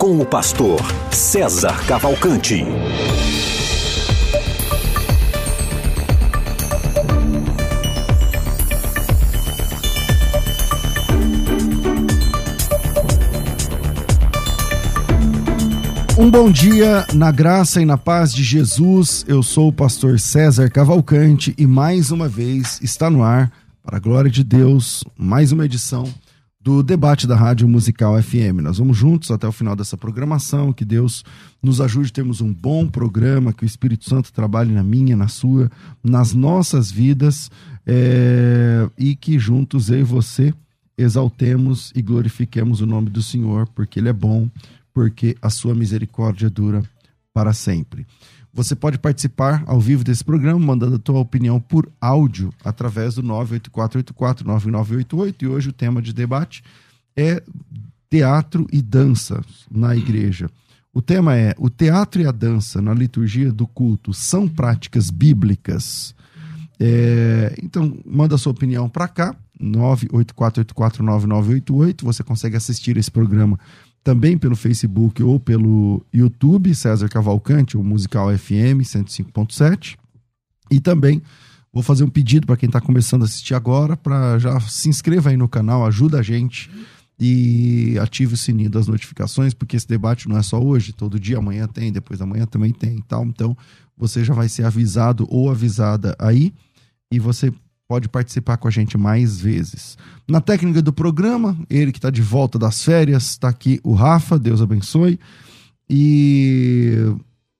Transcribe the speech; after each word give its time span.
com 0.00 0.18
o 0.18 0.24
pastor 0.24 0.80
César 1.10 1.76
Cavalcante. 1.86 2.64
Um 16.16 16.30
bom 16.30 16.50
dia 16.50 17.06
na 17.12 17.30
graça 17.30 17.82
e 17.82 17.84
na 17.84 17.98
paz 17.98 18.32
de 18.32 18.42
Jesus. 18.42 19.26
Eu 19.28 19.42
sou 19.42 19.68
o 19.68 19.72
pastor 19.72 20.18
César 20.18 20.70
Cavalcante 20.70 21.54
e 21.58 21.66
mais 21.66 22.10
uma 22.10 22.26
vez 22.26 22.80
está 22.82 23.10
no 23.10 23.22
ar, 23.22 23.52
para 23.82 23.98
a 23.98 24.00
glória 24.00 24.30
de 24.30 24.42
Deus, 24.42 25.04
mais 25.18 25.52
uma 25.52 25.66
edição 25.66 26.10
do 26.62 26.82
debate 26.82 27.26
da 27.26 27.34
Rádio 27.34 27.66
Musical 27.66 28.22
FM. 28.22 28.60
Nós 28.62 28.76
vamos 28.76 28.96
juntos 28.96 29.30
até 29.30 29.48
o 29.48 29.52
final 29.52 29.74
dessa 29.74 29.96
programação, 29.96 30.74
que 30.74 30.84
Deus 30.84 31.24
nos 31.62 31.80
ajude 31.80 32.10
a 32.10 32.12
termos 32.12 32.42
um 32.42 32.52
bom 32.52 32.86
programa, 32.86 33.52
que 33.52 33.64
o 33.64 33.66
Espírito 33.66 34.04
Santo 34.04 34.30
trabalhe 34.30 34.70
na 34.70 34.82
minha, 34.82 35.16
na 35.16 35.26
sua, 35.26 35.70
nas 36.04 36.34
nossas 36.34 36.90
vidas 36.90 37.50
é, 37.86 38.86
e 38.98 39.16
que 39.16 39.38
juntos 39.38 39.88
eu 39.88 40.00
e 40.00 40.02
você 40.02 40.52
exaltemos 40.98 41.92
e 41.94 42.02
glorifiquemos 42.02 42.82
o 42.82 42.86
nome 42.86 43.08
do 43.08 43.22
Senhor, 43.22 43.66
porque 43.68 43.98
Ele 43.98 44.10
é 44.10 44.12
bom, 44.12 44.46
porque 44.92 45.34
a 45.40 45.48
sua 45.48 45.74
misericórdia 45.74 46.50
dura 46.50 46.82
para 47.32 47.54
sempre. 47.54 48.06
Você 48.52 48.74
pode 48.74 48.98
participar 48.98 49.62
ao 49.66 49.80
vivo 49.80 50.02
desse 50.02 50.24
programa, 50.24 50.58
mandando 50.58 50.96
a 50.96 50.98
tua 50.98 51.20
opinião 51.20 51.60
por 51.60 51.88
áudio 52.00 52.52
através 52.64 53.14
do 53.14 53.22
984849988. 53.22 55.42
E 55.42 55.46
hoje 55.46 55.68
o 55.68 55.72
tema 55.72 56.02
de 56.02 56.12
debate 56.12 56.64
é 57.16 57.40
teatro 58.10 58.66
e 58.72 58.82
dança 58.82 59.40
na 59.70 59.94
igreja. 59.96 60.50
O 60.92 61.00
tema 61.00 61.36
é: 61.36 61.54
o 61.56 61.70
teatro 61.70 62.20
e 62.20 62.26
a 62.26 62.32
dança 62.32 62.82
na 62.82 62.92
liturgia 62.92 63.52
do 63.52 63.68
culto 63.68 64.12
são 64.12 64.48
práticas 64.48 65.10
bíblicas? 65.10 66.12
É, 66.80 67.54
então, 67.62 67.96
manda 68.04 68.36
sua 68.38 68.50
opinião 68.52 68.88
para 68.88 69.06
cá, 69.06 69.36
984849988. 69.60 72.02
Você 72.02 72.24
consegue 72.24 72.56
assistir 72.56 72.96
esse 72.96 73.10
programa 73.10 73.58
também 74.02 74.38
pelo 74.38 74.56
Facebook 74.56 75.22
ou 75.22 75.38
pelo 75.38 76.04
YouTube, 76.12 76.74
César 76.74 77.08
Cavalcante, 77.08 77.76
o 77.76 77.82
Musical 77.82 78.36
FM 78.36 78.82
105.7. 78.82 79.96
E 80.70 80.80
também 80.80 81.22
vou 81.72 81.82
fazer 81.82 82.04
um 82.04 82.08
pedido 82.08 82.46
para 82.46 82.56
quem 82.56 82.68
está 82.68 82.80
começando 82.80 83.22
a 83.22 83.24
assistir 83.24 83.54
agora, 83.54 83.96
para 83.96 84.38
já 84.38 84.58
se 84.60 84.88
inscreva 84.88 85.30
aí 85.30 85.36
no 85.36 85.48
canal, 85.48 85.86
ajuda 85.86 86.18
a 86.18 86.22
gente 86.22 86.70
e 87.18 87.98
ative 87.98 88.34
o 88.34 88.36
sininho 88.36 88.70
das 88.70 88.86
notificações, 88.86 89.52
porque 89.52 89.76
esse 89.76 89.86
debate 89.86 90.26
não 90.26 90.38
é 90.38 90.42
só 90.42 90.58
hoje, 90.58 90.92
todo 90.92 91.20
dia, 91.20 91.36
amanhã 91.36 91.66
tem, 91.68 91.92
depois 91.92 92.18
da 92.18 92.24
manhã 92.24 92.46
também 92.46 92.72
tem 92.72 92.96
e 92.96 93.02
tal. 93.02 93.24
Então, 93.26 93.54
você 93.96 94.24
já 94.24 94.32
vai 94.32 94.48
ser 94.48 94.64
avisado 94.64 95.26
ou 95.28 95.50
avisada 95.50 96.16
aí 96.18 96.54
e 97.12 97.18
você 97.18 97.52
pode 97.90 98.08
participar 98.08 98.56
com 98.56 98.68
a 98.68 98.70
gente 98.70 98.96
mais 98.96 99.40
vezes. 99.40 99.98
Na 100.28 100.40
técnica 100.40 100.80
do 100.80 100.92
programa, 100.92 101.58
ele 101.68 101.90
que 101.90 101.98
está 101.98 102.08
de 102.08 102.22
volta 102.22 102.56
das 102.56 102.84
férias, 102.84 103.30
está 103.30 103.48
aqui 103.48 103.80
o 103.82 103.94
Rafa, 103.94 104.38
Deus 104.38 104.62
abençoe. 104.62 105.18
E 105.88 106.94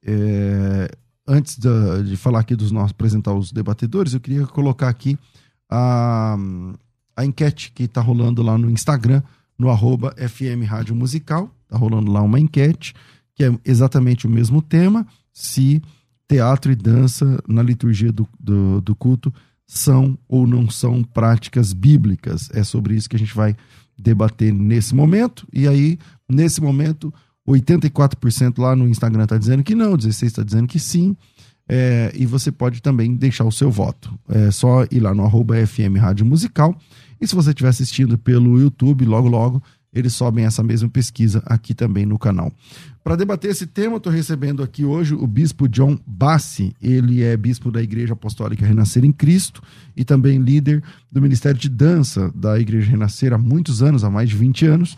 é, 0.04 0.88
antes 1.26 1.58
de, 1.58 2.04
de, 2.04 2.16
falar 2.16 2.38
aqui 2.38 2.54
dos 2.54 2.70
nossos, 2.70 2.92
apresentar 2.92 3.34
os 3.34 3.50
debatedores, 3.50 4.14
eu 4.14 4.20
queria 4.20 4.46
colocar 4.46 4.88
aqui 4.88 5.18
a, 5.68 6.36
a 7.16 7.24
enquete 7.24 7.72
que 7.72 7.82
está 7.82 8.00
rolando 8.00 8.40
lá 8.40 8.56
no 8.56 8.70
Instagram, 8.70 9.24
no 9.58 9.68
arroba 9.68 10.14
FM 10.16 10.64
Rádio 10.64 10.94
Musical. 10.94 11.50
Está 11.64 11.76
rolando 11.76 12.12
lá 12.12 12.22
uma 12.22 12.38
enquete, 12.38 12.94
que 13.34 13.42
é 13.42 13.52
exatamente 13.64 14.28
o 14.28 14.30
mesmo 14.30 14.62
tema, 14.62 15.04
se 15.32 15.82
teatro 16.28 16.70
e 16.70 16.76
dança 16.76 17.42
na 17.48 17.64
liturgia 17.64 18.12
do, 18.12 18.28
do, 18.38 18.80
do 18.80 18.94
culto 18.94 19.34
são 19.72 20.18
ou 20.28 20.48
não 20.48 20.68
são 20.68 21.04
práticas 21.04 21.72
bíblicas. 21.72 22.50
É 22.52 22.64
sobre 22.64 22.96
isso 22.96 23.08
que 23.08 23.14
a 23.14 23.18
gente 23.18 23.32
vai 23.32 23.54
debater 23.96 24.52
nesse 24.52 24.96
momento. 24.96 25.46
E 25.52 25.68
aí, 25.68 25.96
nesse 26.28 26.60
momento, 26.60 27.14
84% 27.48 28.58
lá 28.58 28.74
no 28.74 28.88
Instagram 28.88 29.22
está 29.22 29.38
dizendo 29.38 29.62
que 29.62 29.76
não, 29.76 29.96
16% 29.96 30.24
está 30.24 30.42
dizendo 30.42 30.66
que 30.66 30.80
sim. 30.80 31.16
É, 31.68 32.10
e 32.16 32.26
você 32.26 32.50
pode 32.50 32.82
também 32.82 33.14
deixar 33.14 33.44
o 33.44 33.52
seu 33.52 33.70
voto. 33.70 34.12
É 34.28 34.50
só 34.50 34.84
ir 34.90 34.98
lá 34.98 35.14
no 35.14 35.24
arroba 35.24 35.54
FM 35.64 35.98
Rádio 36.00 36.26
Musical. 36.26 36.76
E 37.20 37.26
se 37.26 37.36
você 37.36 37.50
estiver 37.50 37.68
assistindo 37.68 38.18
pelo 38.18 38.58
YouTube, 38.58 39.04
logo 39.04 39.28
logo 39.28 39.62
eles 39.92 40.14
sobem 40.14 40.44
essa 40.44 40.62
mesma 40.62 40.88
pesquisa 40.88 41.42
aqui 41.46 41.74
também 41.74 42.06
no 42.06 42.18
canal. 42.18 42.52
Para 43.02 43.16
debater 43.16 43.50
esse 43.50 43.66
tema, 43.66 43.96
estou 43.96 44.12
recebendo 44.12 44.62
aqui 44.62 44.84
hoje 44.84 45.14
o 45.14 45.26
bispo 45.26 45.68
John 45.68 45.98
Bassi. 46.06 46.74
Ele 46.80 47.22
é 47.22 47.36
bispo 47.36 47.70
da 47.70 47.82
Igreja 47.82 48.12
Apostólica 48.12 48.64
Renascer 48.64 49.04
em 49.04 49.12
Cristo 49.12 49.62
e 49.96 50.04
também 50.04 50.38
líder 50.38 50.82
do 51.10 51.20
Ministério 51.20 51.58
de 51.58 51.68
Dança 51.68 52.30
da 52.34 52.58
Igreja 52.60 52.90
Renascer 52.90 53.32
há 53.32 53.38
muitos 53.38 53.82
anos, 53.82 54.04
há 54.04 54.10
mais 54.10 54.28
de 54.28 54.36
20 54.36 54.66
anos. 54.66 54.96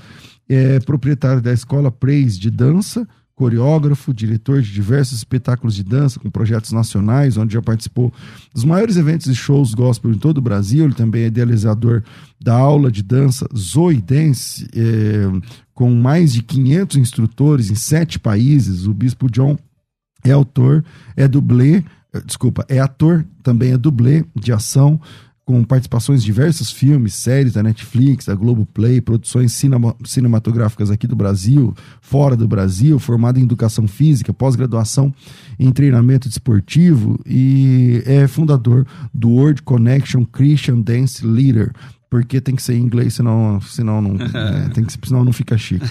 É 0.49 0.81
proprietário 0.81 1.41
da 1.41 1.53
Escola 1.53 1.91
Praise 1.91 2.39
de 2.39 2.51
Dança, 2.51 3.09
coreógrafo, 3.43 4.15
diretor 4.15 4.63
de 4.63 4.73
diversos 4.73 5.19
espetáculos 5.19 5.75
de 5.75 5.83
dança 5.83 6.21
com 6.21 6.31
projetos 6.31 6.71
nacionais, 6.71 7.37
onde 7.37 7.55
já 7.55 7.61
participou 7.61 8.13
dos 8.55 8.63
maiores 8.63 8.97
eventos 8.97 9.27
e 9.27 9.35
shows 9.35 9.75
gospel 9.75 10.13
em 10.13 10.19
todo 10.19 10.39
o 10.39 10.41
Brasil. 10.41 10.85
Ele 10.85 10.95
também 10.95 11.25
é 11.25 11.27
idealizador 11.27 12.05
da 12.41 12.55
aula 12.55 12.89
de 12.89 13.03
dança 13.03 13.49
Zoe 13.57 14.01
Dance, 14.01 14.69
é, 14.77 15.25
com 15.75 15.93
mais 15.93 16.33
de 16.33 16.41
500 16.41 16.99
instrutores 16.99 17.69
em 17.69 17.75
sete 17.75 18.17
países. 18.17 18.87
O 18.87 18.95
Bispo 18.95 19.29
John 19.29 19.59
é 20.23 20.31
autor, 20.31 20.85
é 21.17 21.27
dublê, 21.27 21.83
desculpa, 22.25 22.65
é 22.69 22.79
ator, 22.79 23.27
também 23.43 23.73
é 23.73 23.77
dublê 23.77 24.25
de 24.37 24.53
ação, 24.53 25.01
com 25.45 25.65
participações 25.65 26.23
em 26.23 26.25
diversos 26.25 26.71
filmes, 26.71 27.15
séries 27.15 27.55
da 27.55 27.63
Netflix, 27.63 28.27
da 28.27 28.35
Globoplay, 28.35 29.01
produções 29.01 29.53
cinema, 29.53 29.95
cinematográficas 30.05 30.91
aqui 30.91 31.07
do 31.07 31.17
Brasil, 31.17 31.75
fora 32.01 32.37
do 32.37 32.47
Brasil, 32.47 32.99
formado 32.99 33.39
em 33.39 33.43
educação 33.43 33.89
física, 33.89 34.33
pós-graduação 34.33 35.13
em 35.59 35.73
treinamento 35.73 36.29
desportivo 36.29 37.19
e 37.27 38.03
é 38.07 38.27
fundador 38.29 38.87
do 39.13 39.31
World 39.31 39.63
Connection 39.63 40.25
Christian 40.25 40.81
Dance 40.81 41.27
Leader, 41.27 41.73
porque 42.09 42.41
tem 42.41 42.55
que 42.55 42.63
ser 42.63 42.75
em 42.75 42.83
inglês, 42.83 43.15
senão, 43.15 43.61
senão, 43.63 44.01
não, 44.01 44.17
é, 44.23 44.69
tem 44.69 44.85
que, 44.85 44.93
senão 45.05 45.25
não 45.25 45.33
fica 45.33 45.59
chique. 45.59 45.85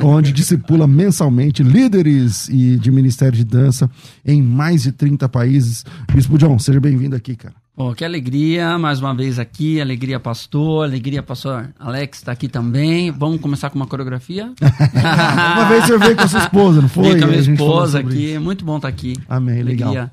Onde 0.00 0.32
discipula 0.32 0.86
mensalmente 0.86 1.62
líderes 1.62 2.48
e 2.48 2.76
de 2.78 2.90
Ministério 2.90 3.36
de 3.36 3.44
Dança 3.44 3.90
em 4.24 4.40
mais 4.40 4.84
de 4.84 4.92
30 4.92 5.28
países. 5.28 5.84
Bispo 6.14 6.38
John, 6.38 6.58
seja 6.58 6.80
bem-vindo 6.80 7.16
aqui, 7.16 7.36
cara. 7.36 7.63
Pô, 7.76 7.92
que 7.92 8.04
alegria, 8.04 8.78
mais 8.78 9.00
uma 9.00 9.12
vez 9.12 9.36
aqui, 9.36 9.80
alegria 9.80 10.20
pastor, 10.20 10.84
alegria 10.84 11.24
pastor 11.24 11.70
Alex 11.76 12.18
está 12.18 12.30
aqui 12.30 12.46
também. 12.46 13.10
Vamos 13.10 13.40
começar 13.40 13.68
com 13.68 13.74
uma 13.74 13.86
coreografia? 13.86 14.52
uma 15.56 15.68
vez 15.68 15.84
você 15.84 15.98
veio 15.98 16.14
com 16.14 16.22
a 16.22 16.28
sua 16.28 16.38
esposa, 16.38 16.80
não 16.80 16.88
foi? 16.88 17.02
Veio 17.02 17.18
com 17.18 17.24
a 17.24 17.26
minha 17.26 17.40
esposa 17.40 17.98
aqui, 17.98 18.38
muito 18.38 18.64
bom 18.64 18.76
estar 18.76 18.86
tá 18.86 18.94
aqui. 18.94 19.14
Amém, 19.28 19.60
alegria. 19.60 19.88
legal. 19.88 20.10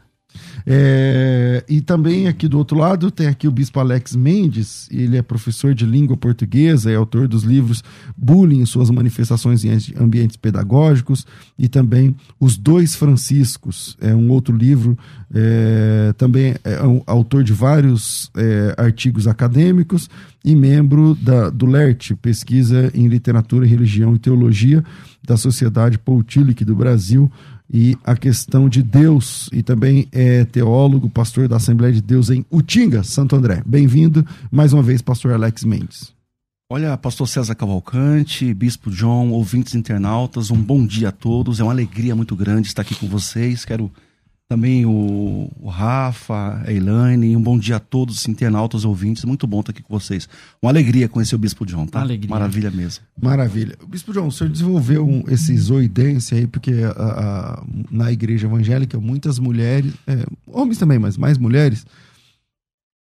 É, 0.66 1.64
e 1.68 1.82
também 1.82 2.28
aqui 2.28 2.48
do 2.48 2.58
outro 2.58 2.78
lado 2.78 3.10
tem 3.10 3.28
aqui 3.28 3.48
o 3.48 3.52
Bispo 3.52 3.80
Alex 3.80 4.16
Mendes, 4.16 4.88
ele 4.92 5.18
é 5.18 5.22
professor 5.22 5.74
de 5.74 5.86
língua 5.86 6.16
portuguesa, 6.16 6.92
é 6.92 6.96
autor 6.96 7.28
dos 7.28 7.44
livros 7.44 7.84
Bullying, 8.16 8.66
suas 8.66 8.90
manifestações 8.90 9.64
em 9.66 9.72
ambientes 10.00 10.38
pedagógicos, 10.38 11.26
e 11.58 11.68
também 11.68 12.16
Os 12.40 12.58
Dois 12.58 12.96
Franciscos, 12.96 13.98
é 14.00 14.14
um 14.14 14.30
outro 14.30 14.56
livro, 14.56 14.98
é, 15.34 16.14
também 16.18 16.56
é 16.64 16.84
um, 16.84 17.02
autor 17.08 17.44
de 17.44 17.54
vários 17.54 18.30
é, 18.36 18.76
artigos 18.78 19.28
acadêmicos 19.28 20.10
e 20.44 20.56
membro 20.56 21.16
da, 21.16 21.50
do 21.50 21.66
LERT, 21.66 22.12
Pesquisa 22.22 22.92
em 22.94 23.08
Literatura, 23.08 23.66
Religião 23.66 24.16
e 24.16 24.20
Teologia 24.20 24.84
da 25.24 25.38
Sociedade 25.38 26.00
Poutílique 26.00 26.66
do 26.66 26.76
Brasil, 26.76 27.32
e 27.74 27.98
a 28.04 28.16
questão 28.16 28.68
de 28.68 28.84
Deus, 28.84 29.50
e 29.54 29.64
também 29.64 30.08
é 30.12 30.44
teólogo, 30.44 31.10
pastor 31.10 31.48
da 31.48 31.56
Assembleia 31.56 31.94
de 31.94 32.02
Deus 32.02 32.30
em 32.30 32.46
Utinga, 32.52 33.02
Santo 33.04 33.36
André. 33.36 33.64
Bem-vindo 33.66 34.26
mais 34.52 34.74
uma 34.74 34.84
vez, 34.84 35.02
pastor 35.02 35.32
Alex 35.32 35.64
Mendes. 35.64 36.14
Olha, 36.70 36.98
pastor 36.98 37.28
César 37.28 37.56
Cavalcante, 37.56 38.54
bispo 38.54 38.90
John, 38.90 39.30
ouvintes 39.30 39.76
internautas, 39.76 40.52
um 40.52 40.62
bom 40.62 40.86
dia 40.86 41.10
a 41.10 41.12
todos. 41.12 41.60
É 41.60 41.64
uma 41.64 41.72
alegria 41.72 42.16
muito 42.16 42.36
grande 42.36 42.68
estar 42.68 42.82
aqui 42.82 42.96
com 42.96 43.08
vocês. 43.08 43.66
Quero 43.66 43.92
também 44.52 44.86
o, 44.86 45.50
o 45.62 45.70
Rafa, 45.70 46.62
a 46.68 46.74
Elaine, 46.74 47.38
um 47.38 47.42
bom 47.42 47.58
dia 47.58 47.78
a 47.78 47.80
todos 47.80 48.18
os 48.18 48.28
internautas, 48.28 48.84
ouvintes. 48.84 49.24
Muito 49.24 49.48
bom 49.48 49.62
estar 49.62 49.72
aqui 49.72 49.82
com 49.82 49.98
vocês. 49.98 50.28
Uma 50.62 50.70
alegria 50.70 51.08
conhecer 51.08 51.36
o 51.36 51.38
bispo 51.38 51.66
John, 51.66 51.86
tá? 51.88 52.02
Alegria. 52.02 52.30
Maravilha 52.30 52.70
mesmo. 52.70 53.02
Maravilha. 53.22 53.78
Bispo 53.88 54.14
João, 54.14 54.28
o 54.28 54.32
senhor 54.32 54.50
desenvolveu 54.50 55.08
um, 55.08 55.24
esse 55.30 55.56
zoidense 55.58 56.36
aí, 56.36 56.46
porque 56.48 56.74
a- 56.84 56.90
a- 57.62 57.64
na 57.90 58.12
igreja 58.12 58.46
evangélica, 58.46 59.00
muitas 59.00 59.40
mulheres, 59.40 59.94
é, 60.06 60.26
homens 60.46 60.78
também, 60.78 61.00
mas 61.00 61.16
mais 61.16 61.38
mulheres, 61.38 61.86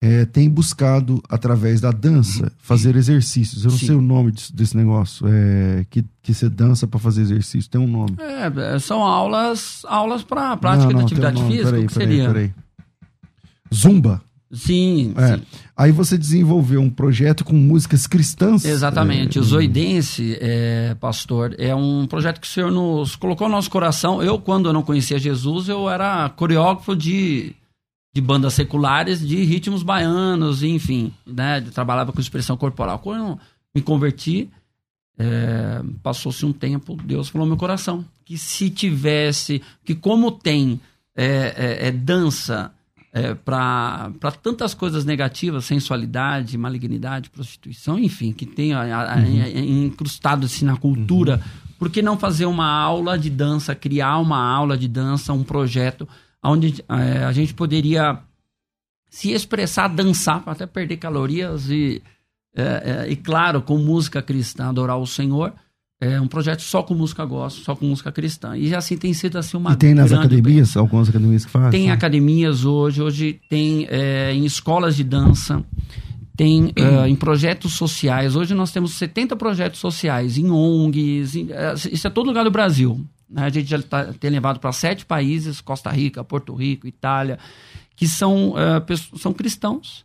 é, 0.05 0.25
têm 0.25 0.51
buscado, 0.51 1.23
através 1.29 1.81
da 1.81 1.93
dança, 1.93 2.51
fazer 2.59 2.97
exercícios. 2.97 3.65
Eu 3.65 3.71
não 3.71 3.79
Sim. 3.79 3.87
sei 3.87 3.95
o 3.95 4.01
nome 4.03 4.33
disso- 4.33 4.53
desse 4.55 4.77
negócio, 4.77 5.27
é, 5.29 5.87
que, 5.89 6.05
que 6.21 6.35
você 6.35 6.49
dança 6.49 6.89
para 6.89 6.99
fazer 6.99 7.23
exercício. 7.23 7.71
Tem 7.71 7.81
um 7.81 7.87
nome. 7.87 8.17
É, 8.19 8.79
são 8.81 9.01
aulas, 9.05 9.83
aulas 9.87 10.25
para 10.25 10.57
prática 10.57 10.93
Não, 10.93 10.99
não, 11.01 11.05
de 11.07 11.15
tem 11.15 11.23
um 11.23 11.27
atividade 11.29 11.37
nome. 11.37 11.51
física, 11.53 11.71
Peraí, 11.71 11.85
o 11.85 11.89
que 11.89 11.95
peraí, 11.95 12.09
seria? 12.17 12.27
peraí. 12.27 12.53
Zumba. 13.73 14.21
Sim, 14.55 15.15
É. 15.17 15.37
sim. 15.37 15.43
Aí 15.75 15.91
você 15.93 16.19
desenvolveu 16.19 16.81
um 16.83 16.91
projeto 16.91 17.43
com 17.43 17.55
músicas 17.55 18.07
cristãs. 18.07 18.67
Exatamente. 18.67 19.39
É, 19.39 19.41
O 19.41 19.45
Zoidense, 19.45 20.37
é, 20.41 20.95
pastor, 21.01 21.55
é 21.59 21.75
um 21.75 22.07
projeto 22.07 22.39
que 22.39 22.47
o 22.47 22.51
Senhor 22.51 22.71
nos 22.71 23.17
colocou 23.17 23.49
no 23.49 23.55
nosso 23.55 23.71
coração. 23.71 24.23
Eu, 24.23 24.39
quando 24.39 24.69
eu 24.69 24.73
não 24.75 24.83
conhecia 24.83 25.19
Jesus, 25.19 25.69
eu 25.71 25.89
era 25.89 26.29
coreógrafo 26.29 26.95
de, 26.95 27.55
de 28.15 28.21
bandas 28.21 28.55
seculares, 28.55 29.27
de 29.27 29.43
ritmos 29.45 29.83
baianos, 29.83 30.63
enfim, 30.63 31.13
né? 31.27 31.61
Trabalhava 31.61 32.13
com 32.13 32.21
expressão 32.21 32.57
corporal. 32.57 32.99
Quando 32.99 33.21
eu 33.31 33.39
me 33.75 33.81
converti, 33.81 34.51
é, 35.19 35.81
passou-se 36.03 36.45
um 36.45 36.53
tempo, 36.53 36.97
Deus 37.05 37.29
falou 37.29 37.47
no 37.47 37.51
meu 37.53 37.59
coração 37.59 38.05
que 38.25 38.37
se 38.39 38.71
tivesse, 38.71 39.63
que 39.85 39.95
como 39.95 40.31
tem 40.31 40.81
é, 41.17 41.79
é, 41.85 41.89
é 41.89 41.91
dança 41.91 42.71
é, 43.15 43.35
para 43.35 44.11
tantas 44.43 44.73
coisas 44.73 45.05
negativas, 45.05 45.67
sensualidade, 45.67 46.57
malignidade, 46.57 47.29
prostituição, 47.29 47.99
enfim, 47.99 48.33
que 48.33 48.47
tem 48.47 48.73
a- 48.73 48.81
a- 48.81 49.15
a- 49.17 49.29
incrustado 49.61 50.47
assim 50.47 50.65
na 50.65 50.77
cultura, 50.79 51.43
por 51.79 51.91
que 51.91 52.01
não 52.01 52.19
fazer 52.19 52.47
uma 52.47 52.67
aula 52.71 53.19
de 53.19 53.29
dança, 53.29 53.75
criar 53.75 54.19
uma 54.19 54.39
aula 54.43 54.79
de 54.79 54.89
dança, 54.89 55.33
um 55.35 55.43
projeto 55.43 56.09
onde 56.45 56.83
é, 56.89 57.25
a 57.25 57.33
gente 57.33 57.55
poderia 57.55 58.19
se 59.11 59.31
expressar, 59.33 59.89
dançar, 59.89 60.43
para 60.43 60.53
até 60.53 60.67
perder 60.67 60.97
calorias 60.97 61.69
e, 61.71 62.03
é, 62.57 63.05
é, 63.07 63.11
e 63.11 63.17
claro, 63.17 63.61
com 63.63 63.77
música 63.79 64.23
cristã, 64.23 64.69
adorar 64.69 64.99
o 64.99 65.07
Senhor. 65.07 65.53
É 66.01 66.21
um 66.21 66.27
projeto 66.27 66.63
só 66.63 66.83
com 66.83 66.95
música 66.95 67.25
gospel, 67.25 67.65
só 67.65 67.77
com 67.77 67.87
música 67.87 68.11
cristã. 68.11 68.57
E 68.57 68.75
assim 68.75 68.97
tem 68.97 69.15
sido 69.15 69.39
assim 69.39 69.57
uma 69.57 69.73
E 69.73 69.77
tem 69.77 69.95
nas 69.95 70.11
academias, 70.13 70.77
algumas 70.77 71.09
academias 71.09 71.45
que 71.45 71.51
fazem. 71.53 71.71
tem 71.71 71.91
academias 71.93 72.65
hoje, 72.65 73.01
hoje 73.01 73.41
tem 73.49 73.87
é, 73.89 74.33
em 74.35 74.45
escolas 74.45 74.97
de 74.97 75.05
dança, 75.05 75.65
tem 76.37 76.73
é, 76.75 77.07
em 77.07 77.15
projetos 77.15 77.75
sociais. 77.75 78.35
Hoje 78.35 78.53
nós 78.53 78.73
temos 78.73 78.95
70 78.95 79.37
projetos 79.37 79.79
sociais, 79.79 80.37
em 80.37 80.51
ONGs, 80.51 81.37
em- 81.37 81.49
isso 81.93 82.05
é 82.05 82.11
todo 82.11 82.27
lugar 82.27 82.43
do 82.43 82.51
Brasil. 82.51 83.01
Né? 83.33 83.45
A 83.45 83.49
gente 83.49 83.69
já 83.69 83.81
tá, 83.83 84.13
tem 84.13 84.31
levado 84.31 84.61
para 84.61 84.73
sete 84.73 85.05
países, 85.07 85.61
Costa 85.61 85.91
Rica, 85.91 86.23
Porto 86.23 86.55
Rico, 86.55 86.87
Itália, 86.87 87.39
que 87.97 88.07
são, 88.07 88.55
pesso- 88.87 89.17
são 89.19 89.33
cristãos 89.33 90.05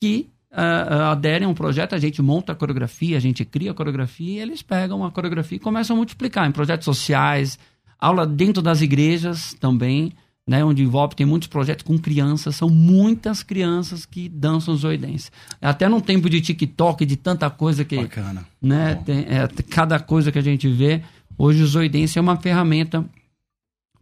que 0.00 0.28
é, 0.50 0.94
aderem 1.10 1.46
a 1.46 1.50
um 1.50 1.54
projeto, 1.54 1.94
a 1.94 1.98
gente 1.98 2.22
monta 2.22 2.52
a 2.52 2.54
coreografia, 2.54 3.16
a 3.16 3.20
gente 3.20 3.44
cria 3.44 3.70
a 3.72 3.74
coreografia 3.74 4.38
e 4.38 4.38
eles 4.40 4.62
pegam 4.62 5.04
a 5.04 5.10
coreografia 5.10 5.56
e 5.56 5.60
começam 5.60 5.94
a 5.94 5.98
multiplicar 5.98 6.48
em 6.48 6.52
projetos 6.52 6.84
sociais, 6.84 7.58
aula 7.98 8.26
dentro 8.26 8.62
das 8.62 8.80
igrejas 8.80 9.54
também, 9.54 10.12
né, 10.48 10.64
onde 10.64 10.82
envolve, 10.82 11.16
tem 11.16 11.26
muitos 11.26 11.48
projetos 11.48 11.84
com 11.84 11.98
crianças, 11.98 12.54
são 12.54 12.68
muitas 12.70 13.42
crianças 13.42 14.06
que 14.06 14.28
dançam 14.28 14.76
zoidense. 14.76 15.28
Até 15.60 15.88
num 15.88 16.00
tempo 16.00 16.30
de 16.30 16.40
TikTok, 16.40 17.04
de 17.04 17.16
tanta 17.16 17.50
coisa 17.50 17.84
que, 17.84 17.96
Bacana. 17.96 18.46
né, 18.62 18.94
tem, 19.04 19.26
é, 19.28 19.48
cada 19.68 19.98
coisa 19.98 20.30
que 20.30 20.38
a 20.38 20.42
gente 20.42 20.68
vê, 20.68 21.02
hoje 21.38 21.62
o 21.62 21.66
zoidense 21.66 22.18
é 22.18 22.22
uma 22.22 22.36
ferramenta 22.36 23.04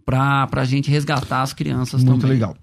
para 0.05 0.49
a 0.53 0.65
gente 0.65 0.91
resgatar 0.91 1.43
as 1.43 1.53
crianças 1.53 2.03
Muito 2.05 2.21
também. 2.23 2.35
legal. 2.35 2.57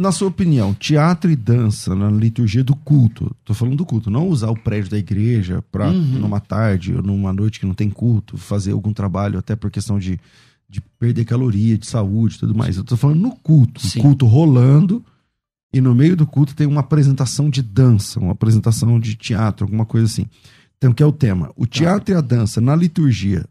Na 0.00 0.12
sua 0.12 0.28
opinião, 0.28 0.72
teatro 0.74 1.28
e 1.30 1.34
dança 1.34 1.92
na 1.94 2.08
liturgia 2.08 2.62
do 2.62 2.74
culto, 2.76 3.34
tô 3.44 3.52
falando 3.52 3.76
do 3.76 3.84
culto, 3.86 4.10
não 4.10 4.28
usar 4.28 4.48
o 4.48 4.56
prédio 4.56 4.90
da 4.92 4.98
igreja 4.98 5.60
para 5.72 5.88
Uhum. 5.88 6.20
numa 6.20 6.38
tarde 6.38 6.94
ou 6.94 7.02
numa 7.02 7.32
noite 7.32 7.58
que 7.58 7.66
não 7.66 7.74
tem 7.74 7.90
culto, 7.90 8.36
fazer 8.38 8.70
algum 8.72 8.92
trabalho 8.92 9.38
até 9.40 9.56
por 9.56 9.70
questão 9.72 9.98
de, 9.98 10.20
de 10.68 10.80
perder 11.00 11.24
caloria, 11.24 11.76
de 11.76 11.84
saúde 11.86 12.36
e 12.36 12.38
tudo 12.38 12.54
mais. 12.54 12.76
Eu 12.76 12.84
tô 12.84 12.96
falando 12.96 13.18
no 13.20 13.32
culto, 13.36 13.84
Sim. 13.84 13.98
o 13.98 14.02
culto 14.02 14.24
rolando 14.26 15.04
e 15.74 15.80
no 15.80 15.92
meio 15.96 16.16
do 16.16 16.26
culto 16.26 16.54
tem 16.54 16.66
uma 16.66 16.80
apresentação 16.80 17.50
de 17.50 17.60
dança, 17.60 18.20
uma 18.20 18.32
apresentação 18.32 19.00
de 19.00 19.16
teatro, 19.16 19.64
alguma 19.66 19.84
coisa 19.84 20.06
assim. 20.06 20.26
Então, 20.76 20.92
que 20.92 21.02
é 21.02 21.06
o 21.06 21.12
tema. 21.12 21.50
O 21.56 21.66
teatro 21.66 22.14
e 22.14 22.16
a 22.16 22.20
dança 22.20 22.60
na 22.60 22.76
liturgia, 22.76 23.44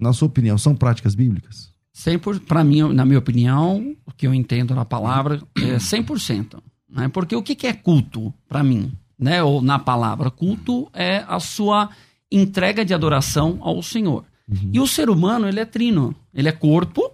na 0.00 0.12
sua 0.12 0.28
opinião, 0.28 0.56
são 0.56 0.74
práticas 0.74 1.14
bíblicas? 1.14 1.70
100%, 1.96 2.40
para 2.40 2.64
mim, 2.64 2.92
na 2.92 3.04
minha 3.04 3.18
opinião, 3.18 3.94
o 4.06 4.12
que 4.12 4.26
eu 4.26 4.32
entendo 4.32 4.74
na 4.74 4.84
palavra 4.84 5.42
é 5.56 5.76
100%. 5.76 6.60
Né? 6.88 7.08
Porque 7.08 7.36
o 7.36 7.42
que, 7.42 7.54
que 7.54 7.66
é 7.66 7.72
culto 7.72 8.32
para 8.48 8.62
mim? 8.62 8.92
Né? 9.18 9.42
Ou 9.42 9.60
na 9.60 9.78
palavra, 9.78 10.30
culto 10.30 10.88
é 10.94 11.24
a 11.28 11.38
sua 11.38 11.90
entrega 12.30 12.84
de 12.84 12.94
adoração 12.94 13.58
ao 13.60 13.82
Senhor. 13.82 14.24
E 14.72 14.80
o 14.80 14.86
ser 14.86 15.08
humano, 15.08 15.46
ele 15.46 15.60
é 15.60 15.64
trino. 15.64 16.14
Ele 16.34 16.48
é 16.48 16.52
corpo, 16.52 17.12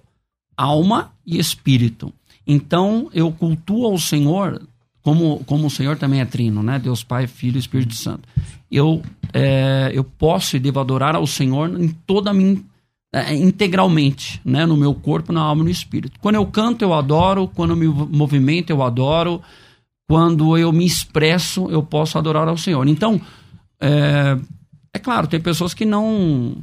alma 0.56 1.12
e 1.26 1.38
espírito. 1.38 2.12
Então, 2.46 3.10
eu 3.12 3.30
cultuo 3.30 3.84
ao 3.84 3.98
Senhor, 3.98 4.62
como, 5.02 5.44
como 5.44 5.66
o 5.66 5.70
Senhor 5.70 5.98
também 5.98 6.20
é 6.20 6.24
trino, 6.24 6.62
né? 6.62 6.78
Deus 6.78 7.04
Pai, 7.04 7.26
Filho 7.26 7.56
e 7.56 7.58
Espírito 7.58 7.94
Santo. 7.94 8.26
Eu, 8.70 9.02
é, 9.34 9.90
eu 9.92 10.02
posso 10.02 10.56
e 10.56 10.60
devo 10.60 10.80
adorar 10.80 11.14
ao 11.14 11.26
Senhor 11.26 11.68
em 11.78 11.88
toda 11.88 12.30
a 12.30 12.34
minha 12.34 12.58
é, 13.16 13.34
integralmente, 13.34 14.40
né? 14.44 14.66
No 14.66 14.76
meu 14.76 14.94
corpo, 14.94 15.32
na 15.32 15.40
alma 15.40 15.62
e 15.62 15.64
no 15.64 15.70
espírito. 15.70 16.20
Quando 16.20 16.34
eu 16.34 16.44
canto, 16.44 16.82
eu 16.82 16.92
adoro. 16.92 17.48
Quando 17.48 17.70
eu 17.70 17.76
me 17.76 17.86
movimento, 17.86 18.68
eu 18.68 18.82
adoro. 18.82 19.40
Quando 20.06 20.56
eu 20.58 20.70
me 20.70 20.84
expresso, 20.84 21.66
eu 21.70 21.82
posso 21.82 22.18
adorar 22.18 22.46
ao 22.46 22.58
Senhor. 22.58 22.86
Então, 22.86 23.18
é, 23.80 24.36
é 24.92 24.98
claro, 24.98 25.26
tem 25.26 25.40
pessoas 25.40 25.72
que 25.72 25.86
não 25.86 26.56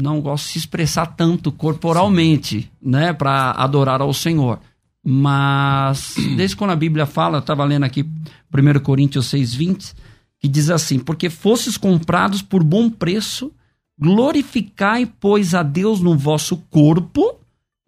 não 0.00 0.20
gostam 0.20 0.48
de 0.48 0.52
se 0.54 0.58
expressar 0.58 1.06
tanto 1.06 1.52
corporalmente, 1.52 2.68
né, 2.82 3.12
para 3.12 3.52
adorar 3.52 4.00
ao 4.00 4.12
Senhor. 4.12 4.58
Mas 5.04 6.16
desde 6.36 6.56
quando 6.56 6.72
a 6.72 6.76
Bíblia 6.76 7.06
fala, 7.06 7.36
eu 7.36 7.40
estava 7.40 7.64
lendo 7.64 7.84
aqui 7.84 8.04
1 8.50 8.80
Coríntios 8.80 9.26
6:20, 9.26 9.94
que 10.40 10.48
diz 10.48 10.70
assim: 10.70 10.98
"Porque 10.98 11.30
fosses 11.30 11.76
comprados 11.76 12.42
por 12.42 12.64
bom 12.64 12.90
preço, 12.90 13.52
glorificai, 13.98 15.06
pois, 15.06 15.54
a 15.54 15.62
Deus 15.62 16.00
no 16.00 16.16
vosso 16.16 16.56
corpo 16.70 17.36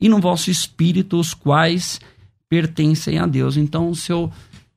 e 0.00 0.08
no 0.08 0.20
vosso 0.20 0.50
espírito, 0.50 1.18
os 1.18 1.34
quais 1.34 2.00
pertencem 2.48 3.18
a 3.18 3.26
Deus." 3.26 3.56
Então, 3.56 3.94
se 3.94 4.12
eu 4.12 4.30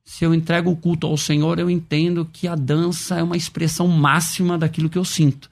se 0.03 0.25
eu 0.25 0.33
entrego 0.33 0.71
o 0.71 0.75
culto 0.75 1.05
ao 1.05 1.15
Senhor, 1.15 1.59
eu 1.59 1.69
entendo 1.69 2.27
que 2.33 2.47
a 2.47 2.55
dança 2.55 3.19
é 3.19 3.23
uma 3.23 3.37
expressão 3.37 3.87
máxima 3.87 4.57
daquilo 4.57 4.89
que 4.89 4.97
eu 4.97 5.05
sinto. 5.05 5.47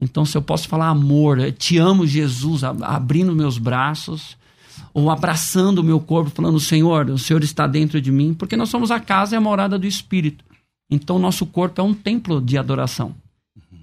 Então, 0.00 0.24
se 0.24 0.34
eu 0.34 0.40
posso 0.40 0.66
falar 0.66 0.88
amor, 0.88 1.38
eu 1.38 1.52
te 1.52 1.76
amo, 1.76 2.06
Jesus, 2.06 2.64
ab- 2.64 2.82
abrindo 2.82 3.36
meus 3.36 3.58
braços, 3.58 4.34
ou 4.94 5.10
abraçando 5.10 5.80
o 5.80 5.84
meu 5.84 6.00
corpo, 6.00 6.30
falando, 6.30 6.58
Senhor, 6.58 7.10
o 7.10 7.18
Senhor 7.18 7.44
está 7.44 7.66
dentro 7.66 8.00
de 8.00 8.10
mim, 8.10 8.32
porque 8.32 8.56
nós 8.56 8.70
somos 8.70 8.90
a 8.90 8.98
casa 8.98 9.34
e 9.34 9.36
a 9.36 9.40
morada 9.42 9.78
do 9.78 9.86
Espírito. 9.86 10.42
Então, 10.90 11.18
nosso 11.18 11.44
corpo 11.44 11.78
é 11.78 11.84
um 11.84 11.92
templo 11.92 12.40
de 12.40 12.56
adoração. 12.56 13.14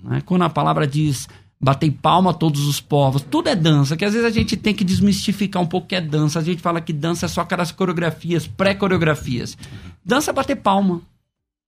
Né? 0.05 0.21
Quando 0.25 0.43
a 0.43 0.49
palavra 0.49 0.85
diz, 0.87 1.27
batei 1.59 1.89
palma 1.91 2.31
a 2.31 2.33
todos 2.33 2.65
os 2.67 2.79
povos, 2.79 3.21
tudo 3.23 3.49
é 3.49 3.55
dança, 3.55 3.97
que 3.97 4.05
às 4.05 4.13
vezes 4.13 4.25
a 4.27 4.31
gente 4.31 4.55
tem 4.55 4.73
que 4.73 4.83
desmistificar 4.83 5.61
um 5.61 5.67
pouco 5.67 5.87
que 5.87 5.95
é 5.95 6.01
dança. 6.01 6.39
A 6.39 6.43
gente 6.43 6.61
fala 6.61 6.79
que 6.79 6.93
dança 6.93 7.25
é 7.25 7.29
só 7.29 7.41
aquelas 7.41 7.71
coreografias, 7.71 8.45
pré-coreografias. 8.47 9.57
Dança 10.05 10.31
é 10.31 10.33
bater 10.33 10.55
palma. 10.57 11.01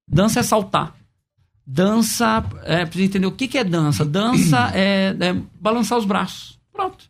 Dança 0.08 0.40
é 0.40 0.44
saltar. 0.44 0.96
Dança, 1.66 2.46
é, 2.64 2.86
você 2.86 3.04
entender 3.04 3.26
o 3.28 3.32
que, 3.32 3.48
que 3.48 3.58
é 3.58 3.64
dança. 3.64 4.06
Dança 4.06 4.72
é, 4.74 5.16
é 5.20 5.34
balançar 5.60 5.98
os 5.98 6.06
braços. 6.06 6.58
Pronto. 6.72 7.06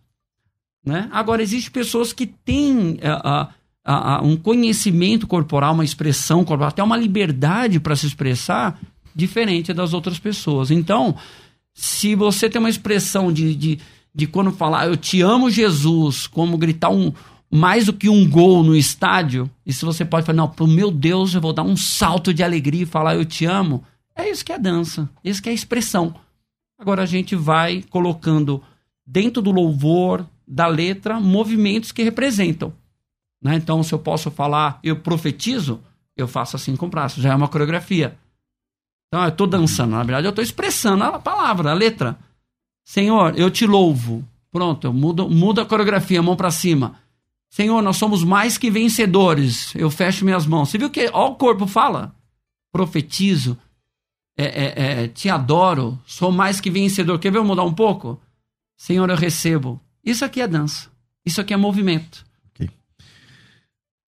Né? 0.84 1.08
Agora, 1.12 1.44
existem 1.44 1.72
pessoas 1.72 2.12
que 2.14 2.26
têm 2.26 2.98
é, 3.02 3.10
a- 3.10 3.50
a- 3.86 4.22
um 4.24 4.36
conhecimento 4.36 5.28
corporal, 5.28 5.74
uma 5.74 5.84
expressão 5.84 6.44
corporal, 6.44 6.70
até 6.70 6.82
uma 6.82 6.98
liberdade 6.98 7.80
para 7.80 7.96
se 7.96 8.08
expressar 8.08 8.80
diferente 9.18 9.74
das 9.74 9.94
outras 9.94 10.20
pessoas. 10.20 10.70
Então, 10.70 11.16
se 11.74 12.14
você 12.14 12.48
tem 12.48 12.60
uma 12.60 12.70
expressão 12.70 13.34
de, 13.34 13.56
de, 13.56 13.80
de 14.14 14.28
quando 14.28 14.52
falar 14.52 14.88
eu 14.88 14.96
te 14.96 15.22
amo, 15.22 15.50
Jesus, 15.50 16.28
como 16.28 16.58
gritar 16.58 16.92
um 16.92 17.12
mais 17.50 17.86
do 17.86 17.94
que 17.94 18.10
um 18.10 18.30
gol 18.30 18.62
no 18.62 18.76
estádio, 18.76 19.50
e 19.66 19.74
se 19.74 19.84
você 19.84 20.06
pode 20.06 20.26
falar, 20.26 20.38
não, 20.38 20.50
pro 20.50 20.68
meu 20.68 20.92
Deus, 20.92 21.34
eu 21.34 21.42
vou 21.42 21.54
dar 21.54 21.64
um 21.64 21.76
salto 21.78 22.34
de 22.34 22.44
alegria 22.44 22.84
e 22.84 22.86
falar 22.86 23.16
eu 23.16 23.26
te 23.26 23.46
amo, 23.46 23.84
é 24.16 24.30
isso 24.30 24.46
que 24.46 24.52
é 24.52 24.60
dança, 24.60 25.10
isso 25.24 25.42
que 25.42 25.50
é 25.50 25.54
expressão. 25.54 26.14
Agora 26.78 27.02
a 27.02 27.06
gente 27.06 27.36
vai 27.36 27.84
colocando 27.90 28.62
dentro 29.06 29.42
do 29.42 29.52
louvor, 29.52 30.28
da 30.48 30.68
letra, 30.68 31.20
movimentos 31.20 31.92
que 31.92 32.04
representam. 32.04 32.72
Né? 33.42 33.56
Então, 33.56 33.82
se 33.82 33.94
eu 33.94 34.00
posso 34.00 34.30
falar, 34.30 34.80
eu 34.84 34.98
profetizo, 34.98 35.80
eu 36.16 36.28
faço 36.28 36.56
assim 36.56 36.76
com 36.76 36.86
o 36.86 36.90
braço, 36.90 37.22
já 37.22 37.32
é 37.32 37.36
uma 37.36 37.48
coreografia. 37.48 38.18
Então, 39.08 39.24
eu 39.24 39.30
estou 39.30 39.48
dançando, 39.48 39.92
na 39.92 40.04
verdade, 40.04 40.28
eu 40.28 40.32
estou 40.32 40.44
expressando 40.44 41.04
a 41.04 41.20
palavra, 41.20 41.72
a 41.72 41.74
letra. 41.74 42.18
Senhor, 42.84 43.38
eu 43.38 43.50
te 43.50 43.66
louvo. 43.66 44.28
Pronto, 44.52 44.88
eu 44.88 44.94
mudo, 44.94 45.30
mudo 45.30 45.62
a 45.62 45.66
coreografia, 45.66 46.22
mão 46.22 46.36
para 46.36 46.52
cima. 46.52 47.00
Senhor, 47.50 47.82
nós 47.82 47.98
somos 47.98 48.24
mais 48.24 48.58
que 48.58 48.70
vencedores. 48.70 49.74
Eu 49.76 49.90
fecho 49.90 50.26
minhas 50.26 50.46
mãos. 50.46 50.70
Você 50.70 50.78
viu 50.78 50.90
que 50.90 51.10
ó, 51.14 51.30
o 51.30 51.36
corpo 51.36 51.66
fala? 51.66 52.14
Profetizo. 52.72 53.58
É, 54.38 54.46
é, 54.46 55.04
é, 55.04 55.08
te 55.08 55.30
adoro. 55.30 55.98
Sou 56.06 56.32
mais 56.32 56.60
que 56.60 56.70
vencedor. 56.70 57.18
Quer 57.20 57.32
ver 57.32 57.40
eu 57.40 57.46
mudar 57.46 57.64
um 57.64 57.74
pouco? 57.74 58.20
Senhor, 58.76 59.10
eu 59.10 59.16
recebo. 59.16 59.82
Isso 60.04 60.24
aqui 60.24 60.42
é 60.42 60.48
dança. 60.48 60.90
Isso 61.26 61.42
aqui 61.42 61.54
é 61.54 61.58
movimento. 61.58 62.27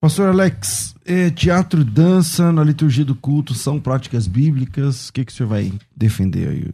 Pastor 0.00 0.30
Alex, 0.30 0.94
é, 1.04 1.30
teatro 1.30 1.84
dança 1.84 2.50
na 2.50 2.64
liturgia 2.64 3.04
do 3.04 3.14
culto 3.14 3.54
são 3.54 3.78
práticas 3.78 4.26
bíblicas. 4.26 5.08
O 5.08 5.12
que, 5.12 5.24
que 5.24 5.32
o 5.32 5.34
senhor 5.34 5.48
vai 5.48 5.72
defender 5.94 6.48
aí? 6.48 6.70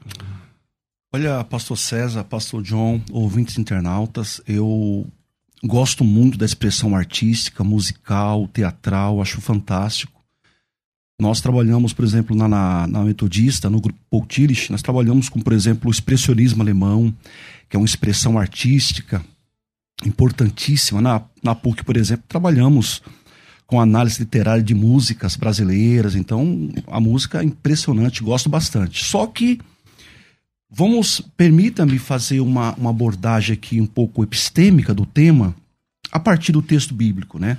Olha, 1.13 1.43
pastor 1.43 1.77
César, 1.77 2.23
pastor 2.25 2.63
John, 2.63 3.01
ouvintes 3.11 3.59
internautas, 3.59 4.41
eu 4.47 5.07
Gosto 5.65 6.05
muito 6.05 6.37
da 6.37 6.45
expressão 6.45 6.95
artística, 6.95 7.65
musical, 7.65 8.47
teatral, 8.49 9.21
acho 9.23 9.41
fantástico. 9.41 10.13
Nós 11.21 11.41
trabalhamos, 11.41 11.95
por 11.95 12.05
exemplo, 12.05 12.37
na, 12.37 12.47
na, 12.47 12.87
na 12.87 13.03
Metodista, 13.03 13.71
no 13.71 13.81
grupo 13.81 13.99
Paul 14.11 14.27
Tillich, 14.27 14.71
nós 14.71 14.83
trabalhamos 14.83 15.31
com, 15.31 15.41
por 15.41 15.55
exemplo, 15.55 15.89
o 15.89 15.91
expressionismo 15.91 16.63
alemão, 16.63 17.13
que 17.69 17.77
é 17.77 17.79
uma 17.79 17.87
expressão 17.87 18.39
artística 18.39 19.25
importantíssima. 20.05 21.01
Na, 21.01 21.23
na 21.43 21.55
PUC, 21.55 21.85
por 21.85 21.97
exemplo, 21.97 22.25
trabalhamos 22.29 23.03
com 23.67 23.81
análise 23.81 24.21
literária 24.21 24.63
de 24.63 24.75
músicas 24.75 25.35
brasileiras, 25.37 26.15
então 26.15 26.71
a 26.87 27.01
música 27.01 27.41
é 27.41 27.45
impressionante, 27.45 28.23
gosto 28.23 28.49
bastante. 28.49 29.05
Só 29.05 29.27
que 29.27 29.59
Vamos, 30.69 31.23
permita-me 31.37 31.99
fazer 31.99 32.41
uma, 32.41 32.75
uma 32.75 32.91
abordagem 32.91 33.55
aqui 33.55 33.81
um 33.81 33.87
pouco 33.87 34.25
epistêmica 34.25 34.93
do 34.93 35.07
tema, 35.07 35.55
a 36.11 36.19
partir 36.19 36.53
do 36.53 36.61
texto 36.61 36.93
bíblico, 36.93 37.39
né? 37.39 37.57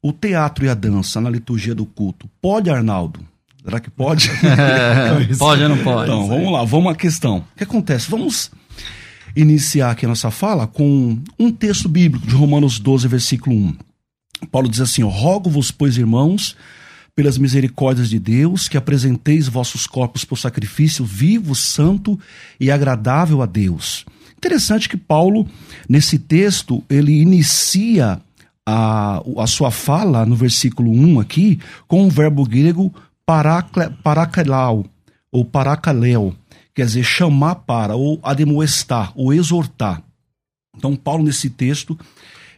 O 0.00 0.12
teatro 0.12 0.64
e 0.64 0.68
a 0.68 0.74
dança 0.74 1.20
na 1.20 1.28
liturgia 1.28 1.74
do 1.74 1.84
culto, 1.84 2.30
pode, 2.40 2.70
Arnaldo? 2.70 3.20
Será 3.64 3.80
que 3.80 3.90
pode? 3.90 4.30
pode 5.38 5.62
ou 5.62 5.68
não 5.68 5.78
pode? 5.78 6.10
Então, 6.10 6.28
vamos 6.28 6.52
lá, 6.52 6.64
vamos 6.64 6.92
à 6.92 6.94
questão. 6.94 7.38
O 7.38 7.56
que 7.56 7.64
acontece? 7.64 8.08
Vamos 8.08 8.50
iniciar 9.36 9.90
aqui 9.90 10.06
a 10.06 10.08
nossa 10.08 10.30
fala 10.30 10.66
com 10.66 11.18
um 11.38 11.52
texto 11.52 11.88
bíblico 11.88 12.26
de 12.26 12.34
Romanos 12.34 12.80
12, 12.80 13.06
versículo 13.06 13.54
1. 13.54 13.76
Paulo 14.50 14.68
diz 14.68 14.80
assim: 14.80 15.02
Rogo-vos, 15.02 15.70
pois, 15.70 15.98
irmãos, 15.98 16.56
pelas 17.14 17.38
misericórdias 17.38 18.08
de 18.08 18.18
Deus, 18.18 18.68
que 18.68 18.76
apresenteis 18.76 19.46
vossos 19.46 19.86
corpos 19.86 20.24
por 20.24 20.38
sacrifício 20.38 21.04
vivo, 21.04 21.54
santo 21.54 22.18
e 22.58 22.70
agradável 22.70 23.42
a 23.42 23.46
Deus. 23.46 24.04
Interessante 24.36 24.88
que 24.88 24.96
Paulo, 24.96 25.46
nesse 25.88 26.18
texto, 26.18 26.82
ele 26.88 27.20
inicia 27.20 28.20
a, 28.66 29.22
a 29.38 29.46
sua 29.46 29.70
fala, 29.70 30.26
no 30.26 30.34
versículo 30.36 30.90
1 30.90 31.20
aqui, 31.20 31.58
com 31.86 32.06
o 32.06 32.10
verbo 32.10 32.44
grego 32.44 32.92
paracalau, 34.02 34.84
ou 35.32 35.44
paracaléu, 35.44 36.34
quer 36.76 36.84
dizer, 36.84 37.02
chamar 37.02 37.54
para, 37.54 37.96
ou 37.96 38.20
ademoestar, 38.22 39.10
ou 39.16 39.32
exortar. 39.32 40.02
Então, 40.76 40.94
Paulo, 40.94 41.24
nesse 41.24 41.48
texto, 41.48 41.98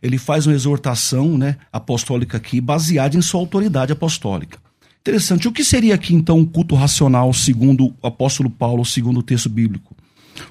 ele 0.03 0.19
faz 0.19 0.45
uma 0.45 0.55
exortação 0.57 1.39
né, 1.39 1.57
apostólica 1.73 2.37
aqui, 2.37 2.61
baseada 2.61 3.17
em 3.17 3.23
sua 3.23 3.39
autoridade 3.39 3.93
apostólica. 3.93 4.59
Interessante. 5.01 5.47
O 5.47 5.53
que 5.53 5.63
seria 5.63 5.95
aqui, 5.95 6.15
então, 6.15 6.41
o 6.41 6.47
culto 6.47 6.75
racional, 6.75 7.33
segundo 7.33 7.95
o 8.03 8.07
apóstolo 8.07 8.51
Paulo, 8.51 8.85
segundo 8.85 9.21
o 9.21 9.23
texto 9.23 9.49
bíblico? 9.49 9.97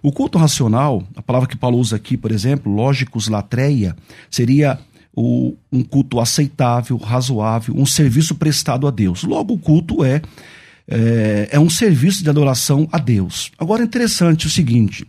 O 0.02 0.14
culto 0.14 0.38
racional, 0.38 1.04
a 1.14 1.22
palavra 1.22 1.48
que 1.48 1.58
Paulo 1.58 1.78
usa 1.78 1.98
aqui, 1.98 2.16
por 2.16 2.32
exemplo, 2.32 2.74
lógicos 2.74 3.28
latreia, 3.28 3.98
seria 4.32 4.80
o, 5.14 5.56
um 5.70 5.84
culto 5.84 6.22
aceitável, 6.22 6.96
razoável, 6.96 7.76
um 7.78 7.86
serviço 7.86 8.34
prestado 8.36 8.88
a 8.88 8.92
Deus. 8.92 9.24
Logo, 9.24 9.56
o 9.56 9.60
culto 9.60 10.06
é, 10.06 10.22
é, 10.88 11.50
é 11.52 11.60
um 11.60 11.70
serviço 11.70 12.24
de 12.24 12.30
adoração 12.30 12.88
a 12.92 12.98
Deus. 12.98 13.52
Agora, 13.58 13.82
é 13.82 13.86
interessante 13.86 14.48
o 14.48 14.50
seguinte: 14.50 15.06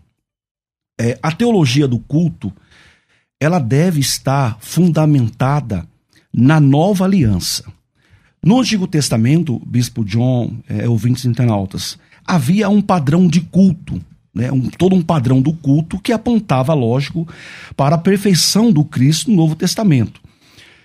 é, 1.01 1.19
a 1.23 1.31
teologia 1.31 1.87
do 1.87 1.99
culto 1.99 2.53
ela 3.41 3.59
deve 3.59 4.01
estar 4.01 4.59
fundamentada 4.61 5.87
na 6.35 6.59
nova 6.59 7.05
aliança. 7.05 7.65
No 8.45 8.61
Antigo 8.61 8.87
Testamento, 8.87 9.61
Bispo 9.65 10.05
John, 10.05 10.57
é, 10.69 10.89
ouvintes 10.89 11.25
internautas, 11.25 11.99
havia 12.25 12.69
um 12.69 12.81
padrão 12.81 13.27
de 13.29 13.41
culto, 13.41 14.01
né, 14.35 14.51
um, 14.51 14.69
todo 14.69 14.95
um 14.95 15.03
padrão 15.03 15.41
do 15.41 15.53
culto 15.53 15.99
que 15.99 16.13
apontava, 16.13 16.75
lógico, 16.75 17.27
para 17.77 17.97
a 17.97 17.99
perfeição 17.99 18.73
do 18.73 18.85
Cristo 18.85 19.31
no 19.31 19.37
Novo 19.37 19.55
Testamento. 19.55 20.21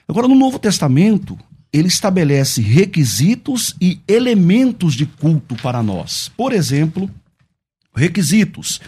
Agora, 0.08 0.28
no 0.28 0.36
Novo 0.36 0.60
Testamento, 0.60 1.38
ele 1.74 1.88
estabelece 1.88 2.62
requisitos 2.62 3.76
e 3.82 4.00
elementos 4.08 4.94
de 4.94 5.08
culto 5.08 5.56
para 5.56 5.82
nós. 5.82 6.32
Por 6.38 6.54
exemplo, 6.54 7.10
requisitos 7.96 8.80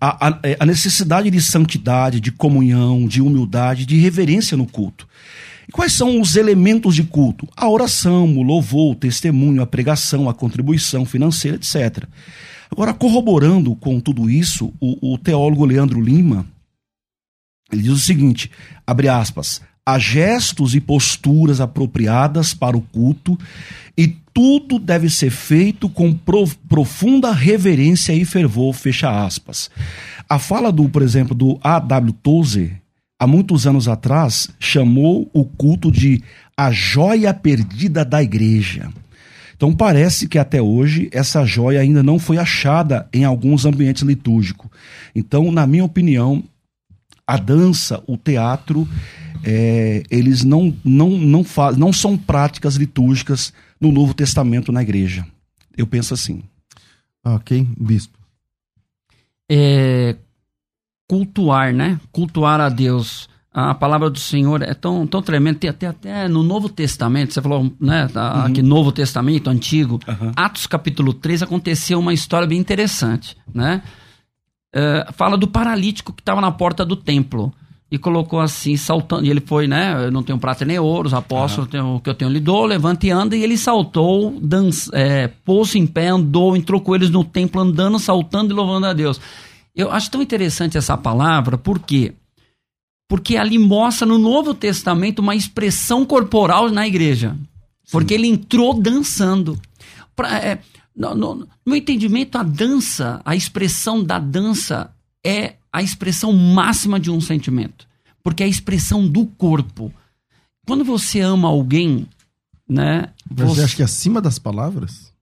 a, 0.00 0.28
a, 0.28 0.40
a, 0.60 0.66
necessidade 0.66 1.30
de 1.30 1.40
santidade, 1.40 2.20
de 2.20 2.30
comunhão, 2.30 3.06
de 3.06 3.22
humildade, 3.22 3.86
de 3.86 3.96
reverência 3.96 4.56
no 4.56 4.66
culto. 4.66 5.08
E 5.68 5.72
quais 5.72 5.92
são 5.92 6.20
os 6.20 6.36
elementos 6.36 6.94
de 6.94 7.02
culto? 7.02 7.48
A 7.56 7.68
oração, 7.68 8.36
o 8.36 8.42
louvor, 8.42 8.92
o 8.92 8.96
testemunho, 8.96 9.62
a 9.62 9.66
pregação, 9.66 10.28
a 10.28 10.34
contribuição 10.34 11.04
financeira, 11.04 11.56
etc. 11.56 12.04
Agora, 12.70 12.92
corroborando 12.92 13.74
com 13.74 13.98
tudo 14.00 14.28
isso, 14.28 14.72
o, 14.80 15.14
o 15.14 15.18
teólogo 15.18 15.64
Leandro 15.64 16.00
Lima, 16.00 16.46
ele 17.72 17.82
diz 17.82 17.92
o 17.92 17.98
seguinte, 17.98 18.50
abre 18.86 19.08
aspas, 19.08 19.60
há 19.86 20.00
gestos 20.00 20.74
e 20.74 20.80
posturas 20.80 21.60
apropriadas 21.60 22.52
para 22.52 22.76
o 22.76 22.80
culto 22.80 23.38
e 23.96 24.08
tudo 24.34 24.78
deve 24.80 25.08
ser 25.08 25.30
feito 25.30 25.88
com 25.88 26.12
profunda 26.68 27.32
reverência 27.32 28.12
e 28.12 28.24
fervor, 28.24 28.74
fecha 28.74 29.24
aspas. 29.24 29.70
A 30.28 30.38
fala 30.40 30.72
do, 30.72 30.88
por 30.88 31.02
exemplo, 31.02 31.34
do 31.34 31.58
A.W. 31.62 32.12
Tozer, 32.14 32.82
há 33.18 33.26
muitos 33.26 33.66
anos 33.66 33.86
atrás, 33.86 34.50
chamou 34.58 35.30
o 35.32 35.44
culto 35.44 35.90
de 35.90 36.22
a 36.56 36.70
joia 36.72 37.32
perdida 37.32 38.04
da 38.04 38.22
igreja. 38.22 38.90
Então 39.56 39.72
parece 39.72 40.28
que 40.28 40.38
até 40.38 40.60
hoje 40.60 41.08
essa 41.12 41.46
joia 41.46 41.80
ainda 41.80 42.02
não 42.02 42.18
foi 42.18 42.36
achada 42.36 43.08
em 43.12 43.24
alguns 43.24 43.64
ambientes 43.64 44.02
litúrgicos. 44.02 44.68
Então, 45.14 45.50
na 45.50 45.66
minha 45.66 45.84
opinião, 45.84 46.44
a 47.26 47.36
dança, 47.36 48.02
o 48.06 48.16
teatro, 48.16 48.88
é, 49.42 50.02
eles 50.10 50.44
não, 50.44 50.74
não, 50.84 51.10
não, 51.10 51.42
faz, 51.42 51.76
não 51.76 51.92
são 51.92 52.16
práticas 52.16 52.76
litúrgicas 52.76 53.52
no 53.80 53.90
Novo 53.90 54.14
Testamento 54.14 54.70
na 54.70 54.82
igreja. 54.82 55.26
Eu 55.76 55.86
penso 55.86 56.14
assim. 56.14 56.42
Ok, 57.24 57.66
bispo. 57.76 58.16
É, 59.50 60.16
cultuar, 61.08 61.72
né? 61.72 62.00
Cultuar 62.12 62.60
a 62.60 62.68
Deus. 62.68 63.28
A 63.52 63.74
palavra 63.74 64.10
do 64.10 64.18
Senhor 64.18 64.62
é 64.62 64.74
tão, 64.74 65.06
tão 65.06 65.22
tremenda. 65.22 65.58
Tem 65.58 65.70
até, 65.70 65.86
até 65.86 66.28
no 66.28 66.42
Novo 66.42 66.68
Testamento, 66.68 67.32
você 67.32 67.40
falou, 67.40 67.72
né? 67.80 68.06
Tá, 68.08 68.34
uhum. 68.34 68.42
Aqui, 68.42 68.62
Novo 68.62 68.92
Testamento, 68.92 69.48
Antigo. 69.48 69.98
Uhum. 70.06 70.32
Atos 70.36 70.66
capítulo 70.66 71.14
3 71.14 71.42
aconteceu 71.42 71.98
uma 71.98 72.12
história 72.12 72.46
bem 72.46 72.58
interessante, 72.58 73.36
né? 73.54 73.82
É, 74.78 75.10
fala 75.12 75.38
do 75.38 75.48
paralítico 75.48 76.12
que 76.12 76.20
estava 76.20 76.38
na 76.38 76.52
porta 76.52 76.84
do 76.84 76.94
templo 76.94 77.50
e 77.90 77.96
colocou 77.96 78.38
assim, 78.38 78.76
saltando. 78.76 79.24
E 79.24 79.30
ele 79.30 79.40
foi, 79.40 79.66
né? 79.66 80.04
Eu 80.04 80.10
não 80.10 80.22
tenho 80.22 80.38
prata 80.38 80.66
nem 80.66 80.78
ouro, 80.78 81.06
os 81.06 81.14
apóstolos, 81.14 81.70
o 81.72 81.98
que 81.98 82.10
eu 82.10 82.14
tenho 82.14 82.30
lhe 82.30 82.40
dou, 82.40 82.66
levanta 82.66 83.06
e 83.06 83.10
anda. 83.10 83.34
E 83.34 83.42
ele 83.42 83.56
saltou, 83.56 84.38
dança, 84.38 84.90
é, 84.92 85.28
pôs-se 85.28 85.78
em 85.78 85.86
pé, 85.86 86.08
andou, 86.08 86.54
entrou 86.54 86.78
com 86.78 86.94
eles 86.94 87.08
no 87.08 87.24
templo, 87.24 87.62
andando, 87.62 87.98
saltando 87.98 88.52
e 88.52 88.54
louvando 88.54 88.84
a 88.84 88.92
Deus. 88.92 89.18
Eu 89.74 89.90
acho 89.90 90.10
tão 90.10 90.20
interessante 90.20 90.76
essa 90.76 90.94
palavra, 90.94 91.56
por 91.56 91.78
quê? 91.78 92.12
Porque 93.08 93.38
ali 93.38 93.56
mostra 93.56 94.06
no 94.06 94.18
Novo 94.18 94.52
Testamento 94.52 95.20
uma 95.20 95.34
expressão 95.34 96.04
corporal 96.04 96.68
na 96.70 96.86
igreja. 96.86 97.34
Porque 97.90 98.12
ele 98.12 98.26
entrou 98.26 98.74
dançando. 98.74 99.58
Pra, 100.14 100.36
é, 100.38 100.58
no, 100.96 101.14
no, 101.14 101.34
no 101.34 101.48
meu 101.66 101.76
entendimento, 101.76 102.38
a 102.38 102.42
dança, 102.42 103.20
a 103.24 103.36
expressão 103.36 104.02
da 104.02 104.18
dança 104.18 104.90
é 105.24 105.56
a 105.72 105.82
expressão 105.82 106.32
máxima 106.32 106.98
de 106.98 107.10
um 107.10 107.20
sentimento, 107.20 107.86
porque 108.22 108.42
é 108.42 108.46
a 108.46 108.48
expressão 108.48 109.06
do 109.06 109.26
corpo. 109.26 109.92
Quando 110.66 110.84
você 110.84 111.20
ama 111.20 111.48
alguém, 111.48 112.06
né? 112.68 113.10
Você, 113.30 113.44
você 113.54 113.62
acha 113.62 113.76
que 113.76 113.82
é 113.82 113.84
acima 113.84 114.20
das 114.20 114.38
palavras? 114.38 115.12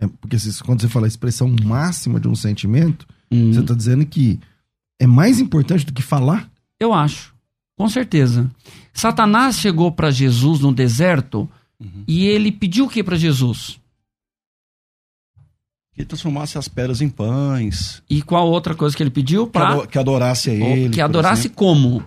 É, 0.00 0.06
porque 0.06 0.38
se- 0.38 0.62
quando 0.62 0.80
você 0.80 0.88
fala 0.88 1.06
a 1.06 1.08
expressão 1.08 1.54
máxima 1.64 2.18
de 2.18 2.26
um 2.28 2.34
sentimento, 2.34 3.06
Hum, 3.30 3.52
você 3.52 3.60
está 3.60 3.74
dizendo 3.74 4.04
que 4.06 4.40
é 5.00 5.06
mais 5.06 5.38
importante 5.38 5.84
do 5.86 5.92
que 5.92 6.02
falar? 6.02 6.50
Eu 6.80 6.92
acho, 6.92 7.32
com 7.76 7.88
certeza. 7.88 8.50
Satanás 8.92 9.58
chegou 9.58 9.92
para 9.92 10.10
Jesus 10.10 10.60
no 10.60 10.72
deserto 10.72 11.48
Uhum. 11.78 12.04
e 12.08 12.26
ele 12.26 12.50
pediu 12.52 12.84
o 12.86 12.88
que 12.90 13.02
para 13.04 13.16
Jesus? 13.16 13.78
Que 15.94 16.04
transformasse 16.04 16.56
as 16.56 16.68
pedras 16.68 17.00
em 17.00 17.08
pães. 17.08 18.02
E 18.08 18.22
qual 18.22 18.48
outra 18.48 18.74
coisa 18.74 18.96
que 18.96 19.02
ele 19.02 19.10
pediu? 19.10 19.46
Que, 19.46 19.52
Para 19.52 19.86
que 19.86 19.98
adorasse 19.98 20.50
a 20.50 20.54
ele. 20.54 20.94
que 20.94 21.00
adorasse 21.00 21.48
como? 21.48 22.02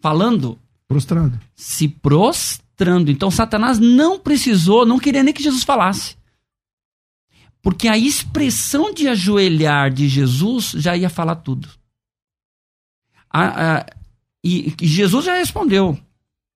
Falando? 0.00 0.58
Prostrado. 0.86 1.38
Se 1.56 1.88
prostrando. 1.88 3.10
Então 3.10 3.30
Satanás 3.30 3.78
não 3.78 4.18
precisou, 4.18 4.86
não 4.86 4.98
queria 4.98 5.22
nem 5.22 5.34
que 5.34 5.42
Jesus 5.42 5.64
falasse. 5.64 6.16
Porque 7.60 7.88
a 7.88 7.96
expressão 7.98 8.92
de 8.92 9.08
ajoelhar 9.08 9.90
de 9.90 10.06
Jesus 10.08 10.72
já 10.76 10.96
ia 10.96 11.08
falar 11.10 11.36
tudo. 11.36 11.68
A- 13.32 13.78
a- 13.78 13.86
e, 14.44 14.74
e 14.80 14.86
Jesus 14.86 15.24
já 15.24 15.34
respondeu, 15.34 15.98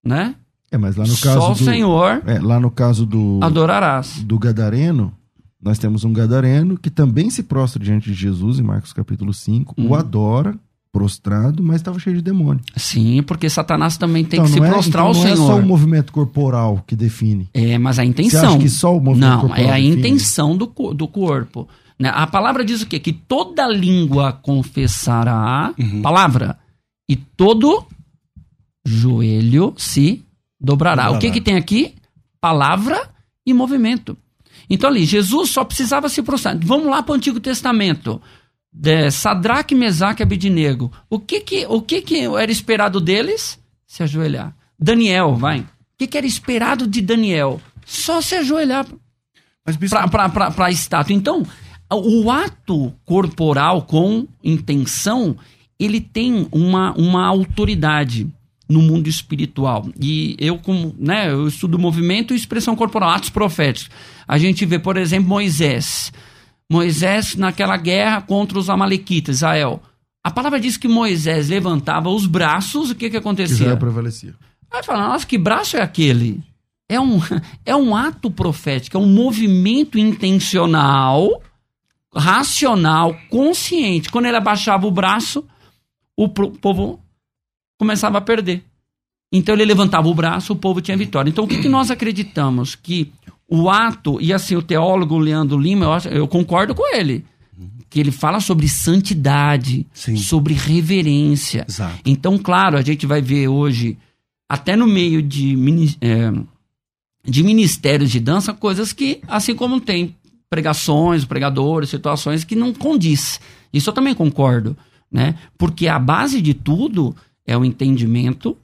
né? 0.05 0.35
É, 0.71 0.77
mas 0.77 0.97
lá 0.97 1.05
no 1.07 1.17
caso 1.17 1.41
Só 1.41 1.51
o 1.53 1.55
do, 1.55 1.65
Senhor 1.65 2.23
é, 2.27 2.39
lá 2.39 2.61
no 2.61 2.71
caso 2.71 3.07
do 3.07 3.41
adorarás. 3.43 4.23
do 4.23 4.39
gadareno, 4.39 5.17
nós 5.63 5.79
temos 5.79 6.05
um 6.05 6.13
gadareno 6.13 6.79
que 6.79 6.91
também 6.91 7.31
se 7.31 7.43
prostra 7.43 7.83
diante 7.83 8.07
de 8.11 8.15
Jesus 8.15 8.59
em 8.59 8.63
Marcos 8.63 8.93
capítulo 8.93 9.33
5, 9.35 9.75
o 9.77 9.83
Uhum. 9.83 9.95
adora 9.95 10.55
prostrado, 10.91 11.63
mas 11.63 11.77
estava 11.77 11.99
cheio 11.99 12.17
de 12.17 12.23
demônio. 12.23 12.63
Sim, 12.77 13.23
porque 13.23 13.49
Satanás 13.51 13.97
também 13.99 14.25
tem 14.25 14.41
que 14.43 14.47
Então, 14.49 14.55
se 14.55 14.59
não 14.61 14.67
é- 14.67 14.71
prostrar 14.71 15.05
então 15.05 15.17
ao 15.21 15.25
não 15.27 15.33
é 15.33 15.37
só 15.37 15.47
Senhor. 15.49 15.63
o 15.63 15.67
movimento 15.67 16.13
corporal 16.13 16.83
que 16.87 16.97
define. 16.97 17.49
É, 17.53 17.77
mas 17.77 17.99
a 17.99 18.03
Você 18.03 18.09
intenção. 18.09 18.49
acha 18.51 18.59
que 18.59 18.69
só 18.71 18.97
o 18.97 19.01
movimento 19.01 19.31
Não, 19.31 19.41
corporal 19.41 19.65
é 19.65 19.71
a 19.73 19.77
define? 19.77 19.97
intenção 19.99 20.57
do, 20.57 20.67
do 20.95 21.07
corpo. 21.09 21.69
né? 22.01 22.11
A 22.15 22.27
palavra 22.29 22.65
diz 22.65 22.81
o 22.83 22.87
quê? 22.87 22.99
Que 23.01 23.13
toda 23.13 23.67
língua 23.69 24.33
confessará, 24.33 25.75
Uhum. 25.79 26.01
palavra, 26.01 26.57
e 27.09 27.17
todo 27.17 27.85
joelho 28.87 29.75
se 29.77 30.25
dobrará. 30.61 31.03
Dobrará. 31.05 31.17
O 31.17 31.21
que 31.21 31.31
que 31.31 31.41
tem 31.41 31.57
aqui? 31.57 31.95
Palavra 32.41 33.11
e 33.45 33.53
movimento. 33.53 34.17
Então 34.69 34.91
ali, 34.91 35.05
Jesus 35.05 35.51
só 35.51 35.65
precisava 35.65 36.09
se 36.09 36.23
prostrar. 36.23 36.59
Vamos 36.59 36.87
lá 36.87 37.03
para 37.03 37.13
o 37.13 37.17
Antigo 37.17 37.41
Testamento. 37.41 38.21
De 38.71 39.11
Sadraque, 39.11 39.75
Mesaque 39.75 40.23
e 40.23 40.25
Abidinego. 40.25 40.93
O 41.09 41.19
que 41.19 41.41
que, 41.41 41.67
o 41.67 41.81
que 41.81 42.03
que 42.03 42.25
era 42.25 42.53
esperado 42.53 43.01
deles? 43.01 43.59
Se 43.87 44.03
ajoelhar. 44.03 44.55
Daniel, 44.79 45.35
vai. 45.35 45.61
O 45.61 45.67
que 45.99 46.07
que 46.07 46.19
era 46.19 46.27
esperado 46.27 46.87
de 46.87 47.01
Daniel? 47.01 47.61
Só 47.85 48.21
se 48.21 48.35
ajoelhar 48.35 48.87
para 50.11 50.67
a 50.67 50.71
estátua. 50.71 51.15
Então, 51.15 51.43
o 51.91 52.31
ato 52.31 52.93
corporal 53.05 53.83
com 53.83 54.27
intenção, 54.45 55.37
ele 55.79 56.01
tem 56.01 56.47
uma, 56.53 56.93
uma 56.93 57.27
autoridade 57.27 58.29
no 58.69 58.83
mundo 58.83 59.09
espiritual. 59.09 59.89
E 60.01 60.37
eu, 60.39 60.59
como, 60.59 60.95
né, 60.99 61.31
eu 61.31 61.49
estudo 61.49 61.79
movimento 61.79 62.35
e 62.35 62.37
expressão 62.37 62.77
corporal, 62.77 63.11
atos 63.11 63.31
proféticos. 63.31 63.91
A 64.27 64.37
gente 64.37 64.67
vê, 64.67 64.79
por 64.79 64.97
exemplo, 64.97 65.29
Moisés. 65.29 66.13
Moisés 66.71 67.35
naquela 67.35 67.79
guerra 67.79 68.21
contra 68.21 68.59
os 68.59 68.69
amalequitas, 68.69 69.37
Israel. 69.37 69.83
A 70.23 70.31
palavra 70.31 70.61
diz 70.61 70.77
que 70.77 70.87
Moisés 70.87 71.49
levantava 71.49 72.11
os 72.11 72.27
braços, 72.27 72.91
o 72.91 72.95
que 72.95 73.09
que 73.09 73.17
acontecia? 73.17 73.55
Israel 73.55 73.79
prevalecia. 73.79 74.35
Aí 74.71 74.83
fala, 74.83 75.09
nossa, 75.09 75.27
que 75.27 75.39
braço 75.39 75.79
é 75.79 75.81
aquele? 75.81 76.43
É 76.87 77.01
um, 77.01 77.19
é 77.65 77.75
um 77.75 77.97
ato 77.97 78.31
profético, 78.31 78.99
é 78.99 79.01
um 79.01 79.07
movimento 79.07 79.99
intencional, 79.99 81.43
racional, 82.15 83.17
consciente. 83.31 84.11
Quando 84.11 84.27
ele 84.27 84.37
abaixava 84.37 84.87
o 84.87 84.91
braço, 84.91 85.43
o 86.15 86.29
povo 86.29 87.01
começava 87.79 88.19
a 88.19 88.21
perder. 88.21 88.63
Então 89.33 89.55
ele 89.55 89.65
levantava 89.65 90.09
o 90.09 90.15
braço, 90.15 90.53
o 90.53 90.57
povo 90.57 90.81
tinha 90.81 90.97
vitória. 90.97 91.29
Então 91.31 91.45
o 91.45 91.49
que, 91.49 91.59
que 91.59 91.69
nós 91.69 91.91
acreditamos? 91.91 92.75
Que 92.75 93.13
o 93.49 93.69
ato, 93.71 94.19
e 94.21 94.33
assim 94.33 94.57
o 94.57 94.63
teólogo 94.63 95.19
Leandro 95.19 95.59
Lima, 95.59 95.85
eu, 95.87 95.93
acho- 95.93 96.09
eu 96.09 96.27
concordo 96.29 96.75
com 96.75 96.95
ele, 96.95 97.25
que 97.91 97.99
ele 98.01 98.11
fala 98.11 98.41
sobre 98.41 98.69
santidade, 98.69 99.87
Sim. 99.93 100.17
sobre 100.17 100.55
reverência. 100.55 101.65
Exato. 101.69 101.99
Então, 102.05 102.37
claro, 102.39 102.77
a 102.77 102.83
gente 102.83 103.07
vai 103.07 103.21
ver 103.23 103.49
hoje, 103.49 103.97
até 104.49 104.77
no 104.77 104.87
meio 104.87 105.23
de, 105.23 105.57
é, 106.01 106.31
de 107.25 107.43
ministérios 107.43 108.11
de 108.11 108.21
dança, 108.21 108.53
coisas 108.53 108.93
que, 108.93 109.21
assim 109.29 109.55
como 109.55 109.81
tem 109.81 110.15
pregações, 110.51 111.25
pregadores, 111.27 111.91
situações 111.91 112.45
que 112.45 112.55
não 112.57 112.73
condiz. 112.73 113.41
Isso 113.73 113.91
eu 113.91 113.95
também 113.95 114.15
concordo, 114.15 114.77
né? 115.13 115.35
Porque 115.59 115.89
a 115.89 115.99
base 115.99 116.41
de 116.41 116.55
tudo 116.55 117.15
é 117.49 117.57
o 117.57 117.65
entendimento, 117.65 118.57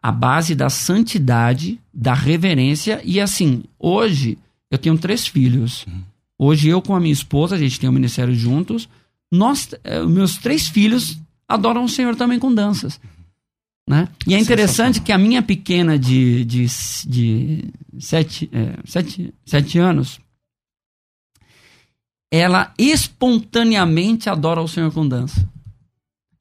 a 0.00 0.12
base 0.12 0.54
da 0.54 0.70
santidade, 0.70 1.80
da 1.92 2.14
reverência 2.14 3.02
e 3.04 3.20
assim, 3.20 3.64
hoje 3.76 4.38
eu 4.70 4.78
tenho 4.78 4.96
três 4.96 5.26
filhos. 5.26 5.84
Hoje 6.38 6.68
eu 6.68 6.80
com 6.80 6.94
a 6.94 7.00
minha 7.00 7.12
esposa, 7.12 7.56
a 7.56 7.58
gente 7.58 7.78
tem 7.78 7.90
um 7.90 7.92
ministério 7.92 8.32
juntos. 8.32 8.88
Nós, 9.30 9.74
eh, 9.82 10.04
meus 10.04 10.38
três 10.38 10.68
filhos 10.68 11.20
adoram 11.46 11.84
o 11.84 11.88
Senhor 11.88 12.14
também 12.14 12.38
com 12.38 12.54
danças. 12.54 13.00
Né? 13.86 14.08
E 14.24 14.34
é 14.34 14.38
interessante 14.38 15.00
que 15.00 15.10
a 15.10 15.18
minha 15.18 15.42
pequena 15.42 15.98
de, 15.98 16.44
de, 16.44 16.66
de 17.06 17.64
sete, 17.98 18.48
é, 18.52 18.78
sete, 18.84 19.34
sete 19.44 19.78
anos, 19.78 20.20
ela 22.30 22.72
espontaneamente 22.78 24.30
adora 24.30 24.62
o 24.62 24.68
Senhor 24.68 24.92
com 24.92 25.06
dança. 25.06 25.46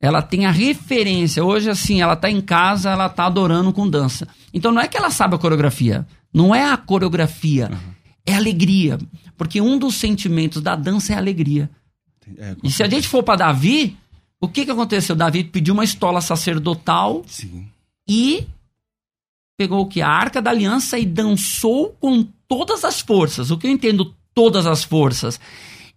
Ela 0.01 0.21
tem 0.21 0.45
a 0.45 0.51
referência. 0.51 1.43
Hoje, 1.43 1.69
assim, 1.69 2.01
ela 2.01 2.15
tá 2.15 2.29
em 2.29 2.39
casa, 2.39 2.89
ela 2.89 3.09
tá 3.09 3.25
adorando 3.25 3.73
com 3.73 3.89
dança. 3.89 4.27
Então 4.53 4.71
não 4.71 4.81
é 4.81 4.87
que 4.87 4.97
ela 4.97 5.11
sabe 5.11 5.35
a 5.35 5.39
coreografia. 5.39 6.07
Não 6.33 6.55
é 6.55 6.63
a 6.63 6.77
coreografia. 6.77 7.69
É 8.25 8.33
alegria. 8.33 8.97
Porque 9.37 9.59
um 9.59 9.77
dos 9.77 9.95
sentimentos 9.95 10.61
da 10.61 10.75
dança 10.75 11.13
é 11.13 11.15
a 11.15 11.19
alegria. 11.19 11.69
É, 12.37 12.55
E 12.63 12.71
se 12.71 12.83
a 12.83 12.89
gente 12.89 13.07
for 13.07 13.23
para 13.23 13.37
Davi, 13.37 13.97
o 14.39 14.47
que, 14.47 14.65
que 14.65 14.71
aconteceu? 14.71 15.15
Davi 15.15 15.43
pediu 15.43 15.73
uma 15.73 15.83
estola 15.83 16.21
sacerdotal 16.21 17.23
Sim. 17.27 17.67
e 18.07 18.45
pegou 19.57 19.81
o 19.81 19.87
que? 19.87 20.01
A 20.01 20.07
arca 20.07 20.41
da 20.41 20.51
aliança 20.51 20.97
e 20.97 21.05
dançou 21.05 21.95
com 21.99 22.25
todas 22.47 22.85
as 22.85 23.01
forças. 23.01 23.51
O 23.51 23.57
que 23.57 23.67
eu 23.67 23.71
entendo 23.71 24.15
todas 24.33 24.65
as 24.65 24.83
forças? 24.83 25.39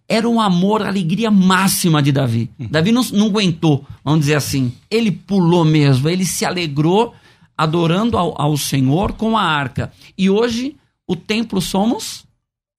Era 0.07 0.27
um 0.27 0.39
amor, 0.39 0.81
a 0.81 0.87
alegria 0.87 1.31
máxima 1.31 2.01
de 2.01 2.11
Davi. 2.11 2.49
Davi 2.59 2.91
não, 2.91 3.03
não 3.13 3.27
aguentou, 3.27 3.85
vamos 4.03 4.21
dizer 4.21 4.35
assim. 4.35 4.73
Ele 4.91 5.11
pulou 5.11 5.63
mesmo, 5.63 6.09
ele 6.09 6.25
se 6.25 6.45
alegrou 6.45 7.13
adorando 7.57 8.17
ao, 8.17 8.39
ao 8.39 8.57
Senhor 8.57 9.13
com 9.13 9.37
a 9.37 9.43
arca. 9.43 9.91
E 10.17 10.29
hoje 10.29 10.75
o 11.07 11.15
templo 11.15 11.61
somos 11.61 12.25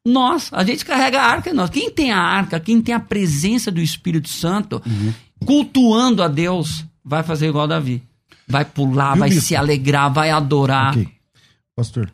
nós. 0.06 0.50
A 0.52 0.64
gente 0.64 0.84
carrega 0.84 1.20
a 1.20 1.26
arca 1.26 1.50
em 1.50 1.54
nós. 1.54 1.70
Quem 1.70 1.90
tem 1.90 2.12
a 2.12 2.20
arca, 2.20 2.60
quem 2.60 2.80
tem 2.80 2.94
a 2.94 3.00
presença 3.00 3.70
do 3.70 3.80
Espírito 3.80 4.28
Santo, 4.28 4.82
cultuando 5.44 6.22
a 6.22 6.28
Deus, 6.28 6.84
vai 7.04 7.22
fazer 7.22 7.48
igual 7.48 7.66
Davi. 7.66 8.02
Vai 8.46 8.64
pular, 8.64 9.12
Viu, 9.12 9.20
vai 9.20 9.30
se 9.30 9.56
alegrar, 9.56 10.12
vai 10.12 10.30
adorar. 10.30 10.90
Ok. 10.90 11.08
Pastor. 11.74 12.12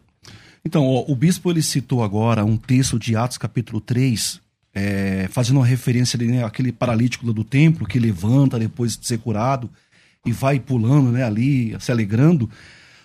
Então, 0.65 0.87
ó, 0.87 1.05
o 1.09 1.17
bispo 1.17 1.51
ele 1.51 1.63
citou 1.63 2.03
agora 2.03 2.45
um 2.45 2.57
texto 2.57 2.99
de 2.99 3.17
Atos 3.17 3.39
capítulo 3.39 3.81
3, 3.81 4.41
é, 4.75 5.29
fazendo 5.31 5.57
uma 5.57 5.67
referência 5.67 6.17
ali, 6.17 6.27
né, 6.29 6.45
àquele 6.45 6.71
paralítico 6.73 7.27
lá 7.27 7.33
do 7.33 7.43
templo 7.45 7.87
que 7.87 7.99
levanta 7.99 8.59
depois 8.59 8.97
de 8.97 9.07
ser 9.07 9.19
curado 9.19 9.69
e 10.25 10.33
vai 10.33 10.61
pulando 10.61 11.11
né, 11.11 11.25
ali, 11.25 11.77
se 11.81 11.91
alegrando. 11.91 12.49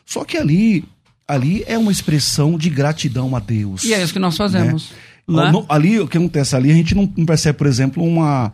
Só 0.06 0.24
que 0.24 0.38
ali, 0.38 0.84
ali 1.28 1.64
é 1.66 1.78
uma 1.78 1.92
expressão 1.92 2.58
de 2.58 2.70
gratidão 2.70 3.36
a 3.36 3.40
Deus. 3.40 3.84
E 3.84 3.94
é 3.94 4.04
isso 4.04 4.14
que 4.14 4.20
nós 4.20 4.36
fazemos. 4.38 4.92
né? 5.28 5.52
No- 5.52 5.66
ali, 5.70 6.00
o 6.00 6.08
que 6.08 6.18
acontece 6.18 6.56
ali, 6.56 6.70
a 6.72 6.76
gente 6.76 6.94
não 6.94 7.08
percebe, 7.08 7.58
por 7.58 7.66
exemplo, 7.68 8.04
uma. 8.04 8.54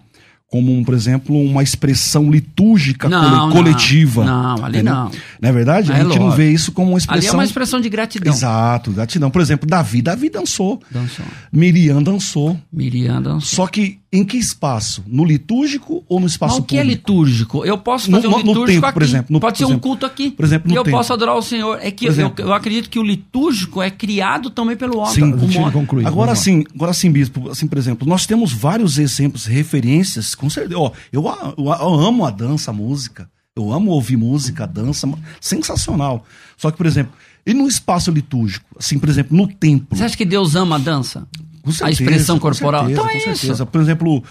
Como, 0.51 0.83
por 0.83 0.93
exemplo, 0.93 1.41
uma 1.41 1.63
expressão 1.63 2.29
litúrgica 2.29 3.07
Não, 3.07 3.21
cole- 3.21 3.35
não. 3.37 3.51
coletiva. 3.51 4.25
Não, 4.25 4.65
ali 4.65 4.75
entendeu? 4.79 4.93
não. 4.93 5.11
Não 5.41 5.49
é 5.49 5.51
verdade? 5.53 5.91
É 5.91 5.95
a 5.95 6.03
gente 6.03 6.19
não 6.19 6.29
vê 6.31 6.51
isso 6.51 6.73
como 6.73 6.89
uma 6.91 6.97
expressão. 6.97 7.17
Ali 7.19 7.27
é 7.27 7.31
uma 7.31 7.45
expressão 7.45 7.79
de 7.79 7.87
gratidão. 7.87 8.33
Exato, 8.33 8.91
gratidão. 8.91 9.31
Por 9.31 9.41
exemplo, 9.41 9.65
Davi, 9.65 10.01
Davi 10.01 10.29
dançou. 10.29 10.81
Dançou. 10.91 11.25
Miriam 11.53 12.03
dançou. 12.03 12.59
Miriam 12.71 13.21
dançou. 13.21 13.55
Só 13.65 13.67
que 13.67 14.00
em 14.13 14.25
que 14.25 14.37
espaço? 14.37 15.03
No 15.07 15.23
litúrgico 15.23 16.03
ou 16.09 16.19
no 16.19 16.23
Mas 16.25 16.33
espaço 16.33 16.57
o 16.59 16.63
que 16.63 16.75
é 16.77 16.81
público? 16.81 16.99
litúrgico? 17.11 17.65
Eu 17.65 17.77
posso 17.77 18.11
No- 18.11 18.17
fazer 18.17 18.27
um 18.27 18.31
no- 18.31 18.37
no 18.39 18.43
litúrgico 18.45 18.67
tempo, 18.73 18.85
aqui. 18.85 18.93
por 18.93 19.03
exemplo, 19.03 19.25
no- 19.33 19.39
Pode 19.39 19.57
ser 19.57 19.63
por 19.63 19.69
um 19.69 19.71
exemplo. 19.73 19.89
culto 19.89 20.05
aqui. 20.05 20.31
Por 20.31 20.45
exemplo, 20.45 20.67
no 20.67 20.73
e 20.73 20.77
eu 20.77 20.83
tempo. 20.83 20.97
posso 20.97 21.13
adorar 21.13 21.35
o 21.35 21.41
Senhor. 21.41 21.79
É 21.81 21.89
que 21.91 22.05
eu, 22.07 22.11
exemplo. 22.11 22.43
eu 22.43 22.53
acredito 22.53 22.89
que 22.89 22.99
o 22.99 23.03
litúrgico 23.03 23.81
é 23.81 23.89
criado 23.89 24.49
também 24.49 24.75
pelo 24.75 24.97
homem. 24.97 25.13
Sim, 25.13 25.31
Deixa 25.31 25.71
concluir. 25.71 26.05
Agora 26.05 26.35
sim, 26.35 26.63
agora 26.75 26.91
sim, 26.93 27.09
bispo, 27.11 27.49
assim, 27.49 27.67
por 27.67 27.77
exemplo, 27.77 28.05
nós 28.07 28.25
temos 28.25 28.51
vários 28.51 28.97
exemplos, 28.97 29.45
referências, 29.45 30.35
com 30.35 30.49
certeza. 30.49 30.77
Ó, 30.77 30.91
eu, 31.11 31.23
eu, 31.23 31.65
eu 31.65 31.71
amo 32.01 32.25
a 32.25 32.31
dança, 32.31 32.71
a 32.71 32.73
música. 32.73 33.29
Eu 33.55 33.71
amo 33.73 33.91
ouvir 33.91 34.17
música, 34.17 34.65
dança, 34.65 35.09
sensacional. 35.39 36.25
Só 36.57 36.69
que, 36.71 36.77
por 36.77 36.85
exemplo, 36.85 37.13
e 37.45 37.53
no 37.53 37.67
espaço 37.67 38.11
litúrgico, 38.11 38.65
assim, 38.79 38.99
por 38.99 39.09
exemplo, 39.09 39.35
no 39.35 39.47
templo. 39.47 39.97
Você 39.97 40.03
acha 40.03 40.15
que 40.17 40.25
Deus 40.25 40.55
ama 40.55 40.75
a 40.75 40.79
dança? 40.79 41.27
Certeza, 41.65 41.85
a 41.85 41.89
expressão 41.89 42.37
com 42.37 42.41
corporal. 42.41 42.87
certeza, 42.87 43.01
então 43.01 43.09
é 43.09 43.13
com 43.23 43.31
isso. 43.31 43.41
certeza. 43.41 43.65
Por 43.65 43.81
exemplo, 43.81 44.23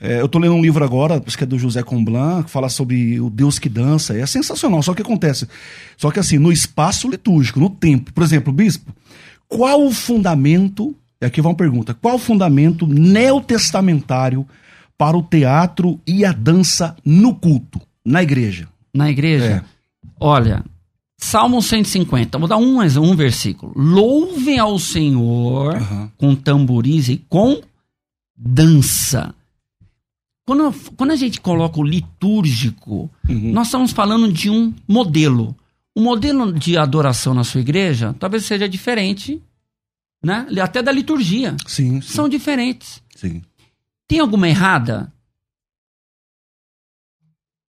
é, 0.00 0.20
eu 0.20 0.28
tô 0.28 0.38
lendo 0.38 0.54
um 0.54 0.62
livro 0.62 0.84
agora, 0.84 1.20
acho 1.26 1.36
que 1.36 1.44
é 1.44 1.46
do 1.46 1.58
José 1.58 1.82
Comblan, 1.82 2.42
que 2.44 2.50
fala 2.50 2.68
sobre 2.68 3.20
o 3.20 3.28
Deus 3.28 3.58
que 3.58 3.68
dança. 3.68 4.16
É 4.16 4.24
sensacional. 4.26 4.82
Só 4.82 4.94
que 4.94 5.02
acontece. 5.02 5.48
Só 5.96 6.10
que 6.10 6.20
assim, 6.20 6.38
no 6.38 6.52
espaço 6.52 7.08
litúrgico, 7.08 7.58
no 7.58 7.68
tempo. 7.68 8.12
Por 8.12 8.22
exemplo, 8.22 8.52
bispo, 8.52 8.94
qual 9.48 9.84
o 9.84 9.90
fundamento. 9.90 10.94
E 11.20 11.26
aqui 11.26 11.40
vai 11.40 11.50
uma 11.50 11.56
pergunta: 11.56 11.94
qual 11.94 12.14
o 12.14 12.18
fundamento 12.18 12.86
neotestamentário 12.86 14.46
para 14.96 15.16
o 15.16 15.22
teatro 15.22 16.00
e 16.06 16.24
a 16.24 16.32
dança 16.32 16.96
no 17.04 17.34
culto, 17.34 17.80
na 18.04 18.22
igreja? 18.22 18.68
Na 18.94 19.10
igreja, 19.10 19.64
olha, 20.18 20.64
Salmo 21.20 21.60
150, 21.60 22.38
vou 22.38 22.46
dar 22.48 22.56
um, 22.58 22.80
um 22.80 23.16
versículo. 23.16 23.72
Louvem 23.76 24.58
ao 24.58 24.78
Senhor 24.78 25.74
Aham. 25.76 26.12
com 26.16 26.34
tamborins 26.36 27.08
e 27.08 27.16
com 27.28 27.60
dança. 28.36 29.34
Quando, 30.46 30.72
quando 30.96 31.10
a 31.10 31.16
gente 31.16 31.40
coloca 31.40 31.78
o 31.80 31.84
litúrgico, 31.84 33.10
Uhum. 33.28 33.52
nós 33.52 33.66
estamos 33.66 33.90
falando 33.92 34.32
de 34.32 34.48
um 34.48 34.72
modelo. 34.86 35.54
O 35.94 36.00
modelo 36.00 36.52
de 36.52 36.78
adoração 36.78 37.34
na 37.34 37.42
sua 37.44 37.60
igreja 37.60 38.14
talvez 38.18 38.44
seja 38.44 38.68
diferente, 38.68 39.42
né? 40.24 40.46
Até 40.62 40.82
da 40.82 40.92
liturgia. 40.92 41.56
Sim, 41.66 42.00
sim. 42.00 42.12
São 42.14 42.28
diferentes. 42.28 43.02
sim. 43.14 43.42
Tem 44.06 44.20
alguma 44.20 44.48
errada? 44.48 45.12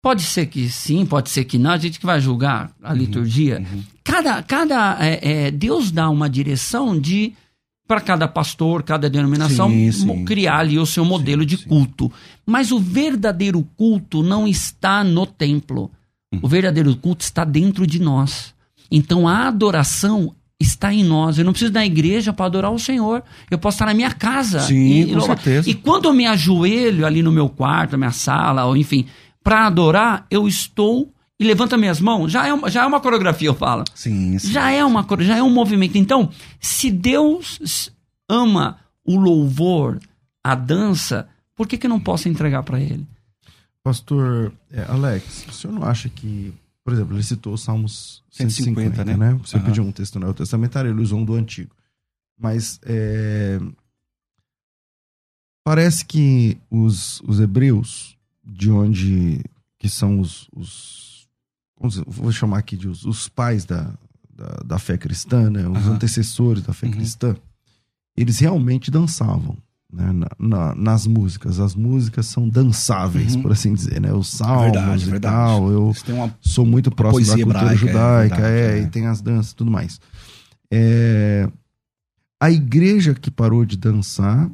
Pode 0.03 0.23
ser 0.23 0.47
que 0.47 0.69
sim, 0.69 1.07
pode 1.07 1.31
ser 1.31 1.45
que 1.45 1.57
não. 1.57 1.71
A 1.71 1.79
gente 1.79 2.01
que 2.01 2.07
vai 2.07 2.21
julgar 2.21 2.73
a 2.83 2.93
liturgia. 2.93 3.61
uhum. 3.61 3.83
Cada, 4.03 4.43
cada 4.43 4.99
é, 5.01 5.47
é, 5.47 5.51
Deus 5.53 5.93
dá 5.93 6.11
uma 6.11 6.29
direção 6.29 6.99
de 6.99 7.33
para 7.87 8.01
cada 8.01 8.27
pastor, 8.27 8.83
cada 8.83 9.11
denominação 9.11 9.69
Sim, 9.69 9.93
sim. 9.93 10.25
criar 10.25 10.61
ali 10.61 10.79
o 10.79 10.87
seu 10.87 11.05
modelo 11.05 11.45
de 11.45 11.59
sim. 11.59 11.69
culto. 11.69 12.11
Mas 12.47 12.73
o 12.73 12.79
verdadeiro 12.79 13.63
culto 13.77 14.23
não 14.23 14.49
está 14.49 15.05
no 15.05 15.27
templo. 15.27 15.91
Uhum. 16.33 16.41
O 16.43 16.49
verdadeiro 16.49 16.97
culto 16.97 17.23
está 17.23 17.45
dentro 17.45 17.87
de 17.87 18.01
nós. 18.01 18.55
Então 18.91 19.29
a 19.29 19.47
adoração 19.47 20.35
está 20.59 20.93
em 20.93 21.05
nós. 21.05 21.39
Eu 21.39 21.45
não 21.45 21.53
preciso 21.53 21.73
na 21.73 21.85
igreja 21.85 22.33
para 22.33 22.47
adorar 22.47 22.73
o 22.73 22.79
Senhor. 22.79 23.23
Eu 23.51 23.59
posso 23.59 23.77
estar 23.77 23.87
na 23.87 23.95
minha 23.95 24.11
casa. 24.11 24.61
Sim, 24.61 25.07
com 25.09 25.19
louvar. 25.19 25.37
certeza. 25.37 25.69
E 25.69 25.75
quando 25.75 26.07
eu 26.07 26.15
me 26.15 26.27
ajoelho 26.27 27.05
ali 27.05 27.23
no 27.23 27.31
meu 27.31 27.49
quarto, 27.49 27.93
na 27.93 27.99
minha 27.99 28.13
sala, 28.13 28.65
ou 28.65 28.77
enfim, 28.77 29.07
para 29.43 29.67
adorar, 29.67 30.27
eu 30.31 30.47
estou 30.47 31.13
e 31.39 31.45
levanto 31.45 31.75
as 31.75 31.81
minhas 31.81 32.01
mãos. 32.01 32.31
Já 32.31 32.47
é 32.47 32.53
uma, 32.53 32.71
já 32.71 32.83
é 32.83 32.87
uma 32.87 33.01
coreografia, 33.01 33.49
eu 33.49 33.55
falo. 33.55 33.85
Sim, 33.95 34.39
sim. 34.39 34.53
Já 34.53 34.71
é 34.71 34.85
uma 34.85 35.07
já 35.21 35.37
é 35.37 35.43
um 35.43 35.51
movimento. 35.51 35.99
Então, 35.99 36.31
se 36.61 36.91
Deus 36.91 37.91
ama 38.29 38.79
o 39.05 39.19
louvor, 39.19 40.01
a 40.43 40.55
dança, 40.55 41.29
por 41.55 41.67
que, 41.67 41.77
que 41.77 41.87
eu 41.87 41.91
não 41.91 42.01
posso 42.01 42.29
entregar 42.29 42.63
para 42.63 42.81
Ele? 42.81 43.07
Pastor 43.83 44.53
é, 44.71 44.85
Alex, 44.85 45.47
o 45.49 45.53
senhor 45.53 45.73
não 45.73 45.85
acha 45.85 46.09
que, 46.09 46.55
por 46.85 46.93
exemplo, 46.93 47.17
ele 47.17 47.23
citou 47.23 47.53
os 47.55 47.63
Salmos 47.63 48.23
150, 48.31 48.97
150, 48.97 49.05
né? 49.05 49.17
né? 49.17 49.41
Você 49.45 49.57
Aham. 49.57 49.65
pediu 49.65 49.85
um 49.85 49.91
texto 49.91 50.21
neotestamentário, 50.21 50.91
ele 50.91 51.03
usou 51.03 51.19
um 51.19 51.25
do 51.25 51.35
antigo. 51.35 51.75
Mas 52.39 52.79
é, 52.85 53.61
parece 55.65 56.05
que 56.05 56.57
os, 56.71 57.21
os 57.23 57.41
hebreus, 57.41 58.12
de 58.45 58.71
onde 58.71 59.43
que 59.79 59.89
são 59.89 60.21
os, 60.21 60.49
os 60.55 61.29
dizer, 61.89 62.05
vou 62.07 62.31
chamar 62.33 62.59
aqui 62.59 62.77
de 62.77 62.89
os, 62.89 63.05
os 63.05 63.29
pais 63.29 63.65
da, 63.65 63.93
da, 64.33 64.49
da 64.65 64.79
fé 64.79 64.97
cristã, 64.97 65.51
né? 65.51 65.67
Os 65.69 65.79
Aham. 65.79 65.95
antecessores 65.95 66.63
da 66.63 66.73
fé 66.73 66.87
Uhum. 66.87 66.93
cristã, 66.93 67.35
eles 68.17 68.39
realmente 68.39 68.91
dançavam. 68.91 69.57
Né, 69.93 70.11
na- 70.11 70.29
na- 70.39 70.75
nas 70.75 71.07
músicas, 71.07 71.61
as 71.61 71.75
músicas 71.75 72.25
são 72.25 72.49
dançáveis, 72.49 73.35
Uhum. 73.35 73.43
por 73.43 73.53
assim 73.53 73.75
dizer, 73.75 74.01
né? 74.01 74.11
Os 74.15 74.29
salmos 74.29 74.73
Verdade, 74.73 75.03
e 75.07 75.11
verdade. 75.11 75.35
tal. 75.35 75.71
Eu, 75.71 75.93
uma 76.09 76.35
sou 76.41 76.65
muito 76.65 76.91
próximo 76.91 77.27
da 77.27 77.33
poesia 77.33 77.45
cultura 77.45 77.75
hebraica, 77.75 77.75
é 77.75 77.93
judaica, 77.93 78.37
verdade, 78.37 78.55
é, 78.57 78.79
é. 78.79 78.83
e 78.83 78.87
tem 78.87 79.07
as 79.07 79.21
danças 79.21 79.53
e 79.53 79.55
tudo 79.57 79.71
mais. 79.71 80.01
É, 80.71 81.47
a 82.41 82.51
igreja 82.51 83.13
que 83.15 83.31
parou 83.31 83.67
de 83.67 83.77
dançar, 83.77 84.51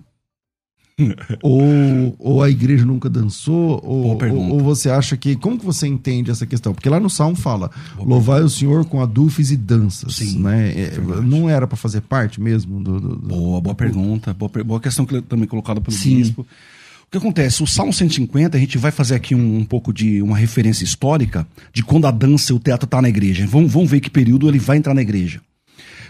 ou, 1.43 2.17
ou 2.19 2.43
a 2.43 2.51
igreja 2.51 2.85
nunca 2.85 3.09
dançou, 3.09 3.81
ou, 3.85 4.19
ou, 4.21 4.51
ou 4.55 4.61
você 4.61 4.91
acha 4.91 5.17
que. 5.17 5.37
Como 5.37 5.59
que 5.59 5.65
você 5.65 5.87
entende 5.87 6.31
essa 6.31 6.47
questão? 6.47 6.75
Porque 6.75 6.89
lá 6.89 6.99
no 7.01 7.09
Salmo 7.11 7.37
fala: 7.37 7.71
louvai 7.99 8.43
o 8.43 8.49
Senhor 8.49 8.85
com 8.85 9.01
adufes 9.01 9.51
e 9.51 9.57
danças. 9.57 10.17
Sim, 10.17 10.41
né? 10.41 10.73
É, 10.73 10.91
verdade. 10.91 11.27
não 11.27 11.49
era 11.49 11.67
para 11.67 11.77
fazer 11.77 12.01
parte 12.03 12.41
mesmo 12.41 12.81
do. 12.83 13.01
do- 13.01 13.17
do- 13.17 13.29
Boa, 13.29 13.61
boa 13.61 13.75
pergunta. 13.75 14.35
Boa, 14.35 14.51
boa 14.65 14.81
questão 14.81 15.05
que 15.07 15.21
também 15.23 15.47
colocada 15.47 15.81
pelo 15.81 15.97
Sim. 15.97 16.17
bispo. 16.17 16.43
O 16.43 17.11
que 17.11 17.17
acontece? 17.17 17.63
O 17.63 17.67
Salmo 17.67 17.93
150, 17.93 18.57
a 18.57 18.61
gente 18.61 18.77
vai 18.77 18.91
fazer 18.91 19.15
aqui 19.15 19.35
um, 19.35 19.59
um 19.59 19.65
pouco 19.65 19.93
de 19.95 20.21
uma 20.21 20.37
referência 20.37 20.85
histórica 20.85 21.47
de 21.73 21.83
quando 21.83 22.07
a 22.07 22.11
dança 22.11 22.53
e 22.53 22.55
o 22.55 22.59
teatro 22.59 22.87
tá 22.87 23.01
na 23.01 23.09
igreja. 23.09 23.47
Vamos, 23.47 23.73
vamos 23.73 23.91
ver 23.91 24.01
que 24.01 24.11
período 24.11 24.47
ele 24.49 24.59
vai 24.59 24.77
entrar 24.77 24.93
na 24.93 25.01
igreja. 25.01 25.41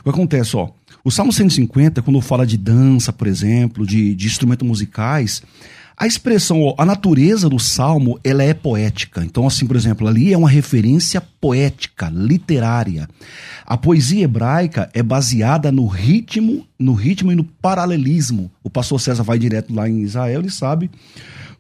O 0.01 0.03
que 0.05 0.11
acontece, 0.11 0.57
ó? 0.57 0.71
O 1.05 1.11
Salmo 1.11 1.33
150, 1.33 2.03
quando 2.03 2.21
fala 2.21 2.47
de 2.47 2.57
dança, 2.57 3.13
por 3.13 3.27
exemplo, 3.27 3.87
de, 3.87 4.15
de 4.15 4.27
instrumentos 4.27 4.67
musicais, 4.67 5.43
a 6.01 6.07
expressão, 6.07 6.77
a 6.79 6.85
natureza 6.85 7.49
do 7.49 7.59
salmo, 7.59 8.21
ela 8.23 8.43
é 8.45 8.55
poética. 8.55 9.25
Então, 9.25 9.47
assim, 9.47 9.67
por 9.67 9.75
exemplo, 9.75 10.07
ali 10.07 10.33
é 10.33 10.39
uma 10.39 10.49
referência 10.49 11.21
poética, 11.21 12.09
literária. 12.09 13.09
A 13.67 13.77
poesia 13.77 14.23
hebraica 14.23 14.89
é 14.95 15.03
baseada 15.03 15.73
no 15.73 15.87
ritmo, 15.89 16.65
no 16.79 16.93
ritmo 16.93 17.33
e 17.33 17.35
no 17.35 17.43
paralelismo. 17.43 18.49
O 18.63 18.71
pastor 18.71 19.01
César 19.01 19.25
vai 19.25 19.41
direto 19.41 19.75
lá 19.75 19.89
em 19.89 20.03
Israel, 20.03 20.41
ele 20.41 20.51
sabe. 20.51 20.89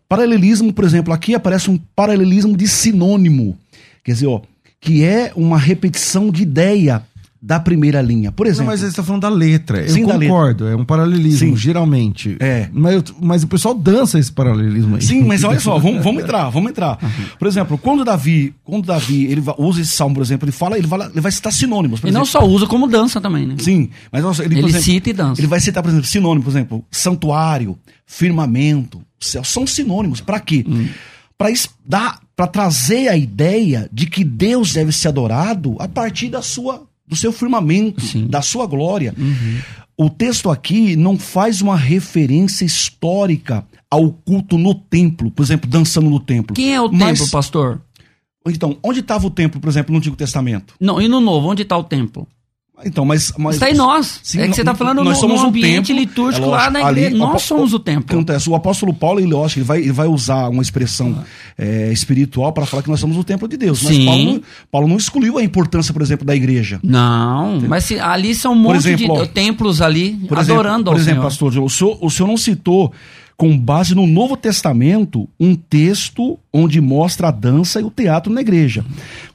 Paralelismo, 0.09 0.73
por 0.73 0.85
exemplo, 0.85 1.13
aqui 1.13 1.35
aparece 1.35 1.69
um 1.69 1.77
paralelismo 1.77 2.57
de 2.57 2.69
sinônimo. 2.69 3.59
Quer 4.05 4.13
dizer, 4.13 4.29
ó, 4.29 4.41
que 4.81 5.03
é 5.05 5.33
uma 5.35 5.59
repetição 5.59 6.31
de 6.31 6.45
ideia 6.45 7.03
da 7.41 7.61
primeira 7.61 8.03
linha. 8.03 8.33
Por 8.33 8.47
Não, 8.47 8.51
exemplo, 8.51 8.67
mas 8.73 8.81
você 8.81 8.87
está 8.89 9.03
falando 9.03 9.23
da 9.23 9.29
letra. 9.29 9.83
Eu 9.83 9.89
Sim, 9.91 10.05
da 10.07 10.15
letra. 10.15 10.29
concordo, 10.29 10.67
é 10.67 10.75
um 10.75 10.85
paralelismo, 10.85 11.51
Sim. 11.51 11.57
geralmente. 11.57 12.37
É. 12.41 12.69
Mas, 12.73 12.95
eu- 12.97 13.05
mas 13.21 13.43
o 13.45 13.47
pessoal 13.47 13.75
dança 13.75 14.19
esse 14.19 14.33
paralelismo 14.33 14.97
aí. 14.97 15.03
Sim, 15.03 15.23
mas 15.25 15.43
olha 15.45 15.61
só, 15.61 15.79
vamos, 15.79 16.03
vamos 16.03 16.23
entrar, 16.25 16.51
vamos 16.51 16.71
entrar. 16.71 16.99
Por 17.39 17.47
exemplo, 17.47 17.79
quando 17.79 18.05
Davi, 18.05 18.55
quando 18.65 18.87
Davi 18.87 19.27
ele 19.27 19.43
usa 19.57 19.81
esse 19.81 19.93
salmo, 19.93 20.17
por 20.17 20.23
exemplo, 20.23 20.45
ele 20.47 20.53
fala, 20.53 20.77
ele 20.77 20.87
vai, 20.89 21.01
ele 21.09 21.21
vai 21.21 21.31
citar 21.31 21.53
sinônimos. 21.53 22.01
Por 22.01 22.09
E 22.09 22.11
não 22.11 22.23
exemplo. 22.23 22.41
só 22.41 22.47
usa 22.49 22.67
como 22.67 22.89
dança 22.89 23.21
também, 23.21 23.47
né? 23.47 23.55
Sim, 23.59 23.89
mas 24.11 24.25
olha 24.25 24.35
só, 24.35 24.43
ele, 24.43 24.59
Ele 24.59 24.67
exemplo, 24.67 24.83
cita 24.85 25.11
e 25.11 25.13
dança. 25.13 25.41
Ele 25.41 25.47
vai 25.49 25.61
citar, 25.61 25.83
por 25.83 25.91
exemplo, 25.91 26.07
sinônimos, 26.07 26.45
por 26.45 26.51
exemplo, 26.51 26.85
santuário, 26.91 27.79
firmamento, 28.05 29.01
céu, 29.21 29.45
são 29.45 29.67
sinônimos. 29.67 30.21
Para 30.21 30.41
quê? 30.41 30.65
Hum. 30.69 30.89
Para 31.37 31.51
dar, 31.87 32.19
para 32.35 32.49
trazer 32.49 33.09
a 33.09 33.17
ideia 33.17 33.89
de 33.93 34.07
que 34.07 34.25
Deus 34.25 34.73
deve 34.73 34.91
ser 34.91 35.07
adorado 35.09 35.77
a 35.79 35.87
partir 35.87 36.29
da 36.29 36.43
sua, 36.43 36.83
do 37.09 37.17
seu 37.17 37.33
firmamento, 37.33 38.01
Sim. 38.03 38.27
da 38.27 38.43
sua 38.43 38.67
glória. 38.67 39.15
Uhum. 39.17 39.59
O 39.97 40.09
texto 40.11 40.51
aqui 40.51 40.95
não 40.95 41.19
faz 41.19 41.61
uma 41.61 41.77
referência 41.77 42.65
histórica 42.65 43.67
ao 43.91 44.11
culto 44.13 44.57
no 44.59 44.75
templo, 44.75 45.31
por 45.31 45.43
exemplo, 45.43 45.69
dançando 45.69 46.09
no 46.11 46.21
templo. 46.21 46.55
Quem 46.55 46.75
é 46.75 46.81
o 46.81 46.93
Mas- 46.93 47.19
templo, 47.19 47.33
pastor? 47.33 47.81
Então, 48.47 48.79
onde 48.83 49.01
estava 49.01 49.27
o 49.27 49.31
templo, 49.31 49.61
por 49.61 49.69
exemplo, 49.69 49.93
no 49.93 49.99
Antigo 49.99 50.17
Testamento? 50.17 50.75
Não, 50.81 51.01
e 51.03 51.09
no 51.09 51.21
novo, 51.21 51.49
onde 51.49 51.63
está 51.63 51.77
o 51.77 51.85
templo? 51.85 52.27
Então, 52.85 53.05
mas, 53.05 53.33
mas 53.37 53.57
Está 53.57 53.69
em 53.71 53.75
nós. 53.75 54.21
Sim, 54.23 54.41
é 54.41 54.47
que 54.49 54.55
você 54.55 54.61
está 54.61 54.71
nós 54.73 54.79
falando 54.79 55.03
no, 55.03 55.15
somos 55.15 55.41
no 55.41 55.47
o 55.47 55.49
ambiente 55.49 55.89
templo, 55.89 56.01
litúrgico 56.01 56.47
é 56.47 56.49
lá 56.49 56.71
na 56.71 56.79
lógico, 56.81 56.89
igreja. 56.91 57.07
ali, 57.09 57.19
nós 57.19 57.43
somos 57.43 57.73
o 57.75 57.79
templo. 57.79 58.15
acontece? 58.17 58.49
O 58.49 58.55
apóstolo 58.55 58.95
Paulo, 58.95 59.19
ele, 59.21 59.37
acho 59.45 59.59
ele 59.59 59.65
vai, 59.65 59.79
ele 59.81 59.93
vai 59.93 60.07
usar 60.07 60.49
uma 60.49 60.63
expressão 60.63 61.25
é, 61.59 61.91
espiritual 61.93 62.53
para 62.53 62.65
falar 62.67 62.83
que 62.85 62.89
nós 62.89 63.01
somos 63.01 63.17
o 63.17 63.25
templo 63.25 63.49
de 63.49 63.57
Deus. 63.57 63.83
Mas 63.83 63.97
Sim. 63.97 64.05
Paulo, 64.07 64.25
não- 64.25 64.43
Paulo 64.71 64.89
não 64.89 64.97
excluiu 64.97 65.39
a 65.39 65.43
importância, 65.43 65.93
por 65.93 66.03
exemplo, 66.03 66.25
da 66.25 66.37
igreja. 66.37 66.79
Não, 66.83 67.61
mas 67.69 67.85
se- 67.85 67.99
ali 67.99 68.35
são 68.35 68.53
um 68.53 68.57
monte 68.57 68.77
exemplo, 68.77 69.17
de 69.17 69.23
ó, 69.23 69.27
templos 69.27 69.83
ali 69.83 70.13
Por 70.29 70.39
exemplo, 70.39 70.61
adorando 70.61 70.85
por 70.85 70.91
ao 70.93 70.97
exemplo 70.97 71.31
Senhor. 71.31 71.51
pastor, 71.51 71.59
o 71.65 71.69
senhor, 71.71 71.99
o 72.01 72.11
senhor 72.11 72.29
não 72.29 72.37
citou, 72.37 72.93
com 73.39 73.57
base 73.57 73.95
no 73.95 74.05
Novo 74.05 74.37
Testamento, 74.37 75.29
um 75.39 75.55
texto 75.55 76.37
onde 76.53 76.81
mostra 76.81 77.29
a 77.29 77.31
dança 77.31 77.81
e 77.81 77.85
o 77.85 77.91
teatro 77.91 78.33
na 78.33 78.41
igreja. 78.41 78.85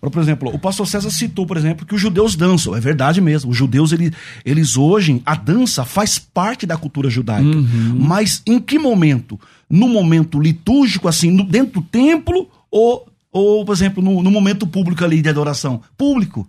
Por 0.01 0.21
exemplo, 0.21 0.53
o 0.53 0.59
pastor 0.59 0.85
César 0.85 1.09
citou, 1.09 1.45
por 1.45 1.55
exemplo, 1.55 1.85
que 1.85 1.95
os 1.95 2.01
judeus 2.01 2.35
dançam. 2.35 2.75
É 2.75 2.81
verdade 2.81 3.21
mesmo. 3.21 3.49
Os 3.51 3.55
judeus, 3.55 3.93
ele- 3.93 4.11
eles 4.45 4.75
hoje, 4.75 5.21
a 5.25 5.35
dança 5.35 5.85
faz 5.85 6.19
parte 6.19 6.65
da 6.65 6.75
cultura 6.75 7.09
judaica. 7.09 7.47
Uhum. 7.57 7.95
Mas 7.97 8.41
em 8.45 8.59
que 8.59 8.77
momento? 8.77 9.39
No 9.69 9.87
momento 9.87 10.37
litúrgico, 10.37 11.07
assim, 11.07 11.31
no- 11.31 11.45
dentro 11.45 11.79
do 11.79 11.87
templo 11.87 12.49
ou, 12.69 13.07
ou 13.31 13.63
por 13.63 13.73
exemplo, 13.73 14.03
no, 14.03 14.21
no 14.21 14.29
momento 14.29 14.67
público 14.67 15.01
ali 15.05 15.21
de 15.21 15.29
adoração? 15.29 15.79
Público. 15.97 16.45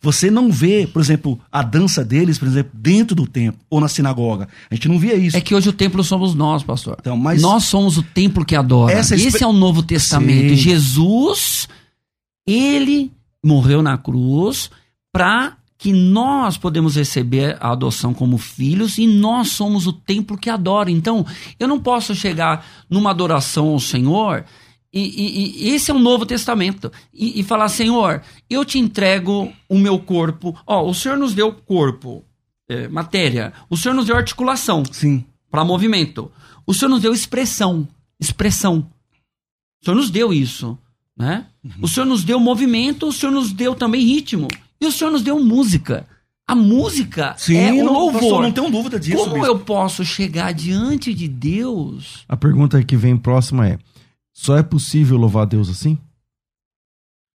Você 0.00 0.30
não 0.30 0.50
vê, 0.52 0.86
por 0.86 1.02
exemplo, 1.02 1.40
a 1.50 1.62
dança 1.62 2.04
deles, 2.04 2.38
por 2.38 2.46
exemplo, 2.46 2.70
dentro 2.74 3.16
do 3.16 3.26
templo 3.26 3.60
ou 3.68 3.80
na 3.80 3.88
sinagoga. 3.88 4.48
A 4.70 4.74
gente 4.74 4.88
não 4.88 4.98
via 4.98 5.14
isso. 5.16 5.36
É 5.36 5.40
que 5.40 5.54
hoje 5.54 5.68
o 5.68 5.72
templo 5.72 6.04
somos 6.04 6.34
nós, 6.34 6.62
pastor. 6.62 6.96
Então, 7.00 7.16
mas- 7.16 7.42
Nós 7.42 7.64
somos 7.64 7.98
o 7.98 8.02
templo 8.02 8.44
que 8.44 8.54
adora. 8.54 8.92
Essa 8.92 9.16
Esse 9.16 9.42
é 9.42 9.46
o 9.46 9.52
Novo 9.52 9.82
Testamento. 9.82 10.50
Sim. 10.50 10.56
Jesus, 10.56 11.68
ele 12.46 13.12
morreu 13.44 13.82
na 13.82 13.98
cruz 13.98 14.70
para 15.12 15.56
que 15.76 15.92
nós 15.92 16.56
podemos 16.56 16.96
receber 16.96 17.56
a 17.60 17.70
adoção 17.70 18.12
como 18.12 18.36
filhos 18.36 18.98
e 18.98 19.06
nós 19.06 19.50
somos 19.50 19.86
o 19.86 19.92
templo 19.92 20.36
que 20.36 20.50
adora. 20.50 20.90
Então, 20.90 21.24
eu 21.58 21.68
não 21.68 21.78
posso 21.78 22.14
chegar 22.16 22.66
numa 22.90 23.10
adoração 23.10 23.68
ao 23.68 23.78
Senhor 23.80 24.44
e, 24.92 25.00
e, 25.00 25.68
e 25.68 25.74
esse 25.74 25.90
é 25.90 25.94
o 25.94 25.98
Novo 25.98 26.24
Testamento 26.24 26.90
e, 27.12 27.40
e, 27.40 27.42
falar, 27.42 27.68
Senhor, 27.68 28.22
eu 28.48 28.64
te 28.64 28.78
entrego 28.78 29.52
o 29.68 29.78
meu 29.78 29.98
corpo. 29.98 30.58
Ó, 30.66 30.88
o 30.88 30.94
Senhor 30.94 31.18
nos 31.18 31.34
deu 31.34 31.52
corpo, 31.52 32.24
é, 32.68 32.88
matéria. 32.88 33.52
O 33.68 33.76
Senhor 33.76 33.94
nos 33.94 34.06
deu 34.06 34.16
articulação. 34.16 34.82
Sim. 34.90 35.24
Para 35.50 35.64
movimento. 35.64 36.30
O 36.66 36.72
Senhor 36.72 36.90
nos 36.90 37.02
deu 37.02 37.12
expressão. 37.12 37.86
Expressão. 38.18 38.90
O 39.80 39.84
Senhor 39.84 39.96
nos 39.96 40.10
deu 40.10 40.32
isso, 40.32 40.76
né? 41.16 41.46
Uhum. 41.62 41.72
O 41.82 41.88
Senhor 41.88 42.06
nos 42.06 42.24
deu 42.24 42.40
movimento, 42.40 43.06
o 43.06 43.12
Senhor 43.12 43.32
nos 43.32 43.52
deu 43.52 43.74
também 43.74 44.02
ritmo. 44.02 44.48
E 44.80 44.86
o 44.86 44.92
Senhor 44.92 45.10
nos 45.10 45.22
deu 45.22 45.38
música. 45.38 46.06
A 46.46 46.54
música 46.54 47.34
Sim, 47.36 47.58
é 47.58 47.72
o 47.72 47.84
não, 47.84 47.92
louvor. 47.92 48.20
Pastor, 48.20 48.42
não 48.42 48.52
tenho 48.52 48.70
dúvida 48.70 48.98
disso. 48.98 49.18
Como 49.18 49.44
eu 49.44 49.58
posso 49.58 50.02
chegar 50.02 50.52
diante 50.52 51.12
de 51.12 51.28
Deus? 51.28 52.24
A 52.26 52.38
pergunta 52.38 52.82
que 52.82 52.96
vem 52.96 53.18
próxima 53.18 53.68
é: 53.68 53.78
só 54.40 54.56
é 54.56 54.62
possível 54.62 55.16
louvar 55.16 55.42
a 55.42 55.46
Deus 55.46 55.68
assim? 55.68 55.98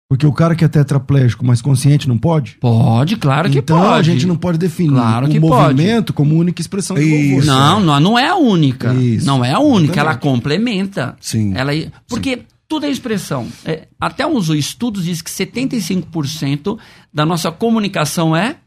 Porque 0.08 0.28
o 0.28 0.32
cara 0.32 0.56
que 0.56 0.64
é 0.64 0.68
tetraplégico, 0.68 1.44
mas 1.44 1.60
consciente, 1.60 2.08
não 2.08 2.16
pode? 2.16 2.58
Pode, 2.60 3.16
claro 3.18 3.50
que 3.50 3.58
então, 3.58 3.78
pode. 3.78 3.88
Então 3.88 4.00
a 4.00 4.04
gente 4.04 4.28
não 4.28 4.36
pode 4.36 4.60
definir 4.60 4.92
claro 4.92 5.26
o 5.26 5.40
movimento 5.42 6.14
pode. 6.14 6.18
como 6.18 6.40
única 6.40 6.62
expressão 6.62 6.96
de 6.96 7.04
louvor. 7.04 7.46
Não, 7.46 7.80
não, 7.80 8.00
não 8.00 8.20
é 8.20 8.28
a 8.28 8.36
única. 8.36 8.94
Isso. 8.94 9.26
Não 9.26 9.44
é 9.44 9.52
a 9.52 9.60
única, 9.60 10.00
ela 10.00 10.16
complementa. 10.16 11.18
Sim. 11.20 11.54
Ela, 11.56 11.72
porque 12.08 12.36
Sim. 12.38 12.44
tudo 12.68 12.86
é 12.86 12.90
expressão. 12.92 13.48
É, 13.66 13.88
até 14.00 14.28
uns 14.28 14.50
estudos 14.50 15.06
dizem 15.06 15.24
que 15.24 15.32
75% 15.32 16.78
da 17.12 17.26
nossa 17.26 17.52
comunicação 17.52 18.36
é 18.36 18.58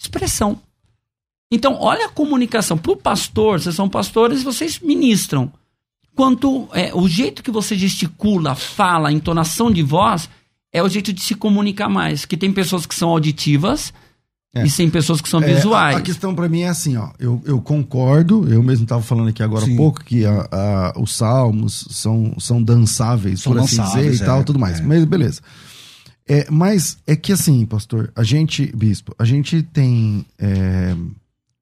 expressão. 0.00 0.58
Então, 1.52 1.76
olha 1.78 2.06
a 2.06 2.10
comunicação. 2.10 2.78
Para 2.78 2.92
o 2.92 2.96
pastor, 2.96 3.60
vocês 3.60 3.74
são 3.74 3.90
pastores, 3.90 4.42
vocês 4.42 4.80
ministram. 4.80 5.52
Quanto 6.14 6.68
é, 6.72 6.94
o 6.94 7.08
jeito 7.08 7.42
que 7.42 7.50
você 7.50 7.76
gesticula, 7.76 8.54
fala, 8.54 9.08
a 9.08 9.12
entonação 9.12 9.70
de 9.70 9.82
voz 9.82 10.28
é 10.72 10.82
o 10.82 10.88
jeito 10.88 11.12
de 11.12 11.20
se 11.20 11.34
comunicar 11.34 11.88
mais. 11.88 12.24
Que 12.24 12.36
tem 12.36 12.52
pessoas 12.52 12.86
que 12.86 12.94
são 12.94 13.10
auditivas 13.10 13.92
é. 14.54 14.64
e 14.64 14.70
tem 14.70 14.88
pessoas 14.88 15.20
que 15.20 15.28
são 15.28 15.42
é, 15.42 15.54
visuais. 15.54 15.96
A, 15.96 15.98
a 15.98 16.02
questão 16.02 16.34
para 16.34 16.48
mim 16.48 16.60
é 16.60 16.68
assim, 16.68 16.96
ó. 16.96 17.10
Eu, 17.18 17.42
eu 17.44 17.60
concordo, 17.60 18.48
eu 18.48 18.62
mesmo 18.62 18.84
estava 18.84 19.02
falando 19.02 19.28
aqui 19.28 19.42
agora 19.42 19.64
há 19.64 19.76
pouco 19.76 20.04
que 20.04 20.24
a, 20.24 20.48
a, 20.50 21.00
os 21.00 21.16
salmos 21.16 21.86
são, 21.90 22.34
são 22.38 22.62
dançáveis, 22.62 23.42
são 23.42 23.52
por 23.52 23.60
assim 23.60 23.82
dizer, 23.82 24.14
e 24.14 24.18
tal, 24.18 24.40
é, 24.40 24.44
tudo 24.44 24.58
mais. 24.58 24.78
É. 24.78 24.82
Mas 24.82 25.04
beleza. 25.04 25.40
É, 26.26 26.46
mas 26.50 26.96
é 27.06 27.16
que 27.16 27.32
assim, 27.32 27.66
pastor, 27.66 28.10
a 28.14 28.22
gente, 28.22 28.66
bispo, 28.74 29.14
a 29.18 29.24
gente 29.24 29.62
tem 29.62 30.24
é, 30.38 30.96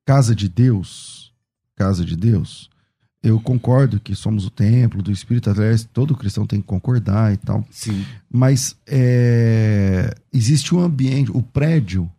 casa 0.05 0.35
de 0.35 0.49
Deus, 0.49 1.33
casa 1.75 2.05
de 2.05 2.15
Deus, 2.15 2.71
eu 3.23 3.39
concordo 3.39 4.01
que 4.01 4.17
somos 4.17 4.45
o 4.45 4.51
templo 4.51 5.01
do 5.01 5.13
Espírito, 5.13 5.49
aliás, 5.49 5.89
todo 5.93 6.17
cristão 6.17 6.47
tem 6.47 6.61
que 6.61 6.67
concordar 6.67 7.33
e 7.33 7.37
tal. 7.37 7.65
Sim. 7.71 8.05
Mas 8.31 8.77
é, 8.87 10.13
existe 10.33 10.75
um 10.75 10.81
ambiente, 10.81 11.31
o 11.33 11.41
prédio 11.41 12.11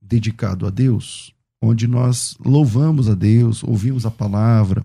dedicado 0.00 0.64
a 0.66 0.70
Deus, 0.70 1.32
onde 1.60 1.88
nós 1.88 2.36
louvamos 2.44 3.08
a 3.08 3.14
Deus, 3.14 3.64
ouvimos 3.64 4.06
a 4.06 4.10
palavra. 4.10 4.84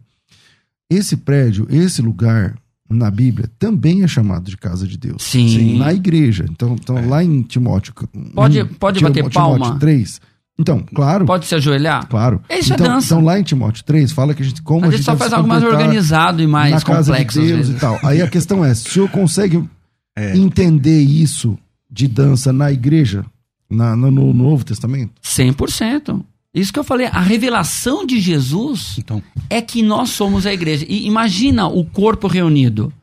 Esse 0.89 1.15
prédio, 1.15 1.67
esse 1.69 2.01
lugar 2.01 2.57
na 2.89 3.09
Bíblia 3.09 3.49
também 3.59 4.03
é 4.03 4.07
chamado 4.07 4.49
de 4.49 4.57
casa 4.57 4.87
de 4.87 4.97
Deus. 4.97 5.23
Sim. 5.23 5.47
Sim 5.47 5.77
na 5.77 5.93
igreja. 5.93 6.45
Então, 6.49 6.73
então 6.73 6.97
é. 6.97 7.05
lá 7.05 7.23
em 7.23 7.43
Timóteo. 7.43 7.93
Pode, 8.33 8.65
pode 8.65 8.99
bater 8.99 9.29
Timóteo 9.29 9.59
palma. 9.59 9.79
3, 9.79 10.19
então, 10.61 10.85
claro. 10.93 11.25
Pode 11.25 11.47
se 11.47 11.55
ajoelhar? 11.55 12.07
Claro. 12.07 12.41
Isso 12.49 12.73
então, 12.73 12.85
é 12.85 12.89
dança. 12.89 13.07
Então, 13.07 13.23
lá 13.23 13.39
em 13.39 13.43
Timóteo 13.43 13.83
3, 13.83 14.11
fala 14.11 14.33
que 14.33 14.43
a 14.43 14.45
gente. 14.45 14.61
Como 14.61 14.85
a 14.85 14.85
gente, 14.85 14.93
a 14.93 14.97
gente 14.97 15.05
só 15.05 15.17
faz 15.17 15.33
algo 15.33 15.47
mais 15.47 15.63
organizado 15.63 16.41
e 16.41 16.47
mais 16.47 16.71
na 16.71 16.81
casa 16.81 17.11
complexo. 17.11 17.41
De 17.41 17.47
Deus 17.47 17.69
e 17.69 17.73
tal. 17.73 17.99
Aí 18.03 18.21
a 18.21 18.27
questão 18.27 18.63
é: 18.63 18.73
se 18.73 18.87
o 18.87 18.91
senhor 18.91 19.09
consegue 19.09 19.67
é. 20.15 20.37
entender 20.37 21.01
isso 21.01 21.57
de 21.89 22.07
dança 22.07 22.53
na 22.53 22.71
igreja, 22.71 23.25
na, 23.69 23.95
no, 23.95 24.11
no 24.11 24.31
Novo 24.31 24.63
Testamento? 24.63 25.13
100%. 25.23 26.23
Isso 26.53 26.71
que 26.73 26.79
eu 26.79 26.83
falei, 26.83 27.07
a 27.07 27.21
revelação 27.21 28.05
de 28.05 28.19
Jesus 28.19 28.95
então. 28.97 29.23
é 29.49 29.61
que 29.61 29.81
nós 29.81 30.09
somos 30.09 30.45
a 30.45 30.53
igreja. 30.53 30.85
E 30.87 31.07
imagina 31.07 31.67
o 31.67 31.83
corpo 31.85 32.27
reunido. 32.27 32.93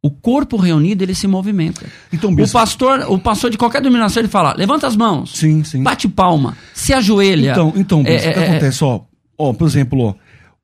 O 0.00 0.10
corpo 0.10 0.56
reunido, 0.56 1.02
ele 1.02 1.14
se 1.14 1.26
movimenta. 1.26 1.84
Então, 2.12 2.30
o 2.32 2.48
pastor, 2.50 3.00
o 3.08 3.18
pastor 3.18 3.50
de 3.50 3.58
qualquer 3.58 3.82
dominação, 3.82 4.20
ele 4.20 4.28
fala: 4.28 4.54
levanta 4.56 4.86
as 4.86 4.94
mãos. 4.94 5.36
Sim, 5.36 5.64
sim. 5.64 5.82
Bate 5.82 6.08
palma, 6.08 6.56
se 6.72 6.92
ajoelha. 6.92 7.50
Então, 7.50 7.72
então 7.74 8.02
bispo, 8.04 8.28
é, 8.28 8.30
o 8.30 8.34
que 8.34 8.38
é, 8.38 8.50
acontece? 8.50 8.84
Ó, 8.84 9.00
ó, 9.36 9.52
por 9.52 9.66
exemplo, 9.66 10.00
ó, 10.00 10.14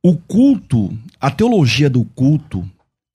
o 0.03 0.17
culto, 0.17 0.97
a 1.21 1.31
teologia 1.31 1.91
do 1.91 2.05
culto, 2.15 2.65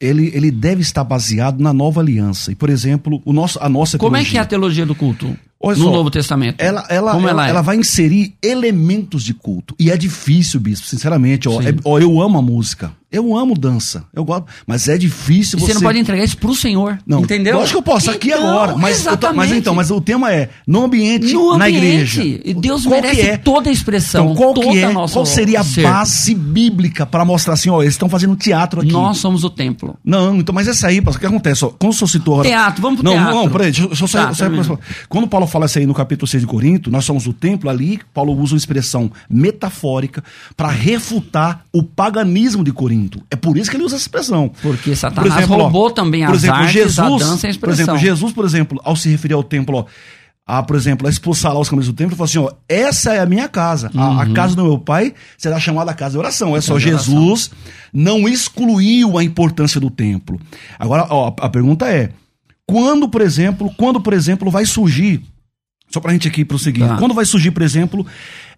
ele, 0.01 0.29
ele 0.33 0.51
deve 0.51 0.81
estar 0.81 1.05
baseado 1.05 1.61
na 1.61 1.71
nova 1.71 2.01
aliança. 2.01 2.51
E, 2.51 2.55
por 2.55 2.69
exemplo, 2.69 3.21
o 3.23 3.31
nosso, 3.31 3.57
a 3.61 3.69
nossa 3.69 3.97
Como 3.97 4.11
teologia. 4.11 4.29
é 4.29 4.31
que 4.31 4.37
é 4.37 4.41
a 4.41 4.45
teologia 4.45 4.85
do 4.85 4.95
culto? 4.95 5.37
Olha 5.61 5.77
no 5.77 5.85
só, 5.85 5.91
Novo 5.91 6.09
Testamento. 6.09 6.61
Ela, 6.61 6.85
ela, 6.89 7.11
Como 7.11 7.27
ela, 7.27 7.41
ela, 7.41 7.47
é? 7.47 7.49
ela 7.49 7.61
vai 7.61 7.75
inserir 7.75 8.33
elementos 8.41 9.23
de 9.23 9.33
culto. 9.33 9.75
E 9.77 9.91
é 9.91 9.97
difícil, 9.97 10.59
bispo, 10.59 10.87
sinceramente. 10.87 11.49
Ó, 11.49 11.61
é, 11.61 11.75
ó, 11.83 11.99
eu 11.99 12.21
amo 12.21 12.37
a 12.37 12.41
música. 12.41 12.93
Eu 13.11 13.35
amo 13.35 13.57
dança. 13.57 14.03
Eu 14.13 14.23
gosto. 14.23 14.45
Mas 14.67 14.87
é 14.87 14.95
difícil 14.95 15.57
e 15.57 15.61
você. 15.61 15.67
Você 15.69 15.73
não 15.73 15.81
pode 15.81 15.97
entregar 15.97 16.23
isso 16.23 16.37
pro 16.37 16.53
Senhor. 16.53 16.99
Não, 17.07 17.21
entendeu? 17.21 17.57
Lógico 17.57 17.81
que 17.81 17.89
eu 17.89 17.93
posso, 17.93 18.11
aqui 18.11 18.29
então, 18.29 18.47
agora. 18.47 18.77
Mas, 18.77 18.99
exatamente. 18.99 19.35
mas 19.35 19.51
então, 19.51 19.73
mas 19.73 19.89
o 19.89 19.99
tema 19.99 20.31
é 20.31 20.49
no 20.67 20.83
ambiente, 20.83 21.33
no 21.33 21.57
na 21.57 21.65
ambiente. 21.65 22.19
igreja. 22.21 22.41
E 22.45 22.53
Deus 22.53 22.83
qual 22.85 23.01
merece 23.01 23.21
é? 23.21 23.37
toda 23.37 23.67
a 23.67 23.73
expressão. 23.73 24.25
Então, 24.25 24.35
qual 24.35 24.53
toda 24.53 24.71
que 24.71 24.77
é? 24.77 24.93
nossa 24.93 25.13
qual 25.15 25.25
seria 25.25 25.61
a 25.61 25.63
ser. 25.63 25.81
base 25.81 26.35
bíblica 26.35 27.03
para 27.03 27.25
mostrar 27.25 27.55
assim, 27.55 27.71
ó, 27.71 27.81
eles 27.81 27.95
estão 27.95 28.07
fazendo 28.07 28.35
teatro 28.35 28.81
aqui. 28.81 28.91
Nós 28.91 29.17
somos 29.17 29.43
o 29.43 29.49
templo. 29.49 29.97
Não, 30.05 30.35
então, 30.35 30.53
mas 30.53 30.67
essa 30.67 30.85
aí, 30.87 31.01
pastor, 31.01 31.17
o 31.17 31.19
que 31.21 31.25
acontece? 31.25 31.65
Ó, 31.65 31.69
quando 31.69 31.93
o 31.93 31.95
senhor 31.95 32.09
citou. 32.09 32.43
Teatro, 32.43 32.79
vamos 32.79 33.01
pro 33.01 33.09
não, 33.09 33.13
teatro. 33.13 33.35
Não, 33.35 33.43
não, 33.45 33.51
peraí, 33.51 33.71
deixa 33.71 33.87
eu 33.87 33.95
só 33.95 34.19
Tá, 34.19 34.33
sair, 34.35 34.63
sair 34.63 34.77
Quando 35.07 35.27
Paulo 35.27 35.47
fala 35.49 35.65
isso 35.65 35.77
aí 35.79 35.85
no 35.85 35.93
capítulo 35.93 36.27
6 36.27 36.41
de 36.43 36.47
Corinto, 36.47 36.89
nós 36.89 37.03
somos 37.05 37.27
o 37.27 37.33
templo 37.33 37.69
ali, 37.69 37.99
Paulo 38.13 38.33
usa 38.39 38.53
uma 38.53 38.57
expressão 38.57 39.11
metafórica 39.29 40.23
para 40.55 40.69
refutar 40.69 41.65
o 41.73 41.83
paganismo 41.83 42.63
de 42.63 42.71
Corinto. 42.71 43.21
É 43.29 43.35
por 43.35 43.57
isso 43.57 43.69
que 43.69 43.75
ele 43.77 43.83
usa 43.83 43.95
essa 43.95 44.03
expressão. 44.03 44.51
Porque 44.61 44.95
Satanás 44.95 45.35
exemplo, 45.35 45.55
ó, 45.57 45.61
roubou 45.63 45.91
também 45.91 46.25
por 46.25 46.35
as 46.35 46.43
exemplo, 46.43 46.57
artes, 46.59 46.73
Jesus, 46.73 46.99
a 46.99 47.09
dança 47.09 47.25
e 47.25 47.35
a 47.35 47.39
Por 47.39 47.49
expressão. 47.49 47.83
exemplo, 47.95 47.97
Jesus, 47.99 48.33
por 48.33 48.45
exemplo, 48.45 48.81
ao 48.83 48.95
se 48.95 49.09
referir 49.09 49.33
ao 49.33 49.43
templo, 49.43 49.77
ó, 49.79 49.85
a, 50.51 50.63
por 50.63 50.75
exemplo, 50.75 51.05
a 51.05 51.09
expulsar 51.11 51.53
lá 51.53 51.59
os 51.59 51.69
caminhos 51.69 51.85
do 51.87 51.93
templo, 51.93 52.13
ele 52.13 52.17
falou 52.17 52.25
assim: 52.25 52.39
ó, 52.39 52.51
essa 52.67 53.13
é 53.13 53.19
a 53.19 53.25
minha 53.25 53.47
casa. 53.47 53.91
A, 53.95 54.01
a 54.03 54.25
Uhum. 54.25 54.33
casa 54.33 54.55
do 54.55 54.63
meu 54.63 54.79
pai 54.79 55.13
será 55.37 55.59
chamada 55.59 55.93
casa 55.93 56.13
de 56.13 56.17
oração. 56.17 56.57
É 56.57 56.61
só. 56.61 56.79
Jesus 56.79 57.51
não 57.93 58.27
excluiu 58.27 59.17
a 59.19 59.23
importância 59.23 59.79
do 59.79 59.91
templo. 59.91 60.39
Agora, 60.79 61.05
ó, 61.11 61.33
a 61.39 61.49
pergunta 61.49 61.87
é: 61.87 62.09
quando, 62.65 63.07
por 63.07 63.21
exemplo, 63.21 63.71
quando, 63.77 64.01
por 64.01 64.11
exemplo, 64.13 64.49
vai 64.49 64.65
surgir, 64.65 65.21
só 65.91 65.99
pra 65.99 66.11
gente 66.13 66.27
aqui 66.27 66.45
prosseguir, 66.45 66.87
Tá. 66.87 66.97
quando 66.97 67.13
vai 67.13 67.25
surgir, 67.25 67.51
por 67.51 67.61
exemplo, 67.63 68.05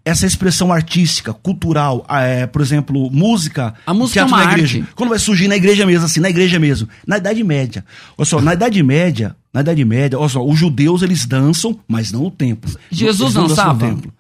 essa 0.04 0.26
expressão 0.26 0.72
artística, 0.74 1.34
cultural, 1.34 2.04
ah, 2.10 2.22
é, 2.22 2.48
por 2.48 2.62
exemplo, 2.62 3.10
música, 3.12 3.74
A 3.86 3.94
música 3.94 4.20
é 4.22 4.24
uma 4.26 4.38
na 4.46 4.52
igreja. 4.54 4.80
arte. 4.80 4.94
Quando 4.96 5.10
vai 5.12 5.20
surgir 5.20 5.48
na 5.48 5.56
igreja 5.56 5.86
mesmo, 5.86 6.06
assim, 6.06 6.20
na 6.20 6.30
igreja 6.30 6.60
mesmo, 6.60 6.88
na 7.06 7.18
Idade 7.18 7.44
Média. 7.44 7.86
Olha 8.18 8.26
só, 8.26 8.42
na 8.42 8.54
Idade 8.54 8.82
Média, 8.84 9.36
na 9.54 9.62
Idade 9.62 9.86
Média, 9.86 10.18
olha 10.20 10.28
só, 10.30 10.44
os 10.46 10.58
judeus 10.58 11.02
eles 11.04 11.26
dançam, 11.26 11.80
mas 11.88 12.12
não 12.12 12.24
no 12.24 12.32
templo. 12.32 12.70
Jesus 12.90 13.22
Eles 13.22 13.34
não 13.36 13.48
dançava? 13.48 13.86
templo. 13.86 14.12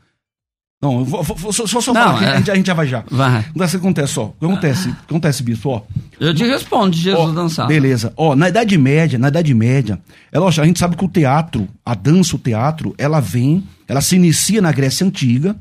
Não, 0.82 1.00
eu 1.00 1.06
vou, 1.06 1.22
vou- 1.24 1.54
só, 1.54 1.68
só, 1.68 1.94
Não, 1.94 2.02
falar 2.02 2.18
que 2.20 2.26
é. 2.26 2.28
a, 2.30 2.38
gente, 2.38 2.52
a 2.52 2.56
gente 2.56 2.66
já 2.68 2.74
vai 2.74 2.88
já. 2.88 3.04
Vai. 3.12 3.46
Então, 3.54 3.68
o 3.68 3.70
que 3.70 3.76
acontece, 3.78 4.20
ó. 4.20 4.24
O 4.26 4.30
que 4.40 4.46
acontece, 4.46 4.90
o 4.90 4.94
que 4.96 5.00
acontece, 5.10 5.44
bispo, 5.44 5.70
ó. 5.70 5.82
Eu 6.20 6.34
te 6.34 6.44
respondo, 6.44 6.96
Jesus 6.96 7.30
Ó, 7.30 7.32
dançava. 7.32 7.68
Beleza. 7.68 8.12
Ó, 8.18 8.36
na 8.36 8.50
Idade 8.50 8.78
Média, 8.78 9.20
na 9.20 9.28
Idade 9.28 9.54
Média, 9.54 10.00
é 10.32 10.40
lógico, 10.40 10.64
a 10.64 10.66
gente 10.66 10.80
sabe 10.80 10.96
que 10.96 11.06
o 11.06 11.08
teatro, 11.08 11.68
a 11.86 11.94
dança, 11.94 12.36
o 12.36 12.40
teatro, 12.40 12.96
ela 12.98 13.20
vem, 13.20 13.64
ela 13.88 14.02
se 14.02 14.16
inicia 14.16 14.60
na 14.62 14.72
Grécia 14.72 15.06
Antiga, 15.06 15.56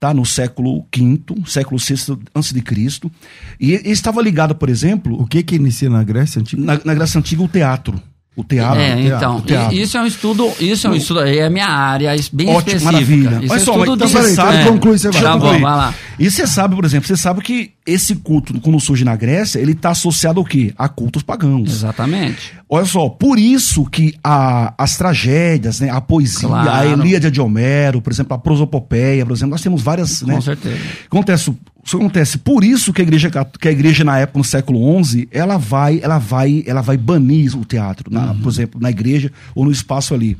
tá? 0.00 0.14
No 0.14 0.24
século 0.24 0.86
V, 0.94 1.20
século 1.46 1.78
VI 1.78 2.18
antes 2.34 2.52
de 2.52 2.62
Cristo. 2.62 3.12
E 3.60 3.72
e 3.74 3.90
estava 3.90 4.22
ligado, 4.22 4.54
por 4.54 4.70
exemplo, 4.70 5.20
O 5.20 5.26
que 5.26 5.42
que 5.42 5.54
inicia 5.56 5.90
na 5.90 6.02
Grécia 6.02 6.40
Antiga? 6.40 6.62
na, 6.62 6.80
na 6.82 6.94
Grécia 6.94 7.18
Antiga, 7.18 7.42
o 7.42 7.48
teatro. 7.48 8.00
O 8.34 8.42
teatro. 8.42 8.80
É, 8.80 8.94
o 8.94 8.96
teatro, 8.96 9.16
então, 9.16 9.36
o 9.36 9.40
teatro. 9.42 9.76
isso 9.76 9.98
é 9.98 10.00
um 10.00 10.06
estudo, 10.06 10.50
isso 10.58 10.86
é 10.86 10.90
um 10.90 10.94
estudo, 10.94 11.20
é 11.20 11.44
a 11.44 11.50
minha 11.50 11.66
área, 11.68 12.16
es- 12.16 12.30
bem 12.30 12.48
Ótimo, 12.48 12.76
específica. 12.76 12.92
maravilha. 12.92 13.28
Isso 13.44 13.52
Olha 13.52 13.60
é 13.60 13.64
só, 13.64 13.76
mas 13.76 13.88
então, 13.90 14.08
você 14.08 14.34
sabe- 14.34 14.56
é. 14.56 14.64
conclui, 14.64 14.98
você 14.98 15.10
vai. 15.10 15.22
Tá 15.22 15.36
bom, 15.36 15.50
vai 15.50 15.60
lá. 15.60 15.94
E 16.18 16.30
você 16.30 16.46
sabe, 16.46 16.74
por 16.74 16.84
exemplo, 16.86 17.06
você 17.06 17.16
sabe 17.16 17.42
que 17.42 17.72
esse 17.86 18.14
culto, 18.16 18.58
quando 18.60 18.80
surge 18.80 19.04
na 19.04 19.14
Grécia, 19.16 19.58
ele 19.58 19.72
está 19.72 19.90
associado 19.90 20.38
ao 20.40 20.46
quê? 20.46 20.72
A 20.78 20.88
cultos 20.88 21.22
pagãos. 21.22 21.70
Exatamente. 21.70 22.54
Olha 22.70 22.86
só, 22.86 23.06
por 23.10 23.38
isso 23.38 23.84
que 23.84 24.14
a- 24.24 24.72
as 24.78 24.96
tragédias, 24.96 25.80
né, 25.80 25.90
a 25.90 26.00
poesia, 26.00 26.48
Claro. 26.48 26.70
a 26.70 26.86
Ilíada 26.86 27.30
de 27.30 27.38
Homero, 27.40 28.00
por 28.00 28.10
exemplo, 28.12 28.34
a 28.34 28.38
prosopopeia, 28.38 29.26
por 29.26 29.32
exemplo, 29.34 29.50
nós 29.50 29.60
temos 29.60 29.82
várias, 29.82 30.22
né? 30.22 30.34
Com 30.36 30.40
certeza. 30.40 30.78
Acontece, 31.06 31.52
isso 31.84 31.96
acontece. 31.96 32.38
Por 32.38 32.62
isso 32.64 32.92
que 32.92 33.00
a 33.00 33.04
igreja 33.04 33.30
que 33.60 33.68
a 33.68 33.72
igreja 33.72 34.04
na 34.04 34.18
época 34.18 34.38
no 34.38 34.44
século 34.44 35.02
XI, 35.04 35.28
ela 35.30 35.56
vai, 35.58 36.00
ela 36.02 36.18
vai, 36.18 36.62
ela 36.66 36.80
vai 36.80 36.96
banir 36.96 37.58
o 37.58 37.64
teatro, 37.64 38.12
na- 38.12 38.32
Uhum. 38.32 38.40
por 38.40 38.48
exemplo, 38.52 38.80
na 38.80 38.90
igreja 38.90 39.32
ou 39.54 39.64
no 39.64 39.70
espaço 39.72 40.14
ali. 40.14 40.36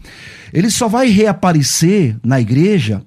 Ele 0.53 0.71
só 0.71 0.87
vai 0.89 1.09
reaparecer 1.09 2.17
na 2.25 2.41
igreja 2.41 3.03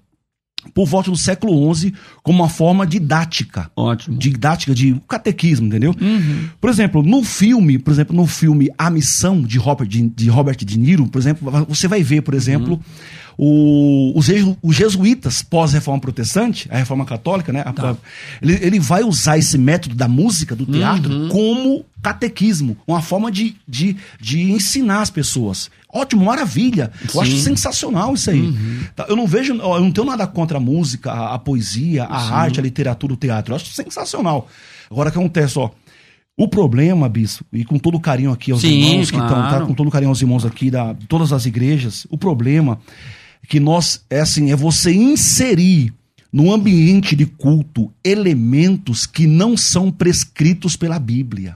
por 0.74 0.88
volta 0.88 1.12
do 1.12 1.18
século 1.18 1.74
XI 1.76 1.94
como 2.24 2.40
uma 2.42 2.50
forma 2.50 2.88
didática. 2.88 3.70
Ótimo. 3.76 4.18
Didática 4.18 4.74
de 4.74 5.00
catequismo, 5.08 5.68
entendeu? 5.68 5.96
Uhum. 6.02 6.50
Por 6.60 6.70
exemplo, 6.72 7.04
no 7.04 7.24
filme, 7.24 7.78
por 7.78 7.94
exemplo, 7.94 8.16
no 8.16 8.26
filme 8.26 8.70
A 8.78 8.90
Missão 8.90 9.44
de 9.44 9.60
Robert 9.60 9.88
de, 9.88 10.10
de 10.10 10.28
Robert 10.28 10.58
De 10.58 10.80
Niro, 10.80 11.08
por 11.08 11.20
exemplo, 11.20 11.52
você 11.70 11.88
vai 11.88 12.02
ver, 12.02 12.22
por 12.24 12.34
exemplo, 12.34 12.82
o- 13.38 14.14
os, 14.18 14.28
os 14.64 14.76
jesuítas 14.76 15.42
pós-reforma 15.42 16.00
protestante, 16.00 16.68
a 16.72 16.78
reforma 16.78 17.06
católica, 17.06 17.52
né? 17.52 17.64
A- 17.66 17.96
ele, 18.42 18.54
ele 18.62 18.80
vai 18.80 19.04
usar 19.04 19.38
esse 19.38 19.58
método 19.58 19.96
da 19.96 20.08
música, 20.08 20.56
do 20.56 20.66
teatro, 20.66 21.28
como 21.30 21.86
catequismo, 22.02 22.78
uma 22.88 23.02
forma 23.02 23.32
de, 23.32 23.56
de, 23.68 23.96
de 24.20 24.52
ensinar 24.52 25.02
as 25.02 25.10
pessoas. 25.10 25.70
Ótimo, 25.92 26.26
maravilha. 26.26 26.92
Eu 27.14 27.22
acho 27.22 27.38
sensacional 27.38 28.14
isso 28.14 28.30
aí. 28.30 28.54
Tá? 28.96 29.06
Eu 29.08 29.16
não 29.16 29.26
vejo, 29.26 29.54
eu 29.54 29.80
não 29.80 29.92
tenho 29.92 30.06
nada 30.06 30.28
contra 30.28 30.58
a 30.58 30.62
música, 30.62 31.12
a, 31.12 31.36
a 31.36 31.40
poesia, 31.40 32.04
a 32.04 32.36
arte, 32.38 32.60
a 32.60 32.64
literatura, 32.64 33.14
o 33.14 33.18
teatro. 33.18 33.54
Eu 33.54 33.56
acho 33.56 33.68
sensacional. 33.68 34.48
Agora 34.92 35.10
que 35.10 35.18
acontece, 35.18 35.58
ó. 35.58 35.70
O 36.38 36.50
problema, 36.50 37.08
Bispo, 37.08 37.46
e 37.54 37.64
com 37.64 37.80
todo 37.80 37.98
carinho 37.98 38.30
aqui 38.30 38.52
aos 38.52 38.60
Sim, 38.60 38.68
irmãos 38.68 39.10
que 39.10 39.16
estão, 39.16 39.30
tá? 39.42 39.48
claro. 39.50 39.68
Com 39.68 39.74
todo 39.74 39.90
carinho 39.90 40.10
aos 40.10 40.22
irmãos 40.22 40.46
aqui 40.46 40.70
da, 40.70 40.92
de 40.92 41.08
todas 41.08 41.32
as 41.32 41.46
igrejas, 41.46 42.06
o 42.10 42.18
problema 42.18 42.74
é 42.74 42.78
que 43.46 43.60
nós, 43.60 44.04
é 44.10 44.20
assim, 44.20 44.52
é 44.52 44.56
você 44.56 44.94
inserir 44.94 45.94
no 46.32 46.52
ambiente 46.52 47.16
de 47.16 47.26
culto 47.26 47.92
elementos 48.04 49.06
que 49.06 49.26
não 49.26 49.56
são 49.56 49.92
prescritos 49.92 50.76
pela 50.76 51.00
Bíblia. 51.00 51.56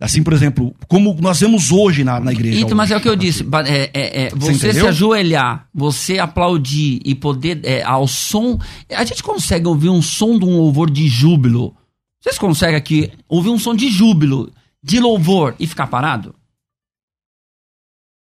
Assim, 0.00 0.22
por 0.22 0.32
exemplo, 0.32 0.74
como 0.88 1.16
nós 1.20 1.40
vemos 1.40 1.70
hoje 1.70 2.02
na, 2.04 2.18
na 2.20 2.32
igreja. 2.32 2.60
Então, 2.60 2.76
mas 2.76 2.90
é 2.90 2.96
o 2.96 3.00
que 3.00 3.08
eu 3.08 3.16
disse. 3.16 3.44
é- 3.66 3.90
é- 3.94 4.22
é, 4.24 4.30
você 4.30 4.54
se 4.54 4.66
entendeu? 4.66 4.88
ajoelhar, 4.88 5.68
você 5.72 6.18
aplaudir 6.18 7.00
e 7.04 7.14
poder 7.14 7.60
é, 7.62 7.82
ao 7.82 8.06
som. 8.06 8.58
A 8.90 9.04
gente 9.04 9.22
consegue 9.22 9.66
ouvir 9.66 9.88
um 9.88 10.02
som 10.02 10.38
de 10.38 10.44
um 10.44 10.56
louvor 10.56 10.90
de 10.90 11.06
júbilo. 11.08 11.74
Vocês 12.20 12.38
conseguem 12.38 12.76
aqui 12.76 13.10
ouvir 13.28 13.50
um 13.50 13.58
som 13.58 13.74
de 13.74 13.88
júbilo, 13.88 14.50
de 14.82 14.98
louvor 14.98 15.54
e 15.60 15.66
ficar 15.66 15.86
parado? 15.86 16.34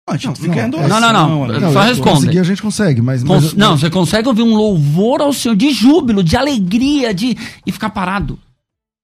Ah, 0.09 0.15
a 0.15 0.17
gente 0.17 0.27
Não, 0.27 0.35
fica 0.37 0.55
em 0.55 0.57
não, 0.71 0.79
adoração, 0.81 1.01
não, 1.01 1.13
não, 1.29 1.45
ali. 1.45 1.61
não. 1.61 1.73
Só 1.73 1.81
responde. 1.83 2.11
Conseguir 2.17 2.39
a 2.39 2.43
gente 2.43 2.63
consegue, 2.63 3.03
mas... 3.03 3.23
Cons- 3.23 3.45
mas 3.45 3.55
não, 3.55 3.77
você 3.77 3.91
consegue 3.91 4.27
ouvir 4.29 4.43
um 4.43 4.55
louvor 4.55 5.21
ao 5.21 5.33
Senhor 5.33 5.55
de 5.55 5.71
júbilo, 5.71 6.25
de 6.25 6.37
alegria, 6.37 7.13
de 7.13 7.37
e 7.67 7.71
ficar 7.73 7.91
parado. 7.91 8.39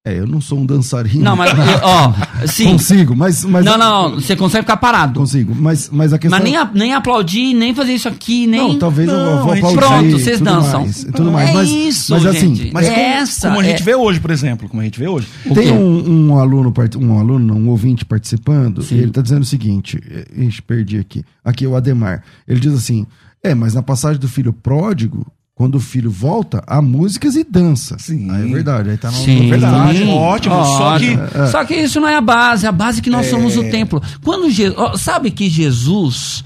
É, 0.06 0.18
eu 0.18 0.26
não 0.26 0.38
sou 0.38 0.58
um 0.58 0.66
dançarino. 0.66 1.24
Não, 1.24 1.34
mas 1.34 1.50
eu- 1.56 1.64
ó, 1.82 2.12
sim. 2.46 2.72
Consigo, 2.72 3.16
mas... 3.16 3.42
mas 3.42 3.64
Não, 3.64 3.78
não, 3.78 4.10
não, 4.10 4.20
você 4.20 4.36
consegue 4.36 4.64
ficar 4.64 4.76
parado. 4.76 5.18
Consigo, 5.18 5.54
mas, 5.54 5.88
mas 5.90 6.12
a 6.12 6.18
questão... 6.18 6.38
Mas 6.38 6.44
nem, 6.44 6.58
a- 6.58 6.70
nem 6.74 6.92
aplaudir, 6.92 7.54
nem 7.54 7.74
fazer 7.74 7.94
isso 7.94 8.06
aqui, 8.06 8.46
nem. 8.46 8.60
Não, 8.74 8.78
talvez 8.78 9.08
eu 9.08 9.16
Não, 9.16 9.42
vou 9.44 9.52
a 9.52 9.56
gente- 9.56 9.64
aplaudir. 9.64 9.78
Pronto, 9.78 10.10
vocês 10.10 10.38
tudo 10.38 10.44
dançam. 10.50 10.80
mais, 10.82 11.04
tudo 11.04 11.32
mais. 11.32 11.48
É 11.48 11.52
mas, 11.54 11.70
isso, 11.70 12.12
mas 12.12 12.26
assim, 12.26 12.54
gente. 12.54 12.70
Mas 12.74 12.86
como, 12.86 12.98
Essa 13.00 13.48
como 13.48 13.60
a 13.60 13.64
gente 13.64 13.80
é- 13.80 13.84
vê 13.84 13.94
hoje, 13.94 14.20
por 14.20 14.30
exemplo, 14.30 14.68
como 14.68 14.82
a 14.82 14.84
gente 14.84 14.98
vê 14.98 15.08
hoje. 15.08 15.26
Tem 15.54 15.72
um, 15.72 16.28
um 16.32 16.38
aluno, 16.38 16.70
um 17.00 17.18
aluno, 17.18 17.38
não, 17.54 17.56
um 17.56 17.68
ouvinte 17.70 18.04
participando, 18.04 18.82
Sim. 18.82 18.96
e 18.96 18.98
ele 18.98 19.08
está 19.08 19.22
dizendo 19.22 19.40
o 19.40 19.46
seguinte: 19.46 19.98
ixi, 20.36 20.60
perdi 20.60 20.98
aqui. 20.98 21.24
Aqui 21.42 21.64
é 21.64 21.68
o 21.68 21.74
Ademar. 21.76 22.22
Ele 22.46 22.60
diz 22.60 22.74
assim: 22.74 23.06
é, 23.42 23.54
mas 23.54 23.72
na 23.72 23.82
passagem 23.82 24.20
do 24.20 24.28
filho 24.28 24.52
pródigo, 24.52 25.26
quando 25.54 25.76
o 25.76 25.80
filho 25.80 26.10
volta, 26.10 26.62
há 26.66 26.82
músicas 26.82 27.36
e 27.36 27.44
dança. 27.44 27.96
Sim. 27.98 28.28
Aí 28.30 28.42
é 28.50 28.52
verdade. 28.52 28.90
Aí 28.90 28.96
tá 28.96 29.08
no, 29.10 29.16
Sim. 29.16 29.42
no 29.44 29.48
Verdade, 29.50 30.02
ótimo, 30.04 30.64
só 30.64 30.98
que- 30.98 31.10
Ótimo. 31.16 31.46
Só 31.50 31.64
que 31.64 31.74
isso 31.74 32.00
não 32.00 32.08
é 32.08 32.16
a 32.16 32.20
base, 32.20 32.66
a 32.66 32.72
base 32.72 32.98
é 32.98 33.02
que 33.02 33.10
nós 33.10 33.26
somos 33.26 33.56
o 33.56 33.62
templo. 33.70 34.02
Quando 34.24 34.50
Je- 34.50 34.74
sabe 34.98 35.30
que 35.30 35.48
Jesus 35.48 36.42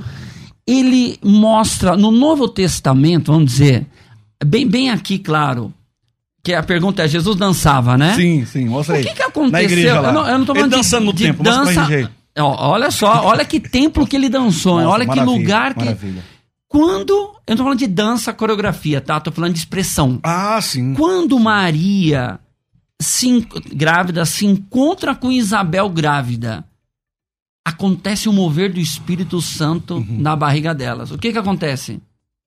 ele 0.67 1.19
mostra 1.25 1.97
no 1.97 2.11
Novo 2.11 2.47
Testamento, 2.49 3.33
vamos 3.33 3.53
dizer, 3.53 3.87
bem 4.45 4.67
bem 4.69 4.91
aqui 4.91 5.19
claro, 5.19 5.73
que 6.45 6.53
a 6.53 6.63
pergunta 6.63 7.03
é 7.03 7.09
Jesus 7.09 7.37
dançava, 7.37 7.97
né? 7.97 8.15
Sim, 8.15 8.45
sim, 8.45 8.67
mostra 8.67 8.95
O 8.95 8.99
aí. 8.99 9.05
que, 9.05 9.15
que 9.15 9.23
aconteceu? 9.23 9.53
Na 9.53 9.63
igreja 9.63 10.01
lá. 10.01 10.09
Eu, 10.09 10.13
não, 10.13 10.29
eu 10.29 10.39
não 10.39 10.45
tô 10.45 10.53
Ele 10.53 10.59
falando 10.61 10.71
de- 10.73 10.77
dançando 10.77 11.05
no 11.07 11.13
de 11.15 11.25
templo, 11.25 11.45
mostra 11.45 11.63
pra 11.65 11.75
dança. 11.75 11.87
gente 11.87 12.05
aí. 12.05 12.09
Olha 12.41 12.91
só, 12.91 13.25
olha 13.25 13.45
que 13.45 13.59
templo 13.59 14.07
que 14.07 14.15
ele 14.15 14.29
dançou, 14.29 14.77
Nossa, 14.81 14.89
olha 14.91 15.07
que 15.09 15.21
lugar 15.21 15.73
que. 15.75 15.85
Maravilha. 15.87 16.23
Quando. 16.69 17.13
Eu 17.47 17.51
não 17.51 17.57
tô 17.57 17.63
falando 17.65 17.79
de 17.79 17.87
dança, 17.87 18.33
coreografia, 18.33 19.01
tá? 19.01 19.19
Tô 19.19 19.33
falando 19.33 19.55
de 19.55 19.59
expressão. 19.59 20.21
Ah, 20.23 20.61
sim. 20.61 20.95
Quando 20.95 21.39
Maria 21.39 22.39
se, 23.01 23.41
grávida 23.73 24.25
se 24.27 24.45
encontra 24.47 25.15
com 25.15 25.33
Isabel 25.33 25.89
grávida, 25.89 26.65
acontece 27.67 28.29
o 28.29 28.33
mover 28.33 28.73
do 28.73 28.81
Espírito 28.81 29.41
Santo 29.41 29.97
Uhum. 29.97 30.19
na 30.21 30.35
barriga 30.37 30.75
delas. 30.75 31.11
O 31.11 31.19
que 31.19 31.33
que 31.33 31.39
acontece? 31.39 32.01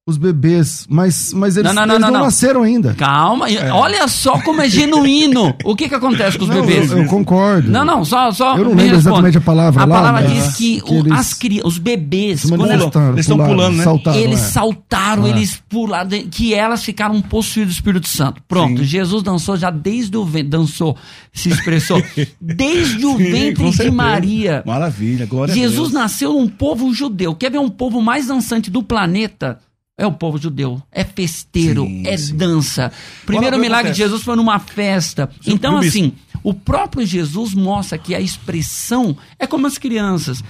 Os 0.08 0.18
bebês, 0.18 0.88
mas, 0.90 1.32
mas 1.32 1.56
eles 1.56 1.72
Não, 1.72 1.82
não, 1.82 1.86
não, 1.86 1.94
eles 1.94 2.02
não, 2.02 2.12
não, 2.12 2.18
não. 2.22 2.26
nasceram 2.26 2.64
ainda. 2.64 2.96
Calma, 2.96 3.48
e- 3.52 3.58
olha 3.70 4.08
só 4.08 4.40
como 4.42 4.60
é 4.60 4.68
genuíno. 4.68 5.56
O 5.64 5.76
que 5.76 5.88
que 5.88 5.94
acontece 5.94 6.40
com 6.40 6.46
os 6.46 6.50
Não, 6.50 6.60
bebês? 6.66 6.92
eu, 6.92 6.98
eu 7.04 7.06
concordo. 7.06 7.70
Não, 7.70 7.86
não, 7.86 8.04
só. 8.04 8.32
só 8.32 8.58
Eu 8.58 8.64
não 8.66 8.72
me 8.72 8.82
lembro 8.82 8.96
responda. 8.96 8.98
exatamente 8.98 9.38
a 9.38 9.42
palavra 9.42 9.84
A 9.84 9.86
lá, 9.86 9.96
palavra 10.02 10.28
diz 10.28 10.56
que, 10.56 10.82
que 10.82 10.92
o- 10.92 10.98
eles 11.02 11.12
as 11.12 11.34
cri- 11.36 11.62
os 11.64 11.78
bebês, 11.78 12.42
quando 12.50 12.62
manifestaram, 12.62 13.10
eles 13.14 13.20
estão 13.20 13.38
pularam, 13.38 13.56
pulando, 13.56 13.78
né? 13.78 13.84
saltaram, 13.84 14.18
eles 14.20 14.40
é. 14.40 14.44
saltaram, 14.44 15.28
É. 15.28 15.30
eles 15.30 15.64
pularam, 15.70 16.10
que 16.32 16.52
elas 16.56 16.84
ficaram 16.84 17.22
possuídas 17.22 17.72
do 17.72 17.76
Espírito 17.78 18.08
Santo. 18.08 18.42
Pronto, 18.48 18.80
Sim. 18.80 18.84
Jesus 18.86 19.22
dançou 19.22 19.56
já 19.56 19.70
desde 19.70 20.18
o 20.18 20.26
ventre, 20.26 20.50
dançou, 20.50 20.98
se 21.32 21.50
expressou, 21.50 22.02
desde 22.42 23.06
o 23.06 23.18
Sim, 23.18 23.24
ventre 23.32 23.66
de 23.70 23.76
certeza. 23.78 23.96
Maria. 23.96 24.64
Maravilha, 24.66 25.28
glória 25.28 25.52
a 25.54 25.56
Jesus 25.56 25.92
nasceu 25.94 26.34
num 26.34 26.48
povo 26.48 26.92
judeu. 26.92 27.36
Quer 27.36 27.52
ver 27.52 27.60
um 27.60 27.70
povo 27.70 28.02
mais 28.02 28.26
dançante 28.26 28.72
do 28.72 28.82
planeta? 28.82 29.60
É 30.02 30.08
o 30.08 30.12
povo 30.12 30.40
judeu. 30.40 30.82
É 30.92 31.04
festeiro, 31.04 31.86
Sim, 31.86 32.08
é 32.08 32.18
sim. 32.18 32.36
dança. 32.36 32.92
Primeiro 33.24 33.60
milagre 33.60 33.92
de. 33.92 33.98
Jesus 34.00 34.24
foi 34.24 34.36
numa 34.36 34.58
festa. 34.58 35.30
Então, 35.46 35.78
assim, 35.78 36.14
o 36.42 36.56
próprio 36.56 37.06
Jesus 37.06 37.54
mostra 37.54 38.00
que 38.00 38.16
a 38.16 38.20
expressão 38.20 39.16
é 39.38 39.46
como 39.46 39.68
as 39.68 39.78
crianças. 39.78 40.44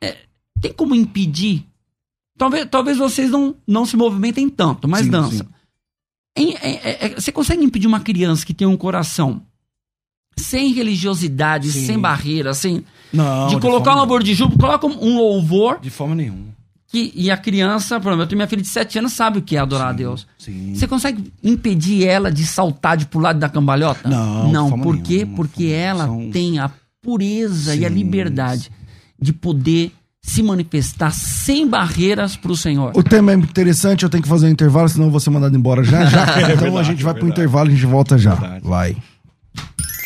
É, 0.00 0.16
tem 0.58 0.72
como 0.72 0.94
impedir? 0.94 1.66
Talvez, 2.38 2.66
talvez 2.70 2.96
vocês 2.96 3.30
não, 3.30 3.54
não 3.66 3.84
se 3.84 3.94
movimentem 3.94 4.48
tanto, 4.48 4.88
mas 4.88 5.04
Sim, 5.04 5.10
dança. 5.10 5.46
é- 6.34 6.42
é- 6.42 7.06
é- 7.06 7.20
você 7.20 7.30
consegue 7.30 7.62
impedir 7.62 7.86
uma 7.88 8.00
criança 8.00 8.46
que 8.46 8.54
tem 8.54 8.66
um 8.66 8.76
coração 8.76 9.42
sem 10.34 10.72
religiosidade, 10.72 11.70
sem 11.72 11.98
barreira, 11.98 12.54
sem. 12.54 12.82
Não, 13.12 13.48
de 13.48 13.60
colocar 13.60 13.80
um 13.80 13.84
forma 13.84 14.00
louvor 14.00 14.22
de 14.22 14.32
júbilo, 14.32 14.58
coloca 14.58 14.86
um 14.86 15.18
louvor 15.18 15.78
De 15.78 15.90
forma 15.90 16.14
nenhuma. 16.14 16.56
Que, 16.90 17.12
e 17.14 17.30
a 17.30 17.36
criança, 17.36 18.00
por 18.00 18.08
exemplo, 18.08 18.22
eu 18.22 18.26
tenho 18.26 18.38
minha 18.38 18.48
filha 18.48 18.62
de 18.62 18.68
7 18.68 18.98
anos, 18.98 19.12
sabe 19.12 19.38
o 19.38 19.42
que 19.42 19.56
é 19.56 19.58
adorar 19.60 19.88
a 19.88 19.92
Deus. 19.92 20.26
Sim. 20.38 20.72
Você 20.74 20.86
consegue 20.88 21.30
impedir 21.44 22.04
ela 22.06 22.32
de 22.32 22.46
saltar, 22.46 22.96
de 22.96 23.04
pular 23.06 23.34
da 23.34 23.48
cambalhota? 23.48 24.08
Não, 24.08 24.50
Não, 24.50 24.78
por 24.80 24.96
quê? 24.98 25.18
nenhuma, 25.18 25.36
Porque 25.36 25.66
ela 25.66 26.06
são- 26.06 26.30
tem 26.30 26.58
a 26.58 26.70
pureza 27.02 27.74
e 27.74 27.84
a 27.84 27.88
Sim, 27.88 27.94
liberdade 27.94 28.70
de 29.20 29.32
poder 29.32 29.92
se 30.22 30.42
manifestar 30.42 31.10
sem 31.12 31.66
barreiras 31.66 32.36
para 32.36 32.52
o 32.52 32.56
Senhor. 32.56 32.92
O 32.94 33.02
tema 33.02 33.32
é 33.32 33.36
muito 33.36 33.50
interessante, 33.50 34.02
eu 34.02 34.08
tenho 34.10 34.22
que 34.22 34.28
fazer 34.28 34.46
um 34.46 34.50
intervalo, 34.50 34.88
senão 34.88 35.06
eu 35.06 35.10
vou 35.10 35.20
ser 35.20 35.30
mandado 35.30 35.56
embora 35.56 35.82
já 35.84 36.04
já. 36.06 36.22
então 36.40 36.52
a 36.52 36.54
verdade, 36.56 36.86
gente 36.88 37.02
vai 37.04 37.12
é 37.12 37.14
pro 37.14 37.24
verdade. 37.26 37.30
intervalo 37.30 37.68
e 37.70 37.72
a 37.72 37.76
gente 37.76 37.86
volta 37.86 38.18
já. 38.18 38.34
Verdade. 38.34 38.64
Vai. 38.66 38.96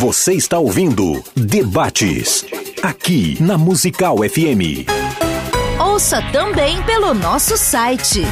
Você 0.00 0.32
está 0.32 0.58
ouvindo 0.58 1.22
Debates. 1.36 2.46
Aqui 2.82 3.36
na 3.38 3.58
Musical 3.58 4.16
FM. 4.16 4.88
Ouça 5.78 6.22
também 6.32 6.82
pelo 6.84 7.12
nosso 7.12 7.58
site 7.58 8.22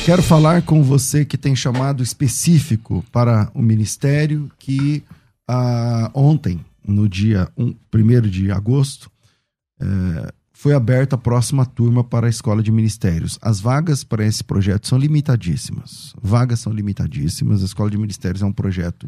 Quero 0.06 0.24
falar 0.24 0.64
com 0.64 0.82
você 0.82 1.24
que 1.24 1.38
tem 1.38 1.56
chamado 1.56 2.02
específico 2.02 3.06
para 3.12 3.52
o 3.54 3.62
ministério 3.62 4.50
que 4.58 5.04
ah, 5.48 6.10
ontem, 6.16 6.66
no 6.84 7.08
dia 7.08 7.48
1 7.56 7.76
de 8.22 8.52
agosto, 8.52 9.12
eh, 9.80 10.34
foi 10.58 10.74
aberta 10.74 11.16
a 11.16 11.20
próxima 11.20 11.68
turma 11.68 12.04
para 12.04 12.26
a 12.26 12.30
Escola 12.32 12.64
de 12.64 12.72
Ministérios. 12.72 13.38
As 13.44 13.60
vagas 13.60 14.04
para 14.04 14.26
esse 14.26 14.44
projeto 14.44 14.88
são 14.88 14.98
limitadíssimas. 14.98 16.16
Vagas 16.20 16.62
são 16.62 16.74
limitadíssimas. 16.74 17.62
A 17.62 17.66
Escola 17.66 17.92
de 17.92 17.98
Ministérios 17.98 18.42
é 18.42 18.46
um 18.48 18.52
projeto 18.52 19.08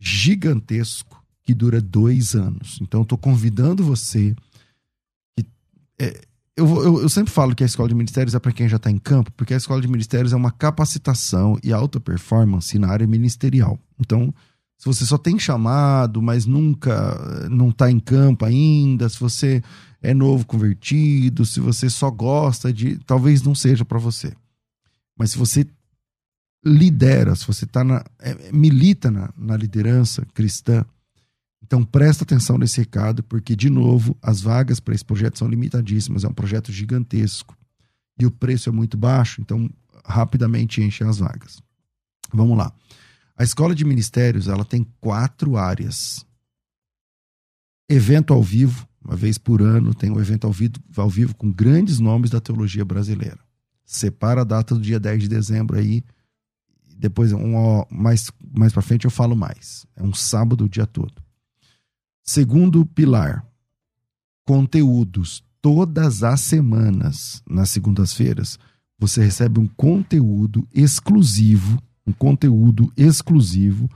gigantesco 0.00 1.22
que 1.42 1.52
dura 1.52 1.82
dois 1.82 2.34
anos. 2.34 2.78
Então, 2.80 3.02
estou 3.02 3.18
convidando 3.18 3.84
você. 3.84 4.34
Que, 5.36 5.46
é, 5.98 6.18
eu, 6.56 6.66
eu, 6.82 7.02
eu, 7.02 7.08
sempre 7.10 7.30
falo 7.30 7.54
que 7.54 7.62
a 7.62 7.66
Escola 7.66 7.90
de 7.90 7.94
Ministérios 7.94 8.34
é 8.34 8.38
para 8.38 8.50
quem 8.50 8.66
já 8.66 8.78
está 8.78 8.90
em 8.90 8.96
campo, 8.96 9.30
porque 9.32 9.52
a 9.52 9.58
Escola 9.58 9.82
de 9.82 9.88
Ministérios 9.88 10.32
é 10.32 10.36
uma 10.36 10.50
capacitação 10.50 11.58
e 11.62 11.74
alta 11.74 12.00
performance 12.00 12.78
na 12.78 12.88
área 12.88 13.06
ministerial. 13.06 13.78
Então, 13.98 14.32
se 14.80 14.86
você 14.86 15.04
só 15.04 15.18
tem 15.18 15.38
chamado, 15.38 16.22
mas 16.22 16.46
nunca 16.46 17.46
não 17.50 17.68
está 17.68 17.90
em 17.90 18.00
campo 18.00 18.46
ainda, 18.46 19.10
se 19.10 19.20
você 19.20 19.62
é 20.00 20.14
novo 20.14 20.46
convertido, 20.46 21.44
se 21.44 21.60
você 21.60 21.90
só 21.90 22.10
gosta 22.10 22.72
de. 22.72 22.96
Talvez 23.04 23.42
não 23.42 23.54
seja 23.54 23.84
para 23.84 23.98
você. 23.98 24.32
Mas 25.18 25.32
se 25.32 25.38
você 25.38 25.66
lidera, 26.64 27.36
se 27.36 27.46
você 27.46 27.66
tá 27.66 27.84
na, 27.84 28.02
é, 28.18 28.50
milita 28.52 29.10
na, 29.10 29.30
na 29.36 29.54
liderança 29.54 30.26
cristã, 30.32 30.82
então 31.62 31.84
presta 31.84 32.24
atenção 32.24 32.56
nesse 32.56 32.78
recado, 32.78 33.22
porque, 33.22 33.54
de 33.54 33.68
novo, 33.68 34.16
as 34.22 34.40
vagas 34.40 34.80
para 34.80 34.94
esse 34.94 35.04
projeto 35.04 35.38
são 35.38 35.46
limitadíssimas, 35.46 36.24
é 36.24 36.28
um 36.28 36.32
projeto 36.32 36.72
gigantesco. 36.72 37.54
E 38.18 38.24
o 38.24 38.30
preço 38.30 38.70
é 38.70 38.72
muito 38.72 38.96
baixo, 38.96 39.42
então 39.42 39.68
rapidamente 40.06 40.80
enche 40.80 41.04
as 41.04 41.18
vagas. 41.18 41.60
Vamos 42.32 42.56
lá. 42.56 42.72
A 43.40 43.42
escola 43.42 43.74
de 43.74 43.86
ministérios 43.86 44.48
ela 44.48 44.66
tem 44.66 44.86
quatro 45.00 45.56
áreas: 45.56 46.26
evento 47.88 48.34
ao 48.34 48.42
vivo, 48.42 48.86
uma 49.02 49.16
vez 49.16 49.38
por 49.38 49.62
ano 49.62 49.94
tem 49.94 50.10
um 50.10 50.20
evento 50.20 50.46
ao 50.46 50.52
vivo, 50.52 50.74
ao 50.94 51.08
vivo 51.08 51.34
com 51.34 51.50
grandes 51.50 51.98
nomes 51.98 52.28
da 52.28 52.38
teologia 52.38 52.84
brasileira. 52.84 53.38
Separa 53.82 54.42
a 54.42 54.44
data 54.44 54.74
do 54.74 54.80
dia 54.82 55.00
10 55.00 55.22
de 55.22 55.28
dezembro 55.28 55.78
aí. 55.78 56.04
Depois, 56.98 57.32
um, 57.32 57.82
mais, 57.90 58.30
mais 58.54 58.74
para 58.74 58.82
frente, 58.82 59.06
eu 59.06 59.10
falo 59.10 59.34
mais. 59.34 59.86
É 59.96 60.02
um 60.02 60.12
sábado 60.12 60.66
o 60.66 60.68
dia 60.68 60.86
todo. 60.86 61.14
Segundo 62.22 62.84
pilar, 62.84 63.42
conteúdos. 64.44 65.42
Todas 65.62 66.22
as 66.22 66.42
semanas, 66.42 67.42
nas 67.48 67.70
segundas-feiras, 67.70 68.58
você 68.98 69.24
recebe 69.24 69.58
um 69.58 69.66
conteúdo 69.66 70.68
exclusivo 70.74 71.82
um 72.10 72.12
conteúdo 72.12 72.92
exclusivo 72.96 73.88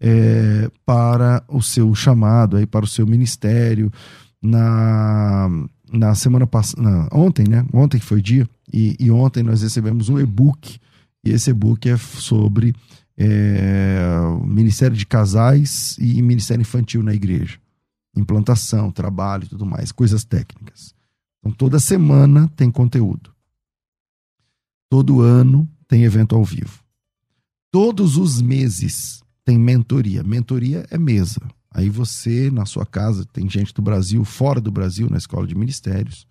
é, 0.00 0.70
para 0.84 1.42
o 1.48 1.62
seu 1.62 1.94
chamado, 1.94 2.56
aí, 2.56 2.66
para 2.66 2.84
o 2.84 2.88
seu 2.88 3.06
ministério. 3.06 3.92
Na, 4.42 5.50
na 5.92 6.14
semana 6.14 6.46
passada, 6.46 7.08
ontem, 7.12 7.46
né? 7.46 7.66
Ontem 7.74 7.98
que 7.98 8.06
foi 8.06 8.22
dia, 8.22 8.48
e, 8.72 8.96
e 8.98 9.10
ontem 9.10 9.42
nós 9.42 9.60
recebemos 9.60 10.08
um 10.08 10.18
e-book, 10.18 10.78
e 11.22 11.30
esse 11.30 11.50
e-book 11.50 11.86
é 11.88 11.96
sobre 11.98 12.74
é, 13.18 14.00
Ministério 14.46 14.96
de 14.96 15.04
Casais 15.04 15.96
e 15.98 16.22
Ministério 16.22 16.62
Infantil 16.62 17.02
na 17.02 17.12
igreja. 17.12 17.58
Implantação, 18.16 18.90
trabalho 18.90 19.44
e 19.44 19.48
tudo 19.48 19.66
mais, 19.66 19.92
coisas 19.92 20.24
técnicas. 20.24 20.94
Então 21.38 21.52
toda 21.52 21.78
semana 21.78 22.50
tem 22.56 22.70
conteúdo. 22.70 23.30
Todo 24.88 25.20
ano 25.20 25.68
tem 25.86 26.04
evento 26.04 26.34
ao 26.34 26.44
vivo. 26.44 26.79
Todos 27.70 28.16
os 28.16 28.42
meses 28.42 29.22
tem 29.44 29.58
mentoria. 29.58 30.22
Mentoria 30.22 30.86
é 30.90 30.98
mesa. 30.98 31.40
Aí 31.70 31.88
você, 31.88 32.50
na 32.50 32.66
sua 32.66 32.84
casa, 32.84 33.24
tem 33.32 33.48
gente 33.48 33.72
do 33.72 33.80
Brasil, 33.80 34.24
fora 34.24 34.60
do 34.60 34.72
Brasil, 34.72 35.08
na 35.08 35.18
escola 35.18 35.46
de 35.46 35.54
ministérios. 35.54 36.26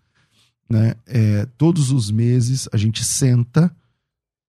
Né? 0.70 0.94
É, 1.08 1.46
todos 1.58 1.92
os 1.92 2.12
meses 2.12 2.68
a 2.74 2.78
gente 2.78 3.04
senta 3.06 3.74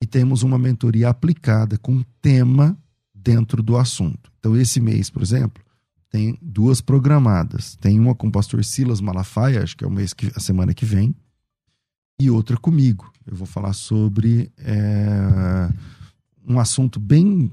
e 0.02 0.06
temos 0.06 0.42
uma 0.42 0.58
mentoria 0.58 1.08
aplicada 1.08 1.78
com 1.78 2.02
tema 2.20 2.76
dentro 3.14 3.62
do 3.62 3.76
assunto. 3.76 4.30
Então, 4.40 4.56
esse 4.56 4.80
mês, 4.80 5.10
por 5.10 5.22
exemplo, 5.22 5.62
tem 6.10 6.36
duas 6.42 6.80
programadas. 6.80 7.76
Tem 7.76 8.00
uma 8.00 8.14
com 8.14 8.26
o 8.26 8.32
pastor 8.32 8.64
Silas 8.64 9.00
Malafaia, 9.00 9.62
acho 9.62 9.76
que 9.76 9.84
é 9.84 9.86
o 9.86 9.90
mês 9.90 10.12
que, 10.12 10.32
a 10.34 10.40
semana 10.40 10.74
que 10.74 10.84
vem, 10.84 11.14
e 12.18 12.28
outra 12.30 12.56
comigo. 12.56 13.12
Eu 13.24 13.36
vou 13.36 13.46
falar 13.46 13.74
sobre. 13.74 14.50
É 14.58 15.70
um 16.46 16.58
assunto 16.58 16.98
bem, 16.98 17.50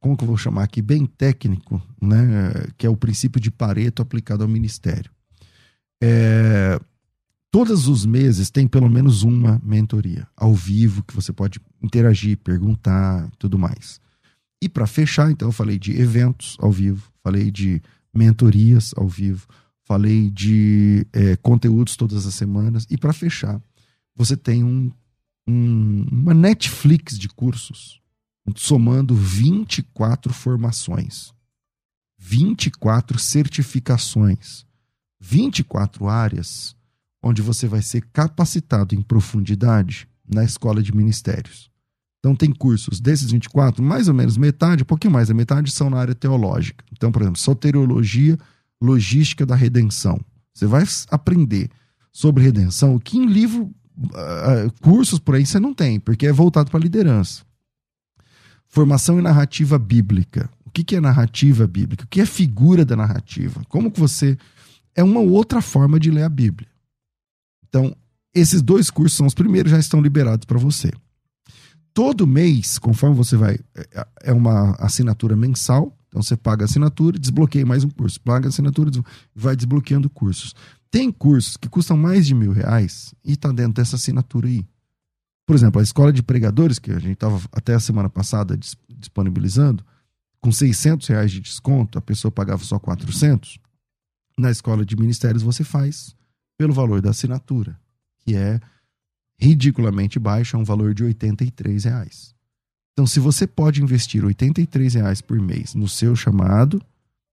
como 0.00 0.16
que 0.16 0.24
eu 0.24 0.28
vou 0.28 0.36
chamar 0.36 0.64
aqui, 0.64 0.80
bem 0.80 1.06
técnico, 1.06 1.82
né? 2.00 2.52
que 2.76 2.86
é 2.86 2.90
o 2.90 2.96
princípio 2.96 3.40
de 3.40 3.50
Pareto 3.50 4.02
aplicado 4.02 4.42
ao 4.42 4.48
ministério. 4.48 5.10
É, 6.02 6.78
todos 7.50 7.88
os 7.88 8.04
meses 8.04 8.50
tem 8.50 8.66
pelo 8.66 8.88
menos 8.88 9.22
uma 9.22 9.60
mentoria 9.64 10.26
ao 10.36 10.54
vivo 10.54 11.02
que 11.02 11.14
você 11.14 11.32
pode 11.32 11.60
interagir, 11.82 12.38
perguntar, 12.38 13.30
tudo 13.38 13.58
mais. 13.58 14.00
E 14.62 14.68
para 14.68 14.86
fechar, 14.86 15.30
então, 15.30 15.48
eu 15.48 15.52
falei 15.52 15.78
de 15.78 15.92
eventos 16.00 16.56
ao 16.60 16.72
vivo, 16.72 17.10
falei 17.22 17.50
de 17.50 17.82
mentorias 18.12 18.92
ao 18.96 19.06
vivo, 19.06 19.46
falei 19.84 20.30
de 20.30 21.06
é, 21.12 21.36
conteúdos 21.36 21.96
todas 21.96 22.26
as 22.26 22.34
semanas. 22.34 22.86
E 22.90 22.96
para 22.96 23.12
fechar, 23.12 23.60
você 24.14 24.36
tem 24.36 24.64
um, 24.64 24.90
um, 25.46 26.06
uma 26.10 26.34
Netflix 26.34 27.18
de 27.18 27.28
cursos 27.28 28.00
somando 28.54 29.14
24 29.14 30.32
formações, 30.32 31.32
24 32.18 33.18
certificações, 33.18 34.64
24 35.20 36.08
áreas 36.08 36.76
onde 37.22 37.42
você 37.42 37.66
vai 37.66 37.82
ser 37.82 38.02
capacitado 38.12 38.94
em 38.94 39.02
profundidade 39.02 40.08
na 40.28 40.44
escola 40.44 40.82
de 40.82 40.94
ministérios. 40.94 41.70
Então 42.18 42.34
tem 42.34 42.52
cursos 42.52 43.00
desses 43.00 43.30
24, 43.30 43.82
mais 43.82 44.08
ou 44.08 44.14
menos 44.14 44.36
metade, 44.36 44.82
um 44.82 44.86
pouquinho 44.86 45.12
mais 45.12 45.28
da 45.28 45.34
metade 45.34 45.70
são 45.70 45.88
na 45.88 45.98
área 45.98 46.14
teológica. 46.14 46.84
Então, 46.92 47.12
por 47.12 47.22
exemplo, 47.22 47.38
soteriologia, 47.38 48.36
logística 48.80 49.46
da 49.46 49.54
redenção. 49.54 50.20
Você 50.52 50.66
vai 50.66 50.84
aprender 51.10 51.70
sobre 52.12 52.42
redenção 52.42 52.98
que 52.98 53.16
em 53.16 53.26
livro, 53.26 53.64
uh, 53.96 54.72
cursos 54.80 55.18
por 55.18 55.34
aí 55.34 55.46
você 55.46 55.60
não 55.60 55.72
tem, 55.72 56.00
porque 56.00 56.26
é 56.26 56.32
voltado 56.32 56.70
para 56.70 56.80
liderança. 56.80 57.45
Formação 58.76 59.18
e 59.18 59.22
narrativa 59.22 59.78
bíblica. 59.78 60.50
O 60.66 60.70
que, 60.70 60.84
que 60.84 60.96
é 60.96 61.00
narrativa 61.00 61.66
bíblica? 61.66 62.04
O 62.04 62.08
que 62.08 62.20
é 62.20 62.26
figura 62.26 62.84
da 62.84 62.94
narrativa? 62.94 63.62
Como 63.70 63.90
que 63.90 63.98
você. 63.98 64.36
É 64.94 65.02
uma 65.02 65.20
outra 65.20 65.62
forma 65.62 65.98
de 65.98 66.10
ler 66.10 66.24
a 66.24 66.28
Bíblia. 66.28 66.68
Então, 67.66 67.96
esses 68.34 68.60
dois 68.60 68.90
cursos 68.90 69.16
são 69.16 69.26
os 69.26 69.32
primeiros, 69.32 69.72
já 69.72 69.78
estão 69.78 70.02
liberados 70.02 70.44
para 70.44 70.58
você. 70.58 70.92
Todo 71.94 72.26
mês, 72.26 72.78
conforme 72.78 73.16
você 73.16 73.34
vai. 73.34 73.58
É, 73.74 74.06
é 74.24 74.32
uma 74.34 74.72
assinatura 74.72 75.34
mensal. 75.34 75.96
Então 76.08 76.22
você 76.22 76.36
paga 76.36 76.64
a 76.64 76.66
assinatura, 76.66 77.18
desbloqueia 77.18 77.64
mais 77.64 77.82
um 77.82 77.88
curso. 77.88 78.20
Paga 78.20 78.46
a 78.46 78.50
assinatura, 78.50 78.90
vai 79.34 79.56
desbloqueando 79.56 80.10
cursos. 80.10 80.54
Tem 80.90 81.10
cursos 81.10 81.56
que 81.56 81.70
custam 81.70 81.96
mais 81.96 82.26
de 82.26 82.34
mil 82.34 82.52
reais 82.52 83.14
e 83.24 83.32
está 83.32 83.50
dentro 83.52 83.72
dessa 83.72 83.96
assinatura 83.96 84.48
aí. 84.48 84.66
Por 85.46 85.54
exemplo, 85.54 85.80
a 85.80 85.84
escola 85.84 86.12
de 86.12 86.24
pregadores, 86.24 86.78
que 86.80 86.90
a 86.90 86.98
gente 86.98 87.12
estava 87.12 87.40
até 87.52 87.74
a 87.74 87.80
semana 87.80 88.10
passada 88.10 88.58
disponibilizando, 88.88 89.84
com 90.40 90.50
600 90.50 91.06
reais 91.06 91.30
de 91.30 91.40
desconto, 91.40 91.98
a 91.98 92.02
pessoa 92.02 92.32
pagava 92.32 92.64
só 92.64 92.78
400. 92.78 93.58
Na 94.36 94.50
escola 94.50 94.84
de 94.84 94.96
ministérios 94.96 95.42
você 95.42 95.62
faz 95.62 96.16
pelo 96.58 96.74
valor 96.74 97.00
da 97.00 97.10
assinatura, 97.10 97.78
que 98.18 98.34
é 98.34 98.60
ridiculamente 99.38 100.18
baixo, 100.18 100.56
é 100.56 100.58
um 100.58 100.64
valor 100.64 100.92
de 100.92 101.04
83 101.04 101.84
reais. 101.84 102.34
Então, 102.92 103.06
se 103.06 103.20
você 103.20 103.46
pode 103.46 103.82
investir 103.82 104.24
83 104.24 104.94
reais 104.94 105.20
por 105.20 105.38
mês 105.38 105.74
no 105.74 105.86
seu 105.86 106.16
chamado, 106.16 106.82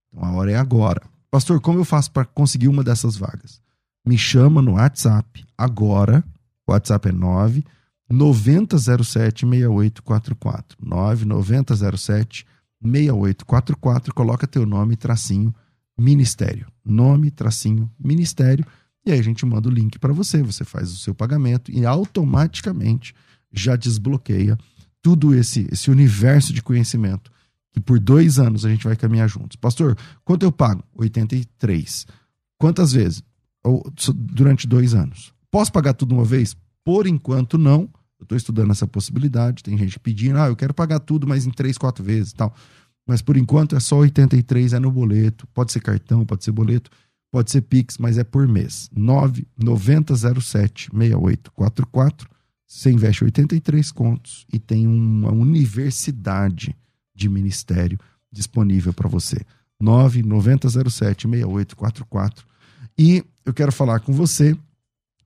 então 0.09 0.23
a 0.23 0.31
hora 0.33 0.51
é 0.51 0.55
agora. 0.55 1.01
Pastor, 1.31 1.59
como 1.61 1.79
eu 1.79 1.85
faço 1.85 2.11
para 2.11 2.25
conseguir 2.25 2.67
uma 2.67 2.83
dessas 2.83 3.15
vagas? 3.15 3.61
Me 4.05 4.17
chama 4.17 4.61
no 4.61 4.73
WhatsApp 4.73 5.43
agora. 5.57 6.23
O 6.67 6.73
WhatsApp 6.73 7.09
é 7.09 7.11
9 7.11 7.65
9007 8.13 9.45
6844. 9.45 10.77
99007 10.79 12.45
6844. 12.79 14.13
Coloca 14.13 14.45
teu 14.45 14.65
nome, 14.65 14.95
tracinho, 14.95 15.53
ministério. 15.97 16.67
Nome, 16.85 17.31
tracinho, 17.31 17.89
ministério. 17.99 18.65
E 19.05 19.11
aí 19.11 19.19
a 19.19 19.23
gente 19.23 19.45
manda 19.45 19.67
o 19.67 19.71
link 19.71 19.97
para 19.97 20.13
você. 20.13 20.43
Você 20.43 20.63
faz 20.63 20.91
o 20.91 20.97
seu 20.97 21.15
pagamento 21.15 21.71
e 21.71 21.85
automaticamente 21.85 23.15
já 23.51 23.75
desbloqueia 23.75 24.57
tudo 25.01 25.33
esse, 25.33 25.67
esse 25.71 25.89
universo 25.89 26.53
de 26.53 26.61
conhecimento 26.61 27.31
que 27.71 27.79
por 27.79 27.99
dois 27.99 28.37
anos 28.37 28.63
a 28.63 28.69
gente 28.69 28.83
vai 28.83 28.95
caminhar 28.95 29.27
juntos. 29.27 29.57
Pastor, 29.57 29.97
quanto 30.23 30.43
eu 30.43 30.51
pago? 30.51 30.83
83. 30.93 32.05
Quantas 32.59 32.93
vezes? 32.93 33.23
Durante 34.13 34.67
dois 34.67 34.93
anos. 34.93 35.33
Posso 35.49 35.71
pagar 35.71 35.93
tudo 35.93 36.13
uma 36.13 36.23
vez? 36.23 36.55
Por 36.83 37.07
enquanto, 37.07 37.57
não 37.57 37.89
Eu 38.23 38.25
estou 38.25 38.37
estudando 38.37 38.71
essa 38.71 38.87
possibilidade. 38.87 39.61
Tem 39.61 39.77
gente 39.77 39.99
pedindo, 39.99 40.39
ah, 40.39 40.47
eu 40.47 40.55
quero 40.55 40.73
pagar 40.73 40.99
tudo, 40.99 41.27
mas 41.27 41.45
em 41.45 41.51
três, 41.51 41.77
quatro 41.77 42.03
vezes 42.03 42.31
e 42.31 42.35
tal. 42.35 42.55
Mas 43.05 43.21
por 43.21 43.35
enquanto 43.35 43.75
é 43.75 43.79
só 43.79 43.97
83, 43.97 44.73
é 44.73 44.79
no 44.79 44.89
boleto. 44.89 45.45
Pode 45.53 45.71
ser 45.71 45.81
cartão, 45.81 46.25
pode 46.25 46.43
ser 46.43 46.51
boleto, 46.51 46.89
pode 47.29 47.51
ser 47.51 47.61
Pix, 47.61 47.97
mas 47.97 48.17
é 48.17 48.23
por 48.23 48.47
mês. 48.47 48.89
99007 48.95 50.89
6844. 50.93 52.29
Você 52.65 52.91
investe 52.91 53.25
83 53.25 53.91
contos 53.91 54.47
e 54.51 54.57
tem 54.57 54.87
uma 54.87 55.31
universidade 55.31 56.75
de 57.13 57.29
ministério 57.29 57.99
disponível 58.31 58.93
para 58.93 59.09
você. 59.09 59.37
99007 59.79 61.27
6844. 61.27 62.45
E 62.97 63.23
eu 63.45 63.53
quero 63.53 63.71
falar 63.71 63.99
com 63.99 64.13
você 64.13 64.57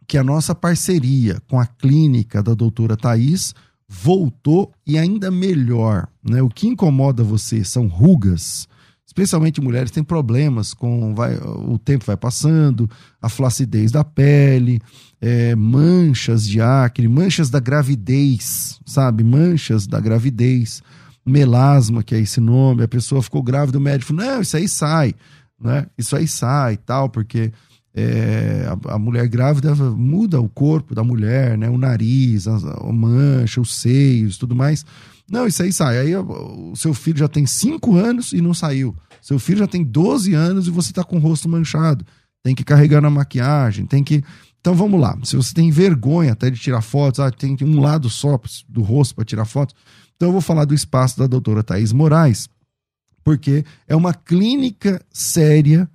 que 0.08 0.18
a 0.18 0.24
nossa 0.24 0.56
parceria 0.56 1.42
com 1.50 1.60
a 1.60 1.66
clínica 1.66 2.42
da 2.42 2.54
doutora 2.54 2.96
Thais 2.96 3.54
voltou 3.88 4.72
e 4.86 4.98
ainda 4.98 5.30
melhor. 5.30 6.08
Né? 6.24 6.42
O 6.42 6.50
que 6.50 6.68
incomoda 6.68 7.24
você 7.24 7.64
são 7.64 7.88
rugas, 7.88 8.68
especialmente 9.06 9.62
mulheres 9.62 9.92
têm 9.92 10.04
problemas 10.04 10.74
com 10.74 11.14
vai, 11.14 11.36
o 11.38 11.78
tempo 11.78 12.06
vai 12.06 12.18
passando, 12.18 12.90
a 13.22 13.30
flacidez 13.30 13.92
da 13.92 14.04
pele, 14.04 14.82
é, 15.20 15.56
manchas 15.56 16.48
de 16.48 16.62
acne, 16.62 17.08
manchas 17.08 17.50
da 17.50 17.60
gravidez, 17.60 18.80
sabe? 18.86 19.24
Manchas 19.24 19.88
da 19.88 20.00
gravidez, 20.00 20.82
melasma, 21.26 22.04
que 22.04 22.16
é 22.16 22.20
esse 22.20 22.40
nome, 22.40 22.84
a 22.84 22.88
pessoa 22.88 23.22
ficou 23.22 23.42
grávida, 23.42 23.78
o 23.78 23.82
médico 23.82 24.14
não, 24.14 24.42
isso 24.42 24.56
aí 24.56 24.68
sai, 24.68 25.14
né? 25.60 25.88
Isso 25.98 26.16
aí 26.16 26.28
sai 26.28 26.74
e 26.74 26.78
tal, 26.78 27.10
porque 27.10 27.52
é, 28.00 28.68
a, 28.68 28.94
a, 28.94 29.00
mulher 29.00 29.28
grávida 29.28 29.74
muda 29.74 30.40
o 30.40 30.48
corpo 30.48 30.94
da 30.94 31.04
mulher, 31.04 31.58
né? 31.58 31.68
O 31.68 31.80
nariz, 31.80 32.48
a, 32.48 32.56
a, 32.56 32.94
mancha, 32.94 33.60
os 33.60 33.74
seios, 33.74 34.38
tudo 34.38 34.56
mais. 34.56 34.86
Não, 35.28 35.48
isso 35.48 35.64
aí 35.64 35.74
sai. 35.74 35.98
Aí 35.98 36.16
o 36.16 36.76
seu 36.76 36.94
filho 36.94 37.18
já 37.18 37.28
tem 37.28 37.48
5 37.48 37.96
anos 37.96 38.34
e 38.34 38.40
não 38.40 38.54
saiu. 38.54 38.96
Seu 39.20 39.40
filho 39.40 39.58
já 39.58 39.68
tem 39.68 39.84
12 39.84 40.32
anos 40.36 40.68
e 40.68 40.70
você 40.70 40.94
tá 40.94 41.04
com 41.04 41.18
o 41.18 41.20
rosto 41.20 41.50
manchado. 41.50 42.06
Tem 42.44 42.54
que 42.54 42.64
carregar 42.64 43.02
na 43.02 43.10
maquiagem, 43.10 43.88
tem 43.88 44.04
que. 44.04 44.24
Então 44.62 44.76
vamos 44.76 45.02
lá. 45.02 45.18
Se 45.24 45.36
você 45.36 45.52
tem 45.52 45.72
vergonha 45.72 46.34
até 46.34 46.52
de 46.52 46.60
tirar 46.60 46.82
fotos, 46.84 47.20
ah, 47.20 47.32
tem 47.32 47.58
um 47.64 47.82
lado 47.82 48.12
só 48.12 48.40
do 48.70 48.84
rosto 48.84 49.16
para 49.16 49.26
tirar 49.26 49.46
fotos. 49.46 49.76
Então 50.16 50.30
eu 50.30 50.34
vou 50.34 50.42
falar 50.42 50.66
do 50.66 50.76
espaço 50.76 51.18
da 51.18 51.26
doutora 51.26 51.64
Thaís 51.64 51.92
Moraes, 51.92 52.48
porque 53.24 53.66
é 53.88 53.96
uma 53.96 54.14
clínica 54.14 55.04
séria 55.12 55.90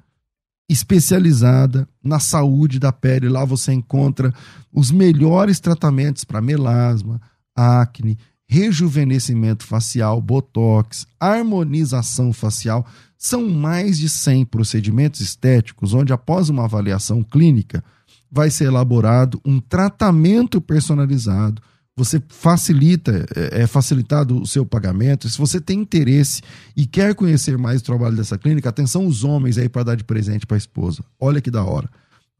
especializada 0.72 1.86
na 2.02 2.18
saúde 2.18 2.78
da 2.78 2.90
pele. 2.90 3.28
Lá 3.28 3.44
você 3.44 3.72
encontra 3.72 4.32
os 4.72 4.90
melhores 4.90 5.60
tratamentos 5.60 6.24
para 6.24 6.40
melasma, 6.40 7.20
acne, 7.54 8.18
rejuvenescimento 8.46 9.64
facial, 9.64 10.20
botox, 10.20 11.06
harmonização 11.20 12.32
facial. 12.32 12.86
São 13.18 13.48
mais 13.48 13.98
de 13.98 14.08
100 14.08 14.46
procedimentos 14.46 15.20
estéticos 15.20 15.94
onde, 15.94 16.12
após 16.12 16.48
uma 16.48 16.64
avaliação 16.64 17.22
clínica, 17.22 17.84
vai 18.30 18.50
ser 18.50 18.64
elaborado 18.64 19.40
um 19.44 19.60
tratamento 19.60 20.60
personalizado 20.60 21.62
você 21.96 22.22
facilita, 22.28 23.26
é, 23.36 23.62
é 23.62 23.66
facilitado 23.66 24.40
o 24.40 24.46
seu 24.46 24.64
pagamento. 24.64 25.28
Se 25.28 25.38
você 25.38 25.60
tem 25.60 25.80
interesse 25.80 26.40
e 26.76 26.86
quer 26.86 27.14
conhecer 27.14 27.58
mais 27.58 27.80
o 27.80 27.84
trabalho 27.84 28.16
dessa 28.16 28.38
clínica, 28.38 28.68
atenção 28.68 29.06
os 29.06 29.24
homens 29.24 29.58
aí 29.58 29.68
para 29.68 29.82
dar 29.82 29.94
de 29.94 30.04
presente 30.04 30.46
para 30.46 30.56
a 30.56 30.58
esposa. 30.58 31.04
Olha 31.20 31.40
que 31.40 31.50
da 31.50 31.62
hora, 31.64 31.88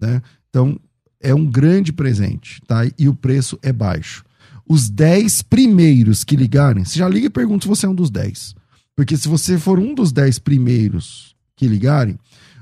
né? 0.01 0.23
Então, 0.49 0.79
é 1.21 1.35
um 1.35 1.47
grande 1.47 1.93
presente, 1.93 2.61
tá? 2.67 2.81
E 2.99 3.09
o 3.09 3.15
preço 3.15 3.59
é 3.63 3.73
baixo. 3.73 4.25
Os 4.69 4.89
10 4.89 5.43
primeiros 5.43 6.25
que 6.25 6.37
ligarem, 6.37 6.85
você 6.85 6.99
já 6.99 7.09
liga 7.09 7.27
e 7.27 7.31
pergunta 7.31 7.65
se 7.65 7.69
você 7.69 7.87
é 7.87 7.89
um 7.89 7.95
dos 7.95 8.11
10. 8.11 8.55
Porque 8.97 9.17
se 9.17 9.29
você 9.29 9.59
for 9.59 9.79
um 9.79 9.95
dos 9.95 10.13
10 10.13 10.39
primeiros 10.39 11.35
que 11.57 11.67
ligarem, 11.69 12.19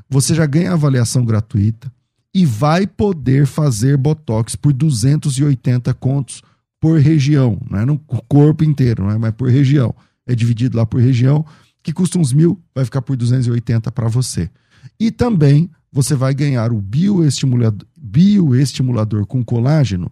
você 0.08 0.34
já 0.34 0.44
ganha 0.44 0.72
avaliação 0.72 1.24
gratuita 1.24 1.90
e 2.34 2.44
vai 2.44 2.86
poder 2.86 3.46
fazer 3.46 3.96
botox 3.96 4.56
por 4.56 4.72
280 4.72 5.92
contos 5.94 6.42
por 6.80 6.98
região, 6.98 7.60
não 7.70 7.78
é 7.78 7.84
no 7.84 7.98
corpo 7.98 8.64
inteiro, 8.64 9.04
não 9.04 9.10
é? 9.10 9.18
mas 9.18 9.34
por 9.34 9.50
região. 9.50 9.94
É 10.26 10.34
dividido 10.34 10.76
lá 10.76 10.86
por 10.86 11.00
região, 11.00 11.44
que 11.82 11.92
custa 11.92 12.18
uns 12.18 12.32
mil, 12.32 12.58
vai 12.74 12.84
ficar 12.84 13.02
por 13.02 13.16
280 13.16 13.92
para 13.92 14.08
você. 14.08 14.50
E 14.98 15.10
também 15.10 15.70
você 15.92 16.14
vai 16.14 16.32
ganhar 16.32 16.72
o 16.72 16.80
bioestimulador, 16.80 17.86
bioestimulador 17.96 19.26
com 19.26 19.44
colágeno 19.44 20.10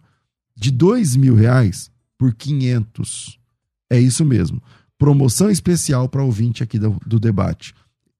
de 0.54 0.70
dois 0.70 1.16
mil 1.16 1.34
reais 1.34 1.90
por 2.18 2.34
500. 2.34 3.38
É 3.90 3.98
isso 3.98 4.24
mesmo. 4.24 4.60
Promoção 4.98 5.48
especial 5.50 6.08
para 6.08 6.24
ouvinte 6.24 6.62
aqui 6.62 6.78
do, 6.78 6.98
do 7.06 7.20
debate. 7.20 7.74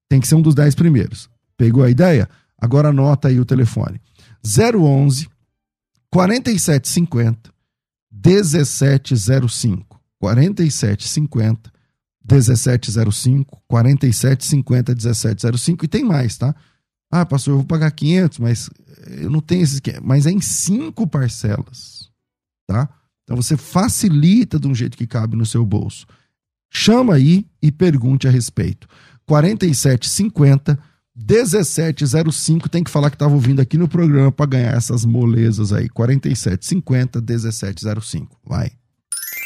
Tem 0.07 0.19
que 0.19 0.27
ser 0.27 0.35
um 0.35 0.41
dos 0.41 0.55
10 0.55 0.73
primeiros. 0.73 1.29
Pegou 1.57 1.83
a 1.83 1.89
ideia? 1.89 2.27
Agora 2.57 2.89
anota 2.89 3.27
aí 3.27 3.39
o 3.39 3.45
telefone. 3.45 4.01
011 4.43 5.27
4750 6.09 7.58
1705 8.11 9.99
4750 10.19 11.71
1705 12.29 13.61
4750 13.67 14.93
1705 14.93 15.85
e 15.85 15.87
tem 15.87 16.03
mais, 16.03 16.37
tá? 16.37 16.55
Ah, 17.11 17.25
pastor, 17.25 17.53
eu 17.53 17.57
vou 17.57 17.65
pagar 17.65 17.91
500, 17.91 18.39
mas 18.39 18.69
eu 19.21 19.29
não 19.29 19.41
tenho 19.41 19.63
esses, 19.63 19.81
mas 20.03 20.27
é 20.27 20.31
em 20.31 20.41
cinco 20.41 21.07
parcelas, 21.07 22.09
tá? 22.67 22.87
Então 23.23 23.35
você 23.35 23.57
facilita 23.57 24.59
de 24.59 24.67
um 24.67 24.75
jeito 24.75 24.97
que 24.97 25.07
cabe 25.07 25.35
no 25.35 25.45
seu 25.45 25.65
bolso. 25.65 26.05
Chama 26.71 27.15
aí 27.15 27.47
e 27.61 27.71
pergunte 27.71 28.27
a 28.27 28.31
respeito. 28.31 28.87
4750 29.25 30.79
1705 31.27 32.69
tem 32.69 32.83
que 32.83 32.89
falar 32.89 33.09
que 33.09 33.15
estava 33.15 33.33
ouvindo 33.33 33.61
aqui 33.61 33.77
no 33.77 33.87
programa 33.87 34.31
para 34.31 34.45
ganhar 34.45 34.75
essas 34.75 35.03
molezas 35.03 35.73
aí. 35.73 35.89
4750 35.89 37.19
1705. 37.19 38.37
Vai. 38.45 38.71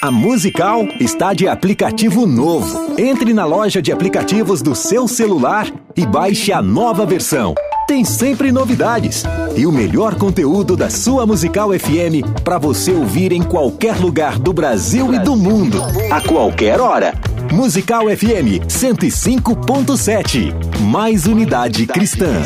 A 0.02 0.12
Musical 0.12 0.86
está 1.00 1.34
de 1.34 1.48
aplicativo 1.48 2.26
novo. 2.26 3.00
Entre 3.00 3.34
na 3.34 3.46
loja 3.46 3.82
de 3.82 3.92
aplicativos 3.92 4.62
do 4.62 4.76
seu 4.76 5.08
celular 5.08 5.72
e 5.96 6.06
baixe 6.06 6.52
a 6.52 6.62
nova 6.62 7.06
versão. 7.06 7.56
Tem 7.88 8.04
sempre 8.04 8.52
novidades 8.52 9.24
e 9.56 9.66
o 9.66 9.72
melhor 9.72 10.16
conteúdo 10.16 10.76
da 10.76 10.90
sua 10.90 11.26
Musical 11.26 11.70
FM 11.72 12.42
para 12.44 12.58
você 12.58 12.92
ouvir 12.92 13.32
em 13.32 13.44
qualquer 13.44 13.98
lugar 13.98 14.40
do 14.40 14.54
Brasil 14.54 15.14
e 15.14 15.20
do 15.20 15.36
mundo, 15.36 15.82
a 16.12 16.22
qualquer 16.22 16.80
hora. 16.80 17.14
Musical 17.54 18.06
FM 18.06 18.66
105.7. 18.68 20.82
Mais 20.82 21.26
unidade 21.28 21.86
cristã. 21.86 22.42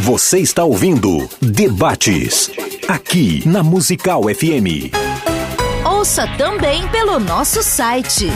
Você 0.00 0.40
está 0.40 0.62
ouvindo 0.62 1.26
Debates 1.40 2.50
aqui 2.86 3.42
na 3.48 3.62
Musical 3.62 4.24
FM. 4.24 4.92
Ouça 5.86 6.26
também 6.36 6.86
pelo 6.88 7.18
nosso 7.18 7.62
site 7.62 8.26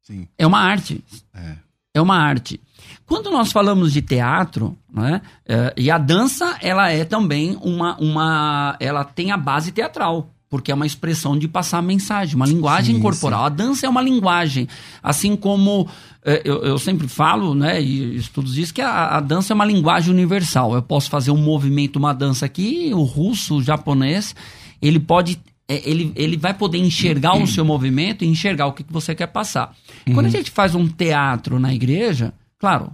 Sim. 0.01 0.28
É 0.38 0.45
uma 0.45 0.59
arte. 0.59 1.03
É. 1.34 1.55
é 1.95 2.01
uma 2.01 2.18
arte. 2.18 2.59
Quando 3.05 3.32
nós 3.32 3.51
falamos 3.51 3.93
de 3.93 4.01
teatro, 4.01 4.78
né, 4.91 5.22
é, 5.45 5.74
e 5.78 5.89
a 5.91 5.97
dança, 5.97 6.57
ela 6.61 6.89
é 6.89 7.05
também 7.05 7.57
uma, 7.61 7.97
uma. 7.97 8.78
Ela 8.80 9.03
tem 9.03 9.32
a 9.32 9.38
base 9.38 9.72
teatral 9.72 10.30
porque 10.53 10.72
é 10.72 10.76
uma 10.76 10.86
expressão 10.86 11.36
de 11.36 11.47
passar 11.47 11.82
mensagem, 11.82 12.36
uma 12.36 12.45
linguagem 12.45 12.97
sim, 12.97 13.01
corporal. 13.01 13.39
Sim. 13.39 13.45
A 13.47 13.49
dança 13.49 13.86
é 13.88 13.89
uma 13.89 14.03
linguagem, 14.03 14.68
assim 15.01 15.36
como 15.36 15.89
é, 16.24 16.43
eu, 16.45 16.61
eu, 16.64 16.78
sempre 16.78 17.07
falo, 17.07 17.55
né, 17.55 17.82
e 17.82 18.16
estudos 18.18 18.53
dizem 18.53 18.72
que 18.72 18.82
a, 18.82 19.18
a, 19.18 19.20
dança 19.20 19.51
é 19.51 19.55
uma 19.55 19.66
linguagem 19.66 20.14
universal. 20.14 20.76
Eu 20.76 20.84
posso 20.84 21.09
fazer 21.09 21.32
um 21.32 21.38
movimento, 21.38 21.95
uma 21.95 22.14
dança 22.14 22.45
aqui, 22.45 22.91
o 22.93 23.01
russo, 23.01 23.55
o 23.55 23.64
japonês, 23.64 24.36
ele 24.80 24.99
pode 24.99 25.39
ele, 25.68 26.11
ele 26.16 26.38
vai 26.38 26.53
poder 26.53 26.78
enxergar 26.78 27.36
o 27.43 27.47
seu 27.47 27.64
movimento 27.66 28.24
e 28.24 28.28
enxergar 28.28 28.68
o 28.68 28.74
que, 28.74 28.84
que 28.84 28.91
você 28.93 29.16
quer 29.16 29.28
passar. 29.28 29.76
Quando 30.14 30.26
a 30.26 30.30
gente 30.30 30.51
faz 30.51 30.76
um 30.76 30.88
teatro 30.88 31.59
na 31.59 31.74
igreja, 31.74 32.34
claro, 32.59 32.91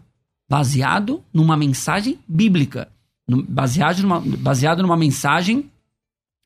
baseado 0.50 1.24
numa 1.34 1.56
mensagem 1.58 2.18
bíblica, 2.28 2.88
no- 3.28 3.44
baseado 3.44 4.00
numa, 4.02 4.20
baseado 4.20 4.82
numa 4.82 4.98
mensagem 4.98 5.66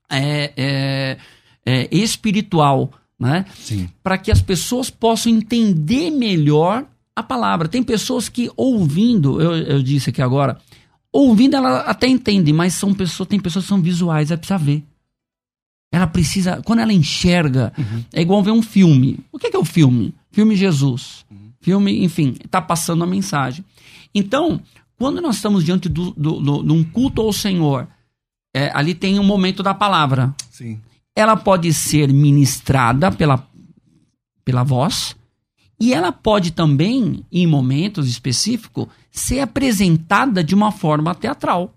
é, 0.10 0.54
é, 0.56 1.18
é, 1.66 1.88
espiritual, 1.96 2.92
né? 3.20 3.46
Para 4.04 4.18
que 4.18 4.32
as 4.32 4.42
pessoas 4.42 4.90
possam 4.90 5.32
entender 5.32 6.10
melhor 6.12 6.86
a 7.16 7.24
palavra. 7.24 7.68
Tem 7.68 7.82
pessoas 7.84 8.28
que 8.30 8.50
ouvindo, 8.56 9.42
eu, 9.42 9.56
eu 9.56 9.84
disse 9.84 10.10
aqui 10.10 10.22
agora, 10.22 10.58
ouvindo 11.12 11.56
ela 11.56 11.82
até 11.82 12.08
entende, 12.08 12.52
mas 12.52 12.74
são 12.74 12.94
pessoas, 12.94 13.28
tem 13.30 13.40
pessoas 13.40 13.66
que 13.66 13.70
são 13.70 13.82
visuais, 13.82 14.32
ela 14.32 14.38
precisa 14.38 14.58
ver. 14.58 14.84
Ela 15.94 16.08
precisa, 16.08 16.60
quando 16.66 16.80
ela 16.80 16.92
enxerga, 16.92 17.72
é 18.12 18.20
igual 18.22 18.42
ver 18.42 18.50
um 18.52 18.64
filme. 18.64 19.20
O 19.32 19.38
que 19.38 19.46
é, 19.48 19.50
que 19.52 19.56
é 19.56 19.60
o 19.60 19.64
filme? 19.64 20.14
Filme 20.32 20.56
Jesus. 20.56 21.24
Filme, 21.62 22.04
enfim, 22.04 22.36
está 22.44 22.60
passando 22.60 23.04
a 23.04 23.08
mensagem. 23.08 23.64
Então, 24.14 24.60
quando 24.98 25.22
nós 25.22 25.36
estamos 25.36 25.64
diante 25.64 25.88
do, 25.88 26.10
do- 26.12 26.40
do- 26.42 26.64
de 26.64 26.72
um 26.72 26.84
culto 26.84 27.22
ao 27.22 27.32
Senhor, 27.32 27.88
é, 28.56 28.72
ali 28.74 28.96
tem 28.96 29.20
um 29.20 29.24
momento 29.24 29.62
da 29.62 29.74
palavra 29.74 30.34
Sim. 30.50 30.80
ela 31.16 31.36
pode 31.38 31.72
ser 31.72 32.12
ministrada 32.12 33.12
pela, 33.12 33.48
pela 34.44 34.64
voz 34.64 35.16
e 35.80 35.94
ela 35.94 36.12
pode 36.12 36.52
também, 36.52 37.24
em 37.32 37.46
momentos 37.48 38.08
específicos, 38.10 38.88
ser 39.12 39.42
apresentada 39.42 40.44
de 40.44 40.56
uma 40.56 40.72
forma 40.72 41.14
teatral 41.14 41.74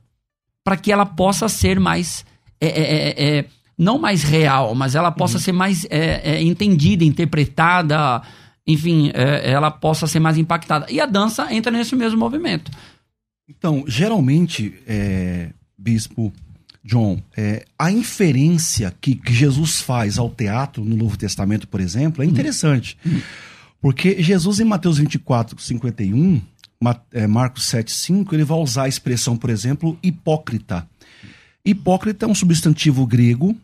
para 0.64 0.76
que 0.76 0.90
ela 0.90 1.04
possa 1.06 1.48
ser 1.48 1.78
mais 1.78 2.24
é, 2.60 2.66
é, 2.68 2.80
é, 2.80 3.38
é, 3.38 3.44
não 3.78 3.98
mais 3.98 4.22
real, 4.22 4.74
mas 4.74 4.94
ela 4.94 5.10
possa 5.10 5.38
ser 5.38 5.52
mais 5.52 5.84
é, 5.90 6.36
é, 6.36 6.42
entendida, 6.42 7.04
interpretada, 7.04 8.22
enfim, 8.66 9.10
é, 9.14 9.50
ela 9.50 9.70
possa 9.70 10.06
ser 10.06 10.18
mais 10.20 10.38
impactada. 10.38 10.86
E 10.90 11.00
a 11.00 11.06
dança 11.06 11.52
entra 11.52 11.70
nesse 11.70 11.94
mesmo 11.94 12.18
movimento. 12.18 12.70
Então, 13.48 13.84
geralmente, 13.86 14.74
é, 14.86 15.50
Bispo 15.78 16.32
John, 16.82 17.20
é, 17.36 17.64
a 17.78 17.90
inferência 17.92 18.94
que, 19.00 19.14
que 19.14 19.32
Jesus 19.32 19.80
faz 19.80 20.18
ao 20.18 20.30
teatro 20.30 20.84
no 20.84 20.96
Novo 20.96 21.16
Testamento, 21.16 21.68
por 21.68 21.80
exemplo, 21.80 22.22
é 22.22 22.26
interessante. 22.26 22.96
Porque 23.80 24.20
Jesus, 24.22 24.58
em 24.58 24.64
Mateus 24.64 24.98
24, 24.98 25.60
51, 25.60 26.40
Ma- 26.80 27.00
é, 27.12 27.26
Marcos 27.26 27.64
7, 27.66 27.92
5, 27.92 28.34
ele 28.34 28.44
vai 28.44 28.58
usar 28.58 28.84
a 28.84 28.88
expressão, 28.88 29.36
por 29.36 29.50
exemplo, 29.50 29.98
hipócrita. 30.02 30.88
Hipócrita 31.64 32.24
é 32.24 32.28
um 32.28 32.34
substantivo 32.34 33.06
grego 33.06 33.54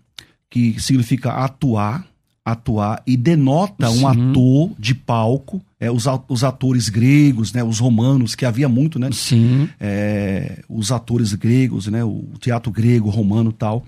que 0.52 0.78
significa 0.78 1.32
atuar, 1.32 2.06
atuar 2.44 3.02
e 3.06 3.16
denota 3.16 3.88
um 3.88 4.00
Sim. 4.00 4.04
ator 4.04 4.70
de 4.78 4.94
palco, 4.94 5.62
é, 5.80 5.90
os, 5.90 6.04
os 6.28 6.44
atores 6.44 6.90
gregos, 6.90 7.54
né, 7.54 7.64
os 7.64 7.78
romanos, 7.78 8.34
que 8.34 8.44
havia 8.44 8.68
muito, 8.68 8.98
né, 8.98 9.08
Sim. 9.12 9.66
é, 9.80 10.62
os 10.68 10.92
atores 10.92 11.32
gregos, 11.32 11.86
né, 11.86 12.04
o 12.04 12.26
teatro 12.38 12.70
grego, 12.70 13.08
romano 13.08 13.48
e 13.48 13.54
tal. 13.54 13.82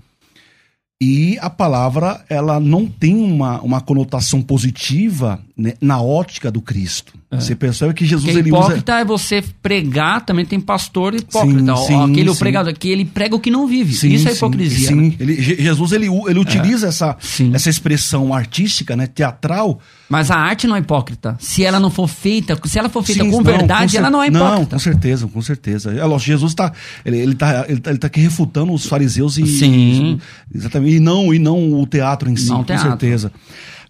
E 0.99 1.37
a 1.39 1.51
palavra, 1.51 2.25
ela 2.27 2.59
não 2.59 2.87
tem 2.87 3.15
uma, 3.15 3.61
uma 3.61 3.79
conotação 3.79 4.41
positiva 4.41 5.39
né, 5.55 5.75
na 5.79 6.01
ótica 6.01 6.49
do 6.49 6.61
Cristo. 6.61 7.13
Você 7.41 7.55
percebe 7.55 7.93
que 7.93 8.05
Jesus 8.05 8.25
Porque 8.25 8.39
ele 8.39 8.51
usa... 8.51 8.59
hipócrita 8.63 8.93
é 8.99 9.05
você 9.05 9.43
pregar, 9.61 10.25
também 10.25 10.45
tem 10.45 10.59
pastor 10.59 11.13
hipócrita. 11.15 11.75
Sim, 11.77 11.85
sim, 11.87 12.11
aquele 12.11 12.31
sim. 12.33 12.39
pregador 12.39 12.73
que 12.77 12.89
ele 12.89 13.05
prega 13.05 13.35
o 13.35 13.39
que 13.39 13.49
não 13.51 13.67
vive. 13.67 13.93
Sim, 13.93 14.09
Isso 14.13 14.27
é 14.29 14.33
hipocrisia. 14.33 14.87
Sim, 14.89 14.95
né? 14.95 15.13
Ele- 15.19 15.41
Je- 15.41 15.55
Jesus 15.61 15.91
ele, 15.91 16.07
ele 16.27 16.39
utiliza 16.39 16.87
essa, 16.87 17.15
Sim. 17.19 17.51
essa 17.53 17.69
expressão 17.69 18.33
artística, 18.33 18.95
né, 18.95 19.07
teatral. 19.07 19.79
Mas 20.09 20.29
a 20.29 20.35
arte 20.35 20.67
não 20.67 20.75
é 20.75 20.79
hipócrita. 20.79 21.35
Se 21.39 21.63
ela 21.63 21.79
não 21.79 21.89
for 21.89 22.07
feita, 22.07 22.59
se 22.65 22.77
ela 22.77 22.89
for 22.89 23.03
feita 23.03 23.23
com 23.25 23.31
não, 23.31 23.43
verdade, 23.43 23.93
cer- 23.93 23.97
ela 23.99 24.09
não 24.09 24.21
é 24.21 24.29
Não, 24.29 24.45
hipócrita. 24.47 24.75
com 24.75 24.79
certeza, 24.79 25.27
com 25.27 25.41
certeza. 25.41 25.91
É 25.93 26.03
lógico, 26.05 26.27
Jesus 26.27 26.51
está 26.51 26.71
ele, 27.05 27.17
ele 27.17 27.35
tá, 27.35 27.65
ele 27.67 27.79
tá, 27.79 27.89
ele 27.89 27.99
tá 27.99 28.07
aqui 28.07 28.19
refutando 28.19 28.71
os 28.71 28.85
fariseus 28.85 29.37
e 29.37 29.45
Sim. 29.47 30.19
exatamente 30.53 30.95
e 30.97 30.99
não 30.99 31.33
e 31.33 31.39
não 31.39 31.73
o 31.81 31.87
teatro 31.87 32.29
em 32.29 32.35
si, 32.35 32.49
Não 32.49 32.57
com 32.57 32.63
teatro. 32.65 32.87
certeza. 32.89 33.31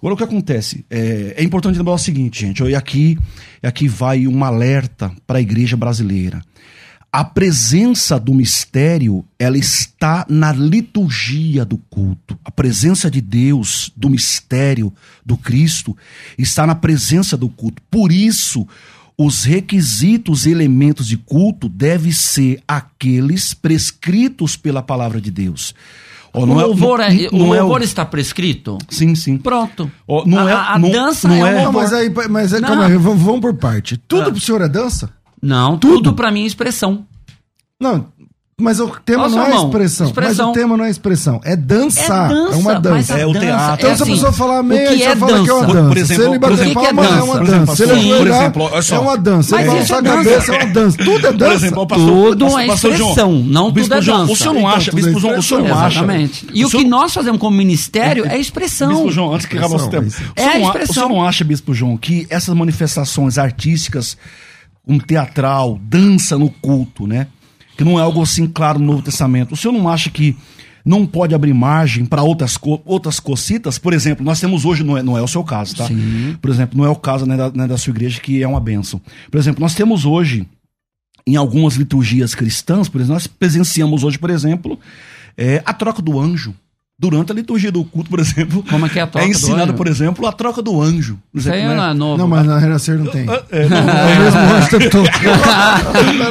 Agora 0.06 0.14
o 0.14 0.18
que 0.18 0.24
acontece 0.24 0.86
é, 0.88 1.34
é 1.36 1.44
importante 1.44 1.80
lembrar 1.80 1.96
o 1.96 1.98
seguinte, 1.98 2.46
gente. 2.46 2.62
E 2.64 2.76
aqui 2.76 3.18
aqui 3.64 3.88
vai 3.88 4.28
um 4.28 4.44
alerta 4.44 5.12
para 5.26 5.40
a 5.40 5.42
igreja 5.42 5.76
brasileira. 5.76 6.44
A 7.12 7.24
presença 7.24 8.20
do 8.20 8.32
mistério, 8.32 9.26
ela 9.40 9.58
está 9.58 10.24
na 10.30 10.52
liturgia 10.52 11.66
do 11.66 11.80
culto. 11.90 12.38
A 12.46 12.52
presença 12.52 13.10
de 13.10 13.20
Deus, 13.20 13.92
do 13.98 14.08
mistério, 14.08 14.94
do 15.26 15.36
Cristo, 15.36 15.98
está 16.38 16.68
na 16.68 16.76
presença 16.76 17.36
do 17.36 17.50
culto. 17.50 17.82
Por 17.90 18.12
isso, 18.12 18.68
os 19.18 19.44
requisitos 19.44 20.46
e 20.46 20.52
elementos 20.52 21.08
de 21.08 21.18
culto 21.18 21.68
devem 21.68 22.12
ser 22.12 22.62
aqueles 22.68 23.56
prescritos 23.56 24.56
pela 24.56 24.84
palavra 24.84 25.20
de 25.20 25.32
Deus. 25.32 25.74
Ó, 26.36 26.44
O 26.44 26.46
não 26.46 26.60
é- 26.60 26.66
louvor, 26.66 27.00
é, 27.00 27.10
não- 27.10 27.30
o 27.32 27.38
não 27.48 27.56
é 27.56 27.60
louvor 27.62 27.82
está 27.82 28.06
prescrito? 28.06 28.78
Sim, 28.90 29.16
sim. 29.16 29.38
Pronto. 29.38 29.90
Ó, 30.08 30.24
não 30.26 30.46
a, 30.46 30.50
é- 30.50 30.54
a- 30.54 30.74
a 30.74 30.80
não- 30.80 30.92
dança 30.92 31.28
não 31.28 31.46
é, 31.46 31.64
é- 31.64 31.70
mas 31.70 31.94
aí, 31.94 32.12
mas 32.30 32.54
aí 32.54 32.62
Não. 32.62 32.68
calma 32.68 32.86
aí, 32.88 32.98
vamos, 32.98 33.22
vamos 33.24 33.42
por 33.42 33.54
parte. 33.56 33.98
Tudo 33.98 34.30
Ah. 34.30 34.32
pro 34.32 34.40
senhor 34.40 34.62
é 34.62 34.68
dança? 34.68 35.10
Não, 35.42 35.78
Tudo. 35.78 35.96
tudo, 35.96 36.14
pra 36.14 36.32
mim 36.32 36.44
é 36.44 36.48
expressão. 36.48 37.06
Não, 37.80 38.08
mas 38.62 38.80
o 38.80 38.88
tema 39.04 39.24
Nossa, 39.24 39.36
não 39.36 39.44
é 39.44 39.50
irmão, 39.50 39.66
expressão, 39.66 40.08
expressão. 40.08 40.46
Mas 40.48 40.56
o 40.56 40.60
tema 40.60 40.78
não 40.78 40.86
é 40.86 40.90
expressão, 40.90 41.42
é 41.44 41.58
dançar. 41.58 42.32
É, 42.32 42.34
dança, 42.34 42.58
uma 42.58 42.72
mas 42.74 42.82
dança. 42.82 43.16
a 43.16 43.20
É 43.20 43.26
o 43.26 43.34
teatro. 43.34 43.76
Então, 43.76 43.90
é 43.92 43.96
se 43.96 44.02
a 44.02 44.04
assim, 44.06 44.14
pessoa 44.14 44.32
falar 44.32 44.64
meia, 44.64 44.88
é 45.12 45.16
fala 45.18 45.44
que 45.44 45.50
é 45.50 45.54
uma 45.54 45.66
dança? 45.68 45.88
Por 45.90 45.98
exemplo, 45.98 46.24
se 46.24 46.30
ele 46.30 46.40
por 46.40 46.50
bater 46.50 46.54
exemplo, 46.64 46.84
palma, 46.84 47.06
é 47.06 47.10
é 47.20 47.24
uma 47.24 47.40
dança? 47.44 47.76
Se 47.76 47.84
ele 47.84 47.92
Por 47.92 47.98
exemplo, 47.98 48.14
ajoelhar, 48.16 48.22
por 48.24 48.38
exemplo, 48.40 48.64
olha 48.72 48.82
só. 48.82 48.96
é 48.96 49.00
uma 49.00 49.18
dança. 49.18 49.50
Se 49.50 49.56
ele 49.56 49.64
Mas 49.66 49.74
balançar 49.74 49.96
a 49.96 50.00
é 50.00 50.02
dança. 50.04 50.16
cabeça, 50.30 50.52
é 50.56 50.58
uma 50.64 50.74
dança. 50.74 50.98
Tudo 50.98 51.10
é 51.28 51.32
Por 51.32 51.38
dança. 51.38 51.54
exemplo, 51.54 51.82
o 51.84 51.88
pastor, 51.88 52.08
Tudo 52.08 52.46
pastor- 52.46 52.62
é 52.62 52.68
expressão, 52.96 53.32
não 53.44 53.72
Bispo 53.74 53.90
tudo 53.90 53.98
é 53.98 54.02
João, 54.02 54.20
dança. 54.20 54.32
O 54.32 54.36
senhor 54.38 54.54
não 54.54 54.68
acha, 54.70 54.90
é 54.90 54.94
Bispo 54.94 55.20
João, 55.20 55.38
o 55.38 55.44
senhor 55.44 55.64
não 55.64 55.78
acha. 55.78 55.98
Exatamente. 56.00 56.48
E 56.54 56.64
o 56.66 56.70
que 56.70 56.84
nós 56.86 57.14
fazemos 57.14 57.40
como 57.42 57.58
ministério 57.58 58.26
é 58.26 58.38
expressão. 58.40 58.88
Bispo 58.88 59.12
João, 59.12 59.34
antes 59.36 59.48
que 59.48 59.58
acabe 59.58 59.76
o 59.76 59.88
tempo. 59.90 60.08
É 60.34 60.42
senhor 60.44 60.60
não 60.60 60.66
a- 60.68 60.70
expressão. 60.70 60.92
O 60.92 60.94
senhor 60.94 61.10
não 61.10 61.28
acha, 61.28 61.44
Bispo 61.44 61.74
João, 61.74 61.98
que 61.98 62.26
essas 62.30 62.56
manifestações 62.56 63.38
artísticas, 63.38 64.16
como 64.86 65.02
teatral, 65.02 65.78
dança 65.82 66.38
no 66.38 66.50
culto, 66.50 67.06
né? 67.06 67.28
Que 67.78 67.84
não 67.84 68.00
é 68.00 68.02
algo 68.02 68.22
assim 68.22 68.48
claro 68.48 68.80
no 68.80 68.86
Novo 68.86 69.02
Testamento. 69.02 69.54
O 69.54 69.58
senhor 69.58 69.74
não 69.74 69.90
acha 69.90 70.10
que 70.10 70.36
não 70.86 71.06
pode 71.06 71.34
abrir 71.34 71.54
margem 71.54 72.06
para 72.06 72.22
outras, 72.24 72.58
co- 72.58 72.82
outras 72.86 73.20
cocitas? 73.20 73.78
Por 73.78 73.92
exemplo, 73.94 74.24
nós 74.24 74.40
temos 74.40 74.66
hoje, 74.66 74.84
não 74.84 74.98
é, 74.98 75.02
não 75.04 75.18
é 75.18 75.22
o 75.22 75.28
seu 75.28 75.44
caso, 75.44 75.76
tá? 75.76 75.88
Sim. 75.88 76.38
Por 76.42 76.50
exemplo, 76.52 76.78
não 76.78 76.86
é 76.86 76.90
o 76.90 76.96
caso 76.96 77.26
né, 77.26 77.36
da, 77.36 77.50
né, 77.52 77.68
da 77.68 77.78
sua 77.78 77.92
igreja, 77.92 78.20
que 78.22 78.42
é 78.44 78.48
uma 78.48 78.60
benção. 78.60 79.02
Por 79.32 79.38
exemplo, 79.40 79.62
nós 79.62 79.74
temos 79.74 80.06
hoje, 80.06 80.48
em 81.26 81.36
algumas 81.36 81.74
liturgias 81.76 82.36
cristãs, 82.36 82.88
por 82.88 83.00
exemplo, 83.02 83.16
nós 83.16 83.26
presenciamos 83.28 84.04
hoje, 84.04 84.20
por 84.20 84.30
exemplo, 84.30 84.80
é, 85.38 85.62
a 85.66 85.74
troca 85.74 86.02
do 86.02 86.20
anjo. 86.20 86.54
Durante 86.98 87.30
a 87.30 87.36
liturgia 87.36 87.74
do 87.74 87.84
culto, 87.84 88.10
por 88.10 88.22
exemplo, 88.22 88.64
Como 88.70 88.86
é 88.86 88.90
que 88.90 88.98
é 88.98 89.02
a 89.02 89.08
troca 89.08 89.28
é 89.28 89.30
do 89.30 89.36
ensinado, 89.36 89.64
anjo? 89.64 89.74
por 89.74 89.86
exemplo, 89.86 90.26
a 90.26 90.32
troca 90.32 90.62
do 90.62 90.82
anjo. 90.82 91.20
Por 91.30 91.40
Isso 91.40 91.52
aí 91.52 91.60
exemplo, 91.60 91.76
não 91.76 91.84
né? 91.84 91.92
é 91.92 91.94
novo. 91.94 92.18
Não, 92.18 92.26
mas 92.26 92.46
na 92.48 92.58
Renascer 92.58 92.98
não 92.98 93.08
tem. 93.08 93.24
É, 93.52 93.68
não, 93.68 93.78
É 93.78 94.16
o 94.16 94.20
mesmo 94.22 94.40
anjo. 94.40 94.70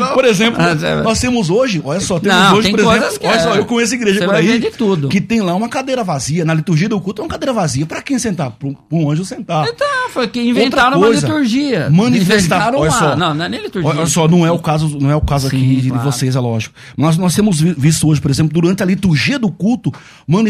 Por 0.14 0.24
exemplo, 0.24 0.62
Ah, 0.62 0.70
é- 0.70 1.02
nós 1.02 1.20
temos 1.20 1.50
hoje, 1.50 1.82
olha 1.84 2.00
só, 2.00 2.18
temos 2.18 2.38
Não, 2.38 2.52
hoje, 2.54 2.62
tem 2.62 2.70
por 2.72 2.80
exemplo, 2.80 2.98
olha 3.28 3.34
é- 3.34 3.38
só, 3.40 3.54
eu 3.56 3.66
conheço 3.66 3.94
igreja 3.94 4.20
você 4.20 4.24
por 4.24 4.34
aí 4.34 4.58
de 4.58 4.70
tudo. 4.70 5.08
que 5.10 5.20
tem 5.20 5.42
lá 5.42 5.54
uma 5.54 5.68
cadeira 5.68 6.02
vazia. 6.02 6.46
Na 6.46 6.54
liturgia 6.54 6.88
do 6.88 6.98
culto 6.98 7.20
é 7.20 7.24
uma 7.26 7.30
cadeira 7.30 7.52
vazia. 7.52 7.84
Pra 7.84 8.00
quem 8.00 8.18
sentar? 8.18 8.50
Pra 8.52 8.66
um, 8.68 8.72
pra 8.72 8.98
um 8.98 9.10
anjo 9.10 9.22
sentar. 9.22 9.66
Então, 9.68 9.86
foi 10.12 10.28
que 10.28 10.40
inventaram 10.40 10.96
Outra 10.96 10.98
uma 10.98 11.06
coisa, 11.08 11.26
liturgia. 11.26 11.90
manifestar- 11.90 12.38
Inventaram 12.68 12.78
olha 12.78 12.90
uma. 12.90 12.98
só. 12.98 13.16
Não, 13.16 13.34
não 13.34 13.44
é 13.44 13.48
nem 13.50 13.60
liturgia. 13.60 13.90
Olha 13.90 14.06
só, 14.06 14.26
não 14.26 14.46
é 14.46 14.50
o 14.50 14.58
caso, 14.58 14.98
não 14.98 15.10
é 15.10 15.16
o 15.16 15.20
caso 15.20 15.50
Sim, 15.50 15.56
aqui 15.58 15.76
de 15.82 15.88
claro. 15.90 16.04
vocês, 16.10 16.34
é 16.34 16.40
lógico. 16.40 16.74
Nós, 16.96 17.18
nós 17.18 17.34
temos 17.34 17.60
vi- 17.60 17.74
visto 17.76 18.08
hoje, 18.08 18.18
por 18.20 18.30
exemplo, 18.30 18.52
durante 18.58 18.82
a 18.82 18.86
liturgia 18.86 19.38
do 19.38 19.50
culto, 19.50 19.92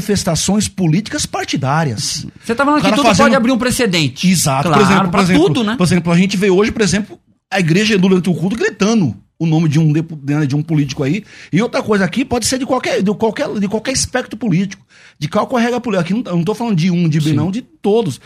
manifestações 0.04 0.68
políticas 0.68 1.24
partidárias. 1.26 2.26
Você 2.44 2.54
tá 2.54 2.64
falando 2.64 2.82
que 2.82 2.90
tudo 2.90 3.02
fazendo- 3.02 3.24
pode 3.24 3.34
abrir 3.34 3.52
um 3.52 3.58
precedente. 3.58 4.28
Exato. 4.28 4.68
Claro, 4.68 4.80
por 4.84 4.86
exemplo, 4.90 5.10
pra 5.10 5.18
por 5.20 5.24
exemplo, 5.24 5.46
tudo, 5.46 5.64
né? 5.64 5.76
Por 5.76 5.84
exemplo, 5.84 6.12
a 6.12 6.16
gente 6.16 6.36
vê 6.36 6.50
hoje, 6.50 6.70
por 6.70 6.82
exemplo, 6.82 7.18
a 7.50 7.58
igreja 7.58 7.96
durante 7.98 8.28
o 8.28 8.34
culto 8.34 8.56
gritando 8.56 9.16
o 9.38 9.46
nome 9.46 9.68
de 9.68 9.78
um, 9.80 9.92
né, 9.92 10.46
de 10.46 10.54
um 10.54 10.62
político 10.62 11.02
aí. 11.02 11.24
E 11.52 11.60
outra 11.60 11.82
coisa 11.82 12.04
aqui 12.04 12.24
pode 12.24 12.46
ser 12.46 12.58
de 12.58 12.66
qualquer, 12.66 13.02
de 13.02 13.12
qualquer, 13.14 13.48
de 13.58 13.66
qualquer 13.68 13.92
espectro 13.92 14.36
político, 14.36 14.84
de 15.18 15.26
qualquer 15.28 15.60
regra 15.60 15.80
política. 15.80 16.02
Aqui 16.04 16.14
não, 16.14 16.30
eu 16.32 16.36
não 16.36 16.44
tô 16.44 16.54
falando 16.54 16.76
de 16.76 16.90
um, 16.90 17.08
de 17.08 17.20
B, 17.20 17.32
não, 17.32 17.50
de 17.50 17.62
todos. 17.62 18.20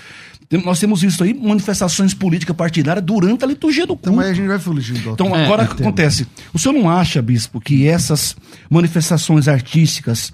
Tem- 0.48 0.62
Nós 0.64 0.80
temos 0.80 1.02
visto 1.02 1.22
aí 1.24 1.34
manifestações 1.34 2.14
políticas 2.14 2.56
partidárias 2.56 3.04
durante 3.04 3.44
a 3.44 3.46
liturgia 3.46 3.86
do 3.86 3.94
culto. 3.94 4.08
Então 4.10 4.20
aí 4.20 4.30
a 4.30 4.34
gente 4.34 4.48
vai 4.48 4.58
fugir 4.58 4.98
do 4.98 5.10
Então, 5.10 5.34
É, 5.36 5.44
agora 5.44 5.62
é 5.62 5.66
o 5.66 5.74
que 5.74 5.82
acontece? 5.82 6.26
O 6.54 6.58
senhor 6.58 6.72
não 6.74 6.88
acha, 6.90 7.20
bispo, 7.20 7.60
que 7.60 7.86
essas 7.86 8.34
manifestações 8.70 9.46
artísticas, 9.48 10.32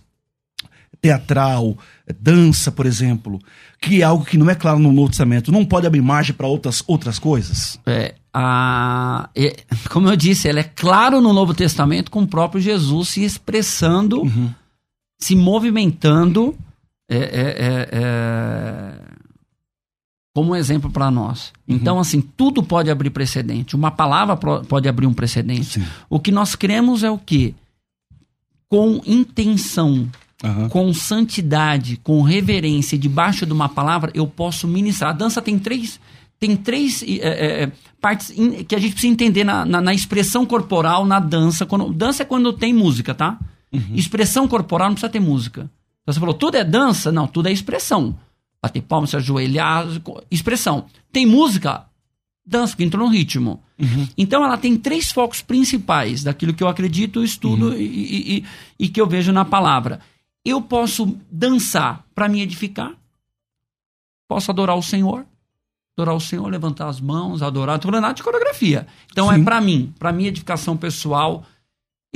teatral, 1.05 1.77
dança, 2.19 2.73
por 2.73 2.87
exemplo, 2.87 3.39
que 3.79 4.01
é 4.01 4.05
algo 4.05 4.25
que 4.25 4.39
não 4.39 4.49
é 4.49 4.55
claro 4.55 4.79
no 4.79 4.91
Novo 4.91 5.11
Testamento, 5.11 5.53
não 5.53 5.63
pode 5.63 5.87
abrir 5.87 6.01
margem 6.01 6.35
para 6.35 6.47
outras, 6.47 6.83
outras 6.87 7.19
coisas? 7.19 7.79
É, 7.85 8.15
a, 8.33 9.29
é, 9.37 9.55
como 9.91 10.09
eu 10.09 10.17
disse, 10.17 10.49
ela 10.49 10.61
é 10.61 10.63
claro 10.63 11.21
no 11.21 11.35
Novo 11.35 11.53
Testamento 11.53 12.11
com 12.11 12.23
o 12.23 12.27
próprio 12.27 12.59
Jesus 12.59 13.11
se 13.11 13.23
expressando, 13.23 14.23
Uhum. 14.23 14.51
se 15.19 15.37
movimentando 15.37 16.57
é, 17.07 17.17
é, 17.19 17.21
é, 17.21 17.89
é, 17.93 18.95
como 20.35 20.53
um 20.53 20.57
exemplo 20.57 20.91
para 20.91 21.11
nós. 21.11 21.53
Uhum. 21.69 21.77
Então, 21.77 21.99
assim, 21.99 22.23
tudo 22.23 22.63
pode 22.63 22.91
abrir 22.91 23.11
precedente. 23.11 23.77
Uma 23.77 23.91
palavra 23.91 24.37
pode 24.37 24.89
abrir 24.89 25.07
um 25.07 25.13
precedente. 25.13 25.81
Sim. 25.81 25.85
O 26.09 26.19
que 26.19 26.33
nós 26.33 26.55
cremos 26.55 27.03
é 27.05 27.11
o 27.11 27.19
quê? 27.19 27.53
Com 28.71 29.03
intenção, 29.07 30.09
Aham. 30.45 30.69
com 30.69 30.93
santidade, 30.93 31.97
com 32.03 32.21
reverência, 32.23 32.99
debaixo 32.99 33.47
de 33.47 33.53
uma 33.53 33.69
palavra, 33.69 34.11
eu 34.15 34.27
posso 34.27 34.69
ministrar. 34.69 35.11
A 35.11 35.15
dança 35.17 35.41
tem 35.41 35.59
três, 35.59 35.99
tem 36.39 36.55
três 36.57 37.03
é, 37.03 37.63
é, 37.65 37.73
partes 38.01 38.31
in- 38.37 38.63
que 38.65 38.75
a 38.75 38.79
gente 38.79 38.93
precisa 38.93 39.13
entender 39.13 39.43
na, 39.45 39.65
na- 39.65 39.81
na 39.81 39.95
expressão 39.95 40.45
corporal, 40.45 41.07
na 41.07 41.19
dança. 41.19 41.65
Quando, 41.65 41.93
dança 41.93 42.23
é 42.23 42.27
quando 42.27 42.53
tem 42.53 42.73
música, 42.75 43.15
tá? 43.15 43.39
Expressão 43.95 44.47
corporal 44.47 44.89
não 44.89 44.95
precisa 44.95 45.11
ter 45.11 45.19
música. 45.21 45.63
Então, 46.03 46.13
Você 46.15 46.21
falou, 46.21 46.35
tudo 46.35 46.57
é 46.57 46.63
dança? 46.63 47.11
Não, 47.11 47.27
tudo 47.27 47.49
é 47.49 47.53
expressão. 47.53 48.17
Bater 48.63 48.83
palmas, 48.83 49.11
se 49.11 49.17
ajoelhar, 49.17 49.87
expressão. 50.31 50.85
Tem 51.11 51.27
música? 51.27 51.87
Dança, 52.47 52.73
porque 52.73 52.85
entrou 52.85 53.07
no 53.07 53.13
ritmo. 53.13 53.63
Então 54.17 54.45
ela 54.45 54.57
tem 54.57 54.77
três 54.77 55.11
focos 55.11 55.41
principais 55.43 56.23
daquilo 56.23 56.55
que 56.55 56.63
eu 56.63 56.69
acredito, 56.69 57.25
estudo 57.25 57.75
e, 57.75 57.83
e- 57.85 58.37
e- 58.39 58.45
e 58.79 58.89
que 58.89 59.01
eu 59.01 59.07
vejo 59.09 59.33
na 59.33 59.45
palavra. 59.45 59.99
Eu 60.45 60.61
posso 60.61 61.17
dançar 61.31 62.05
para 62.15 62.29
me 62.29 62.43
edificar, 62.43 62.93
posso 64.29 64.51
adorar 64.51 64.77
o 64.77 64.83
Senhor, 64.83 65.25
adorar 65.97 66.15
o 66.15 66.21
Senhor, 66.21 66.47
levantar 66.51 66.89
as 66.89 67.01
mãos, 67.01 67.43
adorar, 67.43 67.77
estou 67.77 67.91
falando 67.91 68.03
nada 68.03 68.15
de 68.15 68.23
coreografia. 68.23 68.87
Então 69.11 69.31
é 69.33 69.37
Sim. 69.37 69.45
para 69.45 69.61
mim, 69.61 69.93
para 69.99 70.13
minha 70.13 70.29
edificação 70.29 70.77
pessoal. 70.77 71.45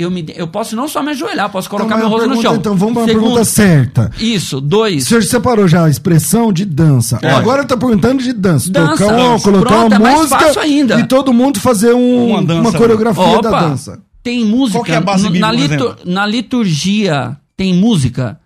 Eu, 0.00 0.12
me, 0.12 0.24
eu 0.36 0.46
posso 0.46 0.76
não 0.76 0.86
só 0.86 1.02
me 1.02 1.10
ajoelhar, 1.10 1.50
posso 1.50 1.68
colocar 1.68 1.96
Então, 1.96 1.98
meu 1.98 2.06
a 2.06 2.10
rosto 2.10 2.22
no 2.28 2.34
pergunta- 2.36 2.48
chão. 2.48 2.56
Então 2.56 2.76
vamos 2.76 2.94
para 2.94 3.02
a 3.02 3.06
Segundo- 3.06 3.22
pergunta 3.24 3.44
certa. 3.44 4.12
Isso, 4.20 4.58
O 4.58 4.60
dois. 4.60 5.04
senhor 5.08 5.24
separou 5.24 5.66
já 5.66 5.86
a 5.86 5.90
expressão 5.90 6.52
de 6.52 6.64
dança. 6.64 7.18
É. 7.20 7.28
Agora 7.32 7.62
ele 7.62 7.68
tá 7.68 7.76
perguntando 7.76 8.22
de 8.22 8.32
dança. 8.32 8.70
Dança. 8.70 8.92
Tocar 8.92 9.06
uma, 9.16 9.28
Dança. 9.32 9.44
colocar 9.44 9.66
Pronto, 9.68 9.96
uma 9.96 10.08
é 10.10 10.14
música 10.14 10.60
ainda. 10.60 11.00
e 11.00 11.06
todo 11.08 11.32
mundo 11.32 11.58
fazer 11.58 11.94
um- 11.94 12.26
Uma 12.28 12.38
uma, 12.38 12.44
dança. 12.62 12.78
coreografia 12.78 13.42
da 13.42 13.50
dança. 13.50 14.00
Tem 14.22 14.44
música. 14.44 14.78
Qual 14.78 14.84
que 14.84 14.92
é 14.92 14.96
a 14.96 15.00
base 15.00 15.24
no- 15.24 15.30
bíblica, 15.30 15.46
na, 15.52 15.52
litur- 15.66 15.96
na 16.04 16.26
liturgia 16.26 17.36
tem 17.58 17.74
música. 17.74 18.40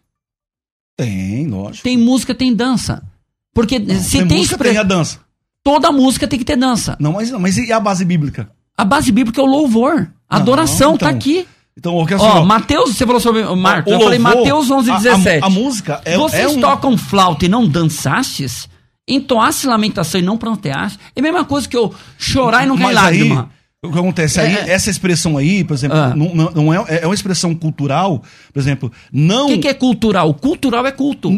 Tem, 0.97 1.47
lógico. 1.47 1.85
Tem 1.85 1.97
música, 1.97 2.35
tem 2.35 2.55
dança. 2.55 3.03
Porque 3.55 3.79
se 3.97 4.19
tem, 4.19 4.39
música, 4.39 4.55
expre- 4.55 4.69
tem 4.71 4.79
a 4.79 4.83
dança. 4.83 5.21
toda 5.63 5.93
música 5.93 6.27
tem 6.27 6.39
que 6.39 6.45
ter 6.45 6.57
dança. 6.57 6.97
Não, 6.99 7.13
mas, 7.13 7.31
mas 7.33 7.57
e 7.59 7.71
a 7.73 7.79
base 7.79 8.05
bíblica? 8.05 8.51
A 8.77 8.85
base 8.85 9.13
bíblica 9.13 9.41
é 9.41 9.45
o 9.45 9.47
louvor. 9.47 10.11
A 10.29 10.37
Não, 10.37 10.43
adoração 10.43 10.97
tá 10.97 11.07
então, 11.07 11.19
aqui. 11.19 11.47
Então, 11.77 11.97
o 11.97 12.07
que 12.07 12.15
assim, 12.15 12.25
Ó, 12.25 12.41
ó, 12.41 12.45
Mateus, 12.45 12.97
você 12.97 13.05
falou 13.07 13.21
sobre 13.21 13.43
o 13.43 13.55
Marcos. 13.57 13.93
o 13.93 13.97
Eu 13.97 14.01
falei 14.01 14.19
louvor, 14.19 14.39
Mateus 14.41 14.71
11, 14.71 14.91
a- 14.91 14.95
a- 14.95 14.99
17. 14.99 15.45
A, 15.45 15.51
música 15.51 16.01
é, 16.05 16.17
Vocês 16.17 16.45
é 16.45 16.49
um... 16.49 16.61
tocam 16.61 16.97
flauta 16.97 17.45
e 17.45 17.49
não 17.49 17.67
dançastes? 17.69 18.69
Entoasse 19.09 19.67
lamentação 19.67 20.21
e 20.21 20.25
não 20.25 20.39
pranteaste? 20.39 20.99
É 21.15 21.21
a 21.21 21.23
mesma 21.23 21.45
coisa 21.45 21.69
que 21.69 21.77
eu 21.77 21.95
chorar 22.19 22.65
e 22.65 22.67
não 22.67 22.77
cair 22.77 22.95
Mas 22.95 22.97
aí, 22.97 23.03
lágrima. 23.19 23.51
O 23.85 23.91
que 23.91 23.99
acontece 23.99 24.41
aí, 24.41 24.55
É. 24.55 24.71
essa 24.71 24.91
expressão 24.91 25.37
aí, 25.37 25.65
por 25.65 25.75
exemplo, 25.75 25.99
Ah. 25.99 26.15
não, 26.15 26.33
não- 26.33 26.51
não 26.53 26.73
é, 26.75 27.01
é 27.03 27.05
uma 27.05 27.15
expressão 27.17 27.53
cultural, 27.53 28.23
por 28.53 28.61
exemplo, 28.61 28.93
não... 29.13 29.47
O 29.47 29.49
que, 29.49 29.59
que 29.59 29.69
é 29.69 29.75
cultural? 29.75 30.33
Cultural 30.35 30.87
é 30.87 30.93
culto. 30.93 31.29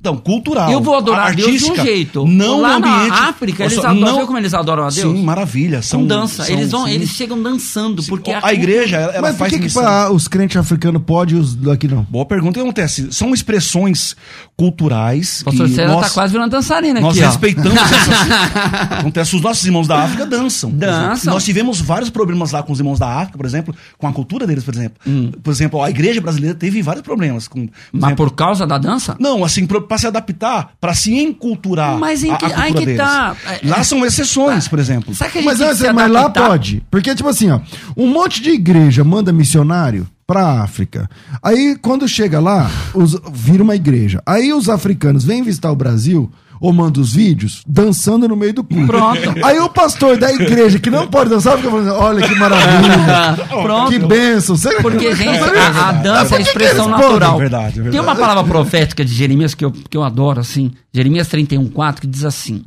Então, 0.00 0.16
cultural. 0.16 0.70
Eu 0.70 0.80
vou 0.80 0.96
adorar 0.96 1.28
a 1.28 1.32
Deus 1.32 1.58
de 1.60 1.70
um 1.72 1.74
jeito. 1.74 2.24
Não 2.26 2.60
Lá 2.60 2.76
ambiente. 2.76 3.08
na 3.08 3.28
África, 3.28 3.64
eles 3.64 3.74
Só- 3.74 3.80
adoram. 3.88 4.00
não- 4.00 4.16
Viu 4.18 4.26
como 4.26 4.38
eles 4.38 4.54
adoram 4.54 4.84
a 4.84 4.90
Deus? 4.90 5.16
Sim, 5.16 5.24
maravilha. 5.24 5.82
São, 5.82 6.00
Com 6.00 6.06
dança. 6.06 6.44
são- 6.44 6.54
eles, 6.54 6.70
vão, 6.70 6.84
sim. 6.86 6.92
eles 6.92 7.10
chegam 7.10 7.42
dançando. 7.42 8.02
Porque 8.04 8.30
a, 8.32 8.54
igreja, 8.54 8.96
ela, 8.96 9.12
ela 9.12 9.22
Mas 9.22 9.32
por 9.32 9.38
faz 9.38 9.52
que, 9.52 9.58
que 9.68 10.12
os 10.14 10.28
crentes 10.28 10.56
africanos 10.56 11.02
podem 11.04 11.36
e 11.36 11.40
os 11.40 11.54
daqui 11.56 11.88
não? 11.88 12.02
Boa 12.04 12.24
pergunta. 12.24 12.50
O 12.50 12.54
que 12.54 12.60
acontece? 12.60 13.08
São 13.12 13.34
expressões 13.34 14.14
culturais 14.56 15.40
O 15.42 15.44
pastor 15.46 15.66
que 15.68 15.74
César 15.74 15.92
nós, 15.92 16.06
tá 16.08 16.14
quase 16.14 16.32
virando 16.32 16.50
dançarina 16.50 17.00
nós 17.00 17.16
aqui, 17.16 17.24
ó. 17.24 17.28
respeitamos 17.28 17.72
essas... 17.92 18.92
acontece, 18.98 19.36
os 19.36 19.42
nossos 19.42 19.64
irmãos 19.64 19.86
da 19.86 20.02
África 20.02 20.26
dançam. 20.26 20.70
por 20.70 20.78
Dançam. 20.78 21.32
Nós 21.32 21.44
tivemos 21.44 21.80
vários 21.80 22.10
problemas 22.10 22.52
lá 22.52 22.62
com 22.62 22.72
os 22.72 22.78
irmãos 22.78 22.98
da 22.98 23.08
África, 23.20 23.36
por 23.38 23.46
exemplo, 23.46 23.74
com 23.96 24.06
a 24.06 24.12
cultura 24.12 24.46
deles, 24.46 24.64
por 24.64 24.74
exemplo. 24.74 24.98
Hum. 25.06 25.30
Por 25.42 25.50
exemplo, 25.50 25.82
a 25.82 25.90
igreja 25.90 26.20
brasileira 26.20 26.54
teve 26.54 26.82
vários 26.82 27.02
problemas 27.02 27.46
com... 27.48 27.66
por 27.66 27.72
Mas 27.92 28.02
exemplo, 28.04 28.26
por 28.26 28.34
causa 28.34 28.66
da 28.66 28.78
dança? 28.78 29.16
Não, 29.18 29.44
assim, 29.44 29.66
pra, 29.66 29.80
pra 29.88 29.98
se 29.98 30.06
adaptar, 30.06 30.72
pra 30.80 30.94
se 30.94 31.14
enculturar 31.18 31.98
Mas 31.98 32.22
em 32.22 32.30
a, 32.30 32.36
que- 32.36 32.44
a 32.44 32.48
cultura 32.48 32.64
aí 32.66 32.72
que 32.74 32.84
deles. 32.86 32.96
tá. 33.00 33.36
Lá 33.64 33.82
são 33.82 34.04
exceções, 34.04 34.68
por 34.68 34.78
exemplo. 34.78 35.12
A 35.18 35.42
Mas, 35.42 35.60
antes, 35.60 35.80
mas 35.92 36.10
lá 36.10 36.28
pode. 36.30 36.82
Porque, 36.90 37.14
tipo 37.14 37.28
assim, 37.28 37.50
ó, 37.50 37.60
um 37.96 38.06
monte 38.06 38.42
de 38.42 38.50
igreja 38.50 39.02
manda 39.02 39.32
missionário 39.32 40.06
pra 40.26 40.62
África. 40.62 41.08
Aí, 41.42 41.74
quando 41.80 42.06
chega 42.06 42.38
lá, 42.38 42.70
os, 42.94 43.18
vira 43.32 43.62
uma 43.62 43.74
igreja. 43.74 44.22
Aí 44.26 44.52
os 44.52 44.68
africanos 44.68 45.24
vêm 45.24 45.42
visitar 45.42 45.72
o 45.72 45.76
Brasil 45.76 46.30
ou 46.60 46.72
mandam 46.72 47.02
os 47.02 47.12
vídeos 47.14 47.62
dançando 47.66 48.26
no 48.28 48.36
meio 48.36 48.52
do 48.54 48.64
culto. 48.64 48.86
Pronto. 48.86 49.34
Aí 49.44 49.58
o 49.58 49.68
pastor 49.68 50.16
da 50.16 50.32
igreja 50.32 50.78
que 50.78 50.90
não 50.90 51.06
pode 51.06 51.30
dançar 51.30 51.56
fica 51.56 51.70
falando, 51.70 51.90
olha 51.94 52.26
que 52.26 52.34
maravilha. 52.34 53.46
Pronto. 53.62 53.90
Que 53.90 53.98
bênção. 53.98 54.56
Você- 54.56 54.80
Porque, 54.82 55.14
gente, 55.14 55.38
a, 55.38 55.88
a 55.88 55.92
dança 55.92 56.34
é 56.34 56.38
que 56.38 56.42
expressão 56.48 56.88
natural. 56.88 57.36
É 57.36 57.38
verdade, 57.40 57.66
é 57.66 57.82
verdade. 57.82 57.90
Tem 57.90 58.00
uma 58.00 58.16
palavra 58.16 58.44
profética 58.44 59.04
de 59.04 59.12
Jeremias 59.14 59.54
que 59.54 59.64
eu, 59.64 59.70
que 59.72 59.96
eu 59.96 60.02
adoro, 60.02 60.40
assim. 60.40 60.72
Jeremias 60.92 61.28
31,4, 61.28 62.00
que 62.00 62.06
diz 62.06 62.24
assim: 62.24 62.64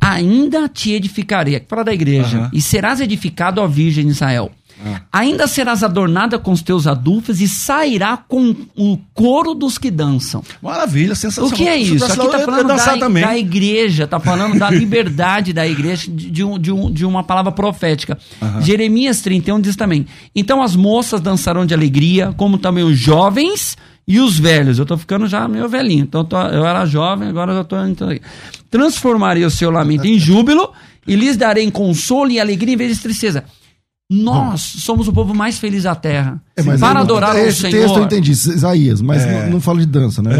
Ainda 0.00 0.68
te 0.68 0.92
edificarei, 0.92 1.58
que 1.58 1.66
fala 1.68 1.84
da 1.84 1.94
igreja, 1.94 2.50
e 2.52 2.60
serás 2.60 3.00
edificado, 3.00 3.60
ó 3.60 3.66
Virgem 3.66 4.04
de 4.04 4.10
Israel. 4.12 4.50
Ainda 5.12 5.46
serás 5.46 5.82
adornada 5.82 6.38
com 6.38 6.52
os 6.52 6.60
teus 6.62 6.86
adultos 6.86 7.40
e 7.40 7.48
sairá 7.48 8.16
com 8.16 8.54
o 8.76 8.98
coro 9.14 9.54
dos 9.54 9.78
que 9.78 9.90
dançam. 9.90 10.42
Maravilha, 10.62 11.14
sensacional. 11.14 11.50
O 11.50 11.56
que 11.56 11.66
é 11.66 11.76
isso? 11.78 12.04
Aqui 12.04 12.18
lá, 12.18 12.32
tá 12.32 12.38
ia 12.40 12.44
falando 12.44 12.68
da, 12.68 12.84
da 13.26 13.38
igreja, 13.38 14.06
tá 14.06 14.20
falando 14.20 14.58
da 14.58 14.68
liberdade 14.70 15.52
da 15.52 15.66
igreja, 15.66 16.10
de, 16.10 16.30
de 16.30 16.44
um, 16.44 16.58
de, 16.58 16.70
um, 16.72 16.90
de 16.92 17.04
uma 17.06 17.24
palavra 17.24 17.50
profética. 17.52 18.18
Jeremias 18.60 19.20
31 19.22 19.60
diz 19.60 19.76
também: 19.76 20.06
Então 20.34 20.62
as 20.62 20.76
moças 20.76 21.20
dançarão 21.20 21.64
de 21.64 21.72
alegria, 21.72 22.34
como 22.36 22.58
também 22.58 22.84
os 22.84 22.98
jovens 22.98 23.76
e 24.06 24.20
os 24.20 24.38
velhos. 24.38 24.78
Eu 24.78 24.84
tô 24.86 24.96
ficando 24.98 25.26
já 25.26 25.48
meio 25.48 25.68
velhinho, 25.68 26.02
então 26.04 26.20
eu, 26.20 26.24
tô- 26.26 26.40
eu 26.40 26.66
era 26.66 26.84
jovem, 26.84 27.28
agora 27.28 27.52
eu 27.52 27.64
tô. 27.64 27.82
Então, 27.86 28.08
Transformarei 28.70 29.44
o 29.44 29.50
seu 29.50 29.70
lamento 29.70 30.06
em 30.06 30.18
júbilo 30.18 30.70
e 31.06 31.14
lhes 31.14 31.36
darei 31.36 31.70
consolo 31.70 32.30
e 32.30 32.40
alegria 32.40 32.74
em 32.74 32.76
vez 32.76 32.96
de 32.96 33.02
tristeza. 33.02 33.44
Nós 34.08 34.60
somos 34.60 35.08
o 35.08 35.12
povo 35.12 35.34
mais 35.34 35.58
feliz 35.58 35.82
da 35.82 35.92
terra. 35.96 36.40
É, 36.56 36.62
mas 36.62 36.78
para 36.78 37.00
aí, 37.00 37.04
adorar 37.04 37.34
o 37.34 37.38
esse 37.38 37.62
Senhor. 37.62 37.72
texto 37.82 37.96
eu 37.98 38.04
entendi, 38.04 38.30
Isaías, 38.30 39.02
mas 39.02 39.26
não, 39.26 39.50
não 39.50 39.60
fala 39.60 39.80
de 39.80 39.86
dança, 39.86 40.22
né? 40.22 40.30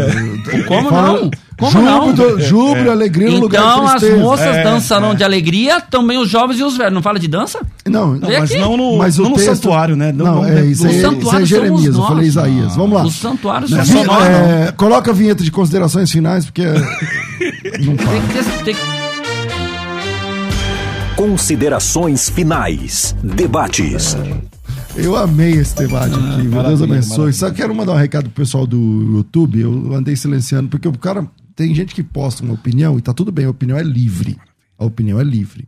Como 0.65 0.89
Fala- 0.89 1.07
não? 1.19 1.31
Como 1.59 1.81
não? 1.81 2.07
júbilo, 2.15 2.39
Júbilo, 2.39 2.91
alegria 2.91 3.29
no 3.29 3.39
lugar 3.41 3.59
Então 3.61 3.87
as 3.87 4.03
moças 4.19 4.63
dançarão 4.63 5.13
de 5.13 5.21
alegria, 5.23 5.81
também 5.81 6.17
os 6.17 6.29
jovens 6.29 6.59
e 6.59 6.63
os 6.63 6.77
velhos. 6.77 6.93
Não 6.93 7.01
fala 7.01 7.19
de 7.19 7.27
dança? 7.27 7.59
Não, 7.85 8.15
Não, 8.15 8.29
mas 8.29 8.55
não 8.55 8.77
no, 8.77 8.97
mas 8.97 9.19
o 9.19 9.23
não 9.23 9.29
no 9.31 9.35
texto- 9.35 9.55
santuário, 9.55 9.97
né? 9.97 10.13
Não, 10.13 10.25
não 10.35 10.45
é, 10.45 10.65
isso, 10.65 10.83
aí, 10.87 10.91
Os 10.91 10.95
isso 10.95 11.01
santuários 11.01 11.51
é 11.51 11.55
Jeremias, 11.55 11.95
eu 11.95 12.01
falei 12.03 12.15
nós. 12.15 12.27
Isaías. 12.27 12.75
Vamos 12.77 12.93
lá. 12.97 13.03
Os 13.05 13.15
santuários 13.15 13.73
é 13.73 13.83
são 13.83 14.03
nós, 14.05 14.23
é, 14.27 14.71
coloca 14.77 15.11
a 15.11 15.13
vinheta 15.13 15.43
de 15.43 15.51
considerações 15.51 16.09
finais, 16.09 16.45
porque 16.45 16.61
é, 16.61 16.73
não 17.83 17.95
Tem 17.97 18.21
que 18.21 18.33
ter- 18.33 18.63
tem 18.63 18.75
que- 18.75 18.96
Considerações 21.17 22.29
finais. 22.29 23.15
Debates. 23.23 24.15
Eu 24.95 25.15
amei 25.15 25.53
esse 25.53 25.75
debate 25.75 26.13
aqui, 26.13 26.47
meu 26.47 26.61
Deus 26.61 26.79
abençoe. 26.79 27.09
maravilha. 27.09 27.33
Só 27.33 27.49
quero 27.49 27.73
mandar 27.73 27.93
um 27.93 27.97
recado 27.97 28.29
pro 28.29 28.43
pessoal 28.43 28.67
do 28.67 29.15
YouTube. 29.15 29.59
Eu 29.59 29.95
andei 29.95 30.15
silenciando, 30.15 30.69
porque 30.69 30.87
o 30.87 30.95
cara. 30.95 31.27
Tem 31.55 31.73
gente 31.73 31.95
que 31.95 32.03
posta 32.03 32.43
uma 32.43 32.53
opinião 32.53 32.99
e 32.99 33.01
tá 33.01 33.15
tudo 33.15 33.31
bem, 33.31 33.45
a 33.45 33.49
opinião 33.49 33.79
é 33.79 33.81
livre. 33.81 34.37
A 34.77 34.85
opinião 34.85 35.19
é 35.19 35.23
livre. 35.23 35.67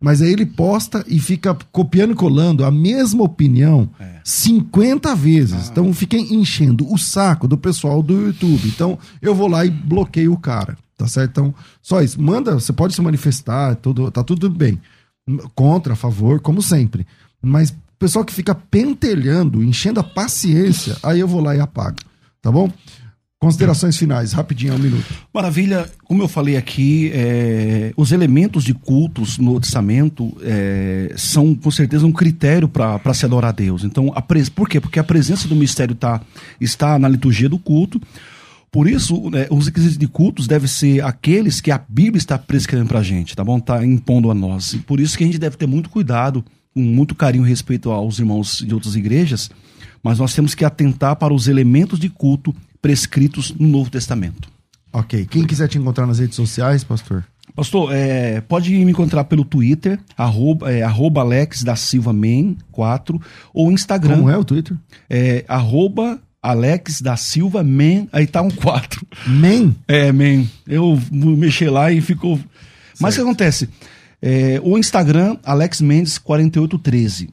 Mas 0.00 0.22
aí 0.22 0.30
ele 0.30 0.46
posta 0.46 1.04
e 1.08 1.18
fica 1.18 1.56
copiando 1.72 2.12
e 2.12 2.14
colando 2.14 2.64
a 2.64 2.70
mesma 2.70 3.24
opinião 3.24 3.90
50 4.22 5.16
vezes. 5.16 5.68
Então 5.68 5.92
fica 5.92 6.16
enchendo 6.16 6.88
o 6.92 6.96
saco 6.96 7.48
do 7.48 7.58
pessoal 7.58 8.04
do 8.04 8.26
YouTube. 8.26 8.68
Então 8.68 8.96
eu 9.20 9.34
vou 9.34 9.48
lá 9.48 9.66
e 9.66 9.70
bloqueio 9.70 10.32
o 10.32 10.38
cara. 10.38 10.78
Tá 10.96 11.06
certo? 11.06 11.30
Então, 11.30 11.54
só 11.82 12.00
isso. 12.02 12.20
Manda, 12.20 12.54
você 12.54 12.72
pode 12.72 12.94
se 12.94 13.02
manifestar, 13.02 13.74
tudo, 13.76 14.10
tá 14.10 14.24
tudo 14.24 14.48
bem. 14.48 14.80
Contra, 15.54 15.92
a 15.92 15.96
favor, 15.96 16.40
como 16.40 16.62
sempre. 16.62 17.06
Mas 17.42 17.70
o 17.70 17.74
pessoal 17.98 18.24
que 18.24 18.32
fica 18.32 18.54
pentelhando, 18.54 19.62
enchendo 19.62 20.00
a 20.00 20.04
paciência, 20.04 20.96
aí 21.02 21.20
eu 21.20 21.28
vou 21.28 21.40
lá 21.42 21.54
e 21.54 21.60
apago. 21.60 21.96
Tá 22.40 22.50
bom? 22.50 22.70
Considerações 23.38 23.96
finais, 23.98 24.32
rapidinho, 24.32 24.74
um 24.74 24.78
minuto. 24.78 25.04
Maravilha, 25.32 25.90
como 26.04 26.22
eu 26.22 26.28
falei 26.28 26.56
aqui, 26.56 27.10
é, 27.12 27.92
os 27.94 28.10
elementos 28.10 28.64
de 28.64 28.72
cultos 28.72 29.36
no 29.36 29.60
testamento 29.60 30.34
é, 30.40 31.12
são 31.18 31.54
com 31.54 31.70
certeza 31.70 32.06
um 32.06 32.12
critério 32.12 32.66
para 32.66 33.12
se 33.12 33.26
adorar 33.26 33.50
a 33.50 33.52
Deus. 33.52 33.84
Então, 33.84 34.10
a 34.14 34.22
pres- 34.22 34.48
por 34.48 34.66
quê? 34.66 34.80
Porque 34.80 34.98
a 34.98 35.04
presença 35.04 35.46
do 35.46 35.54
mistério 35.54 35.94
tá, 35.94 36.22
está 36.58 36.98
na 36.98 37.08
liturgia 37.08 37.48
do 37.48 37.58
culto. 37.58 38.00
Por 38.70 38.88
isso, 38.88 39.30
né, 39.30 39.46
os 39.50 39.66
requisitos 39.66 39.96
de 39.96 40.06
cultos 40.06 40.46
devem 40.46 40.68
ser 40.68 41.02
aqueles 41.02 41.60
que 41.60 41.70
a 41.70 41.78
Bíblia 41.78 42.18
está 42.18 42.38
prescrevendo 42.38 42.88
para 42.88 42.98
a 42.98 43.02
gente, 43.02 43.34
tá 43.34 43.42
bom? 43.42 43.58
Está 43.58 43.84
impondo 43.84 44.30
a 44.30 44.34
nós. 44.34 44.74
E 44.74 44.78
por 44.78 45.00
isso 45.00 45.16
que 45.16 45.24
a 45.24 45.26
gente 45.26 45.38
deve 45.38 45.56
ter 45.56 45.66
muito 45.66 45.88
cuidado, 45.88 46.44
com 46.74 46.80
muito 46.80 47.14
carinho 47.14 47.46
e 47.46 47.48
respeito 47.48 47.90
aos 47.90 48.18
irmãos 48.18 48.58
de 48.58 48.74
outras 48.74 48.94
igrejas, 48.94 49.50
mas 50.02 50.18
nós 50.18 50.34
temos 50.34 50.54
que 50.54 50.64
atentar 50.64 51.16
para 51.16 51.32
os 51.32 51.48
elementos 51.48 51.98
de 51.98 52.08
culto 52.08 52.54
prescritos 52.82 53.54
no 53.58 53.66
Novo 53.66 53.90
Testamento. 53.90 54.48
Ok. 54.92 55.26
Quem 55.26 55.46
quiser 55.46 55.68
te 55.68 55.78
encontrar 55.78 56.06
nas 56.06 56.18
redes 56.18 56.36
sociais, 56.36 56.84
pastor? 56.84 57.24
Pastor, 57.54 57.90
é, 57.92 58.40
pode 58.42 58.70
me 58.70 58.90
encontrar 58.90 59.24
pelo 59.24 59.44
Twitter, 59.44 59.98
arroba, 60.16 60.70
é, 60.70 60.82
arroba 60.82 61.22
Alex 61.22 61.62
da 61.62 61.74
Silva 61.74 62.12
Man 62.12 62.56
4, 62.70 63.20
ou 63.54 63.72
Instagram. 63.72 64.16
Como 64.16 64.30
é 64.30 64.36
o 64.36 64.44
Twitter? 64.44 64.76
É, 65.08 65.44
arroba 65.48 66.20
Alex 66.46 67.00
da 67.00 67.16
Silva 67.16 67.64
Man, 67.64 68.06
aí 68.12 68.26
tá 68.26 68.40
um 68.40 68.50
4. 68.50 69.06
Man? 69.26 69.74
É, 69.88 70.12
Man. 70.12 70.46
Eu 70.66 71.00
mexi 71.12 71.68
lá 71.68 71.90
e 71.90 72.00
ficou. 72.00 72.38
Mas 73.00 73.14
o 73.14 73.18
que 73.18 73.22
acontece? 73.22 73.68
É, 74.22 74.60
o 74.62 74.78
Instagram, 74.78 75.36
Alex 75.44 75.80
Mendes 75.80 76.18
4813. 76.18 77.24
O 77.24 77.30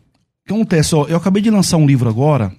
que 0.48 0.54
acontece? 0.54 0.96
Ó, 0.96 1.06
eu 1.08 1.16
acabei 1.16 1.42
de 1.42 1.50
lançar 1.50 1.78
um 1.78 1.86
livro 1.86 2.10
agora, 2.10 2.52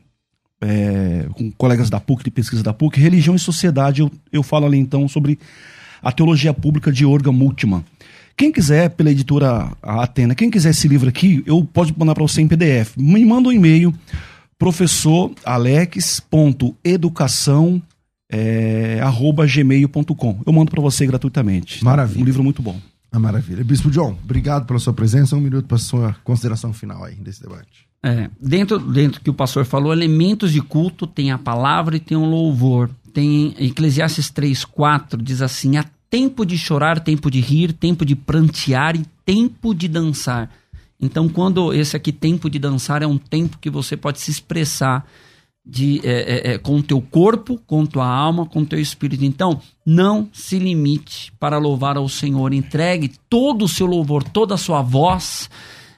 é, 0.61 1.26
com 1.34 1.50
colegas 1.50 1.90
da 1.90 2.00
PUC, 2.00 2.24
de 2.24 2.30
pesquisa 2.30 2.62
da 2.62 2.72
PUC, 2.72 3.00
Religião 3.00 3.34
e 3.34 3.38
Sociedade. 3.38 4.00
Eu, 4.00 4.11
eu 4.32 4.42
falo 4.42 4.66
ali 4.66 4.78
então 4.78 5.09
sobre 5.09 5.38
a 6.02 6.12
teologia 6.12 6.55
pública 6.55 6.92
de 6.92 7.05
Orga 7.05 7.32
Multman. 7.32 7.84
Quem 8.36 8.50
quiser, 8.50 8.90
pela 8.90 9.11
editora 9.11 9.70
Atena, 9.82 10.34
quem 10.34 10.50
quiser 10.50 10.70
esse 10.70 10.88
livro 10.88 11.09
aqui, 11.09 11.42
eu 11.46 11.64
posso 11.64 11.94
mandar 11.96 12.14
para 12.14 12.22
você 12.22 12.40
em 12.40 12.48
PDF. 12.48 12.96
Me 12.96 13.24
manda 13.24 13.48
um 13.48 13.52
e-mail, 13.52 13.94
professor 14.64 15.30
alex.educação 15.44 17.82
é, 18.32 18.98
arroba 19.02 19.46
gmail.com. 19.46 20.40
Eu 20.46 20.52
mando 20.54 20.70
para 20.70 20.80
você 20.80 21.06
gratuitamente. 21.06 21.80
tá? 21.80 21.84
Maravilha. 21.84 22.22
Um 22.22 22.24
livro 22.24 22.42
muito 22.42 22.62
bom. 22.62 22.80
Ah, 23.12 23.18
maravilha. 23.18 23.62
Bispo 23.62 23.90
John, 23.90 24.16
obrigado 24.24 24.64
pela 24.64 24.78
sua 24.78 24.94
presença. 24.94 25.36
Um 25.36 25.40
minuto 25.40 25.66
para 25.66 25.76
sua 25.76 26.16
consideração 26.24 26.72
final 26.72 27.04
aí 27.04 27.14
desse 27.16 27.42
debate. 27.42 27.86
É, 28.02 28.30
dentro 28.40 28.78
dentro 28.78 29.20
que 29.20 29.28
o 29.28 29.34
pastor 29.34 29.66
falou, 29.66 29.92
elementos 29.92 30.50
de 30.50 30.62
culto 30.62 31.06
tem 31.06 31.30
a 31.30 31.36
palavra 31.36 31.96
e 31.96 32.00
tem 32.00 32.16
um 32.16 32.24
louvor. 32.24 32.88
Tem 33.12 33.54
Eclesiastes 33.58 34.30
3, 34.30 34.64
4, 34.64 35.20
diz 35.20 35.42
assim: 35.42 35.76
há 35.76 35.84
tempo 36.08 36.46
de 36.46 36.56
chorar, 36.56 37.00
tempo 37.00 37.30
de 37.30 37.40
rir, 37.40 37.74
tempo 37.74 38.02
de 38.02 38.16
prantear 38.16 38.96
e 38.96 39.04
tempo 39.26 39.74
de 39.74 39.88
dançar. 39.88 40.50
Então, 41.05 41.28
quando 41.28 41.72
esse 41.72 41.96
aqui, 41.96 42.12
tempo 42.12 42.48
de 42.48 42.59
dançar, 42.59 43.02
é 43.02 43.07
um 43.07 43.18
tempo 43.18 43.59
que 43.59 43.70
você 43.70 43.96
pode 43.96 44.20
se 44.20 44.30
expressar 44.30 45.07
de, 45.64 46.00
é, 46.05 46.12
é, 46.12 46.52
é, 46.52 46.59
com 46.59 46.76
o 46.76 46.82
teu 46.82 47.00
corpo, 47.00 47.59
com 47.66 47.86
tua 47.86 48.07
alma, 48.07 48.44
com 48.44 48.61
o 48.61 48.66
teu 48.66 48.78
espírito. 48.78 49.24
Então, 49.24 49.61
não 49.84 50.28
se 50.32 50.59
limite 50.59 51.32
para 51.40 51.59
louvar 51.59 51.96
ao 51.96 52.09
Senhor. 52.09 52.52
Entregue 52.52 53.12
todo 53.30 53.64
o 53.64 53.68
seu 53.68 53.86
louvor, 53.86 54.22
toda 54.22 54.55
a 54.55 54.59
sua 54.59 54.82
voz, 54.82 55.48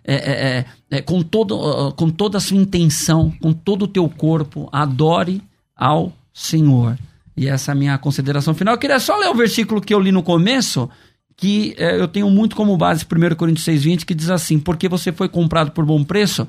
é, 0.05 0.15
é, 0.15 0.65
é, 0.91 1.03
com, 1.03 1.21
todo, 1.23 1.93
com 1.97 2.11
toda 2.11 2.39
a 2.39 2.41
sua 2.41 2.57
intenção, 2.57 3.33
com 3.41 3.53
todo 3.53 3.83
o 3.83 3.89
teu 3.89 4.09
corpo. 4.09 4.69
Adore 4.71 5.43
ao 5.75 6.13
Senhor. 6.33 6.97
E 7.37 7.49
essa 7.49 7.73
é 7.73 7.73
a 7.73 7.77
minha 7.77 7.99
consideração 7.99 8.55
final. 8.55 8.75
Eu 8.75 8.79
queria 8.79 9.01
só 9.01 9.17
ler 9.17 9.29
o 9.29 9.35
versículo 9.35 9.81
que 9.81 9.93
eu 9.93 10.01
li 10.01 10.13
no 10.13 10.23
começo, 10.23 10.89
que 11.37 11.75
é, 11.77 12.01
eu 12.01 12.09
tenho 12.09 12.31
muito 12.31 12.57
como 12.57 12.77
base 12.77 13.05
1 13.05 13.35
Coríntios 13.35 13.67
6,20, 13.67 14.05
que 14.05 14.15
diz 14.15 14.31
assim: 14.31 14.59
Porque 14.59 14.89
você 14.89 15.13
foi 15.13 15.29
comprado 15.29 15.71
por 15.71 15.85
bom 15.85 16.03
preço, 16.03 16.47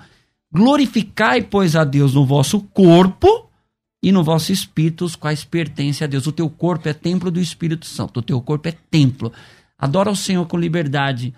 glorificai, 0.51 1.41
pois, 1.41 1.75
a 1.75 1.83
Deus 1.83 2.13
no 2.13 2.25
vosso 2.25 2.59
corpo 2.73 3.47
e 4.01 4.11
no 4.11 4.23
vosso 4.23 4.51
espírito, 4.51 5.05
os 5.05 5.15
quais 5.15 5.43
pertencem 5.43 6.05
a 6.05 6.07
Deus. 6.07 6.25
O 6.27 6.31
teu 6.31 6.49
corpo 6.49 6.87
é 6.87 6.93
templo 6.93 7.29
do 7.29 7.39
Espírito 7.39 7.85
Santo, 7.85 8.19
o 8.19 8.23
teu 8.23 8.39
corpo 8.41 8.67
é 8.69 8.73
templo. 8.89 9.31
Adora 9.77 10.09
o 10.09 10.15
Senhor 10.15 10.45
com 10.45 10.57
liberdade. 10.57 11.33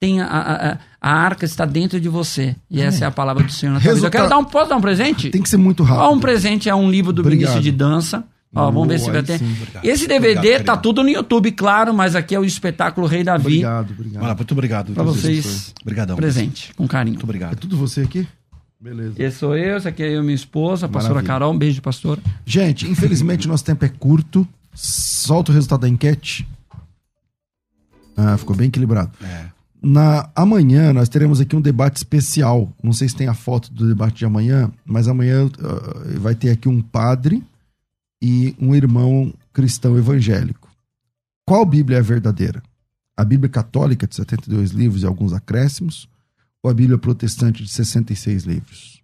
Tem 0.00 0.20
a, 0.20 0.26
a, 0.26 0.72
a- 0.72 0.78
arca 1.00 1.44
está 1.44 1.64
dentro 1.64 2.00
de 2.00 2.08
você. 2.08 2.54
E 2.70 2.80
essa 2.80 3.04
é 3.04 3.08
a 3.08 3.10
palavra 3.10 3.42
do 3.44 3.52
Senhor 3.52 3.72
na 3.72 3.80
tua 3.80 3.94
vida. 3.94 4.06
Eu 4.06 4.10
quero 4.10 4.28
dar 4.28 4.38
um, 4.38 4.44
posso 4.44 4.68
dar 4.70 4.76
um 4.76 4.80
presente? 4.80 5.30
Tem 5.30 5.42
que 5.42 5.48
ser 5.48 5.56
muito 5.56 5.82
rápido. 5.82 6.12
Um 6.12 6.20
presente 6.20 6.68
é 6.68 6.74
um 6.74 6.90
livro 6.90 7.12
do 7.12 7.20
Obrigado. 7.22 7.40
Vinícius 7.52 7.64
de 7.64 7.72
Dança. 7.72 8.24
Ó, 8.54 8.70
vamos 8.70 8.88
ver 8.88 8.98
se 9.00 9.10
vai 9.10 9.22
ter. 9.22 9.38
sim, 9.38 9.52
obrigado. 9.60 9.84
Esse 9.84 10.06
DVD 10.06 10.38
Obrigado, 10.38 10.64
tá 10.64 10.72
querido. 10.72 10.82
tudo 10.82 11.02
no 11.02 11.08
YouTube, 11.08 11.50
claro, 11.52 11.92
mas 11.92 12.14
aqui 12.14 12.34
é 12.34 12.38
o 12.38 12.44
espetáculo 12.44 13.06
Rei 13.06 13.24
Davi. 13.24 13.44
Obrigado, 13.46 13.90
obrigado. 13.92 14.24
Ah, 14.24 14.34
muito 14.34 14.52
obrigado. 14.52 14.92
Pra 14.92 15.02
Deus 15.04 15.16
vocês. 15.16 15.74
Obrigadão. 15.82 16.16
Presente, 16.16 16.72
com 16.74 16.86
carinho. 16.86 17.14
Muito 17.14 17.22
É 17.22 17.26
obrigado. 17.26 17.56
tudo 17.56 17.76
você 17.76 18.02
aqui? 18.02 18.26
Beleza. 18.80 19.14
Esse 19.16 19.38
sou 19.38 19.56
eu, 19.56 19.76
esse 19.78 19.88
aqui 19.88 20.02
é 20.02 20.14
eu 20.14 20.20
e 20.20 20.22
minha 20.22 20.34
esposa, 20.34 20.86
a 20.86 20.88
pastora 20.88 21.14
Maravilha. 21.14 21.32
Carol. 21.34 21.52
Um 21.54 21.58
beijo, 21.58 21.80
pastora. 21.80 22.20
Gente, 22.44 22.86
infelizmente 22.86 23.48
nosso 23.48 23.64
tempo 23.64 23.84
é 23.84 23.88
curto. 23.88 24.46
Solta 24.74 25.50
o 25.50 25.54
resultado 25.54 25.80
da 25.80 25.88
enquete. 25.88 26.46
Ah, 28.16 28.36
ficou 28.36 28.54
bem 28.54 28.68
equilibrado. 28.68 29.10
É. 29.22 29.46
Na 29.82 30.28
amanhã 30.34 30.92
nós 30.92 31.08
teremos 31.08 31.40
aqui 31.40 31.54
um 31.56 31.60
debate 31.60 31.96
especial. 31.96 32.70
Não 32.82 32.92
sei 32.92 33.08
se 33.08 33.16
tem 33.16 33.26
a 33.28 33.34
foto 33.34 33.72
do 33.72 33.86
debate 33.86 34.16
de 34.18 34.24
amanhã, 34.24 34.70
mas 34.84 35.08
amanhã 35.08 35.48
ah, 35.62 36.18
vai 36.20 36.34
ter 36.34 36.50
aqui 36.50 36.68
um 36.68 36.80
padre 36.80 37.42
e 38.26 38.56
um 38.58 38.74
irmão 38.74 39.34
cristão 39.52 39.98
evangélico. 39.98 40.70
Qual 41.46 41.62
Bíblia 41.66 41.98
é 41.98 42.00
a 42.00 42.02
verdadeira? 42.02 42.62
A 43.14 43.22
Bíblia 43.22 43.50
católica 43.50 44.06
de 44.06 44.14
72 44.16 44.70
livros 44.70 45.02
e 45.02 45.06
alguns 45.06 45.34
acréscimos 45.34 46.08
ou 46.62 46.70
a 46.70 46.74
Bíblia 46.74 46.96
protestante 46.96 47.62
de 47.62 47.68
66 47.68 48.44
livros? 48.44 49.02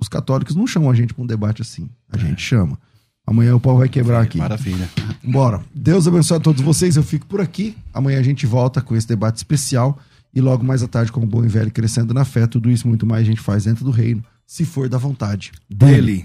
Os 0.00 0.08
católicos 0.08 0.54
não 0.54 0.68
chamam 0.68 0.88
a 0.88 0.94
gente 0.94 1.12
para 1.12 1.24
um 1.24 1.26
debate 1.26 1.62
assim. 1.62 1.90
A 2.08 2.16
gente 2.16 2.40
chama. 2.40 2.78
Amanhã 3.26 3.56
o 3.56 3.60
pau 3.60 3.76
vai 3.76 3.88
quebrar 3.88 4.20
aqui. 4.20 4.38
Maravilha. 4.38 4.88
Bora. 5.24 5.64
Deus 5.74 6.06
abençoe 6.06 6.36
a 6.36 6.40
todos 6.40 6.62
vocês. 6.62 6.94
Eu 6.94 7.02
fico 7.02 7.26
por 7.26 7.40
aqui. 7.40 7.76
Amanhã 7.92 8.20
a 8.20 8.22
gente 8.22 8.46
volta 8.46 8.80
com 8.80 8.94
esse 8.94 9.08
debate 9.08 9.38
especial. 9.38 9.98
E 10.32 10.40
logo 10.40 10.62
mais 10.62 10.80
à 10.80 10.86
tarde, 10.86 11.10
como 11.10 11.26
bom 11.26 11.44
e 11.44 11.48
velho 11.48 11.72
crescendo 11.72 12.14
na 12.14 12.24
fé, 12.24 12.46
tudo 12.46 12.70
isso 12.70 12.86
muito 12.86 13.04
mais 13.04 13.22
a 13.22 13.26
gente 13.26 13.40
faz 13.40 13.64
dentro 13.64 13.84
do 13.84 13.90
reino, 13.90 14.22
se 14.46 14.64
for 14.64 14.88
da 14.88 14.98
vontade 14.98 15.50
Dele. 15.68 16.24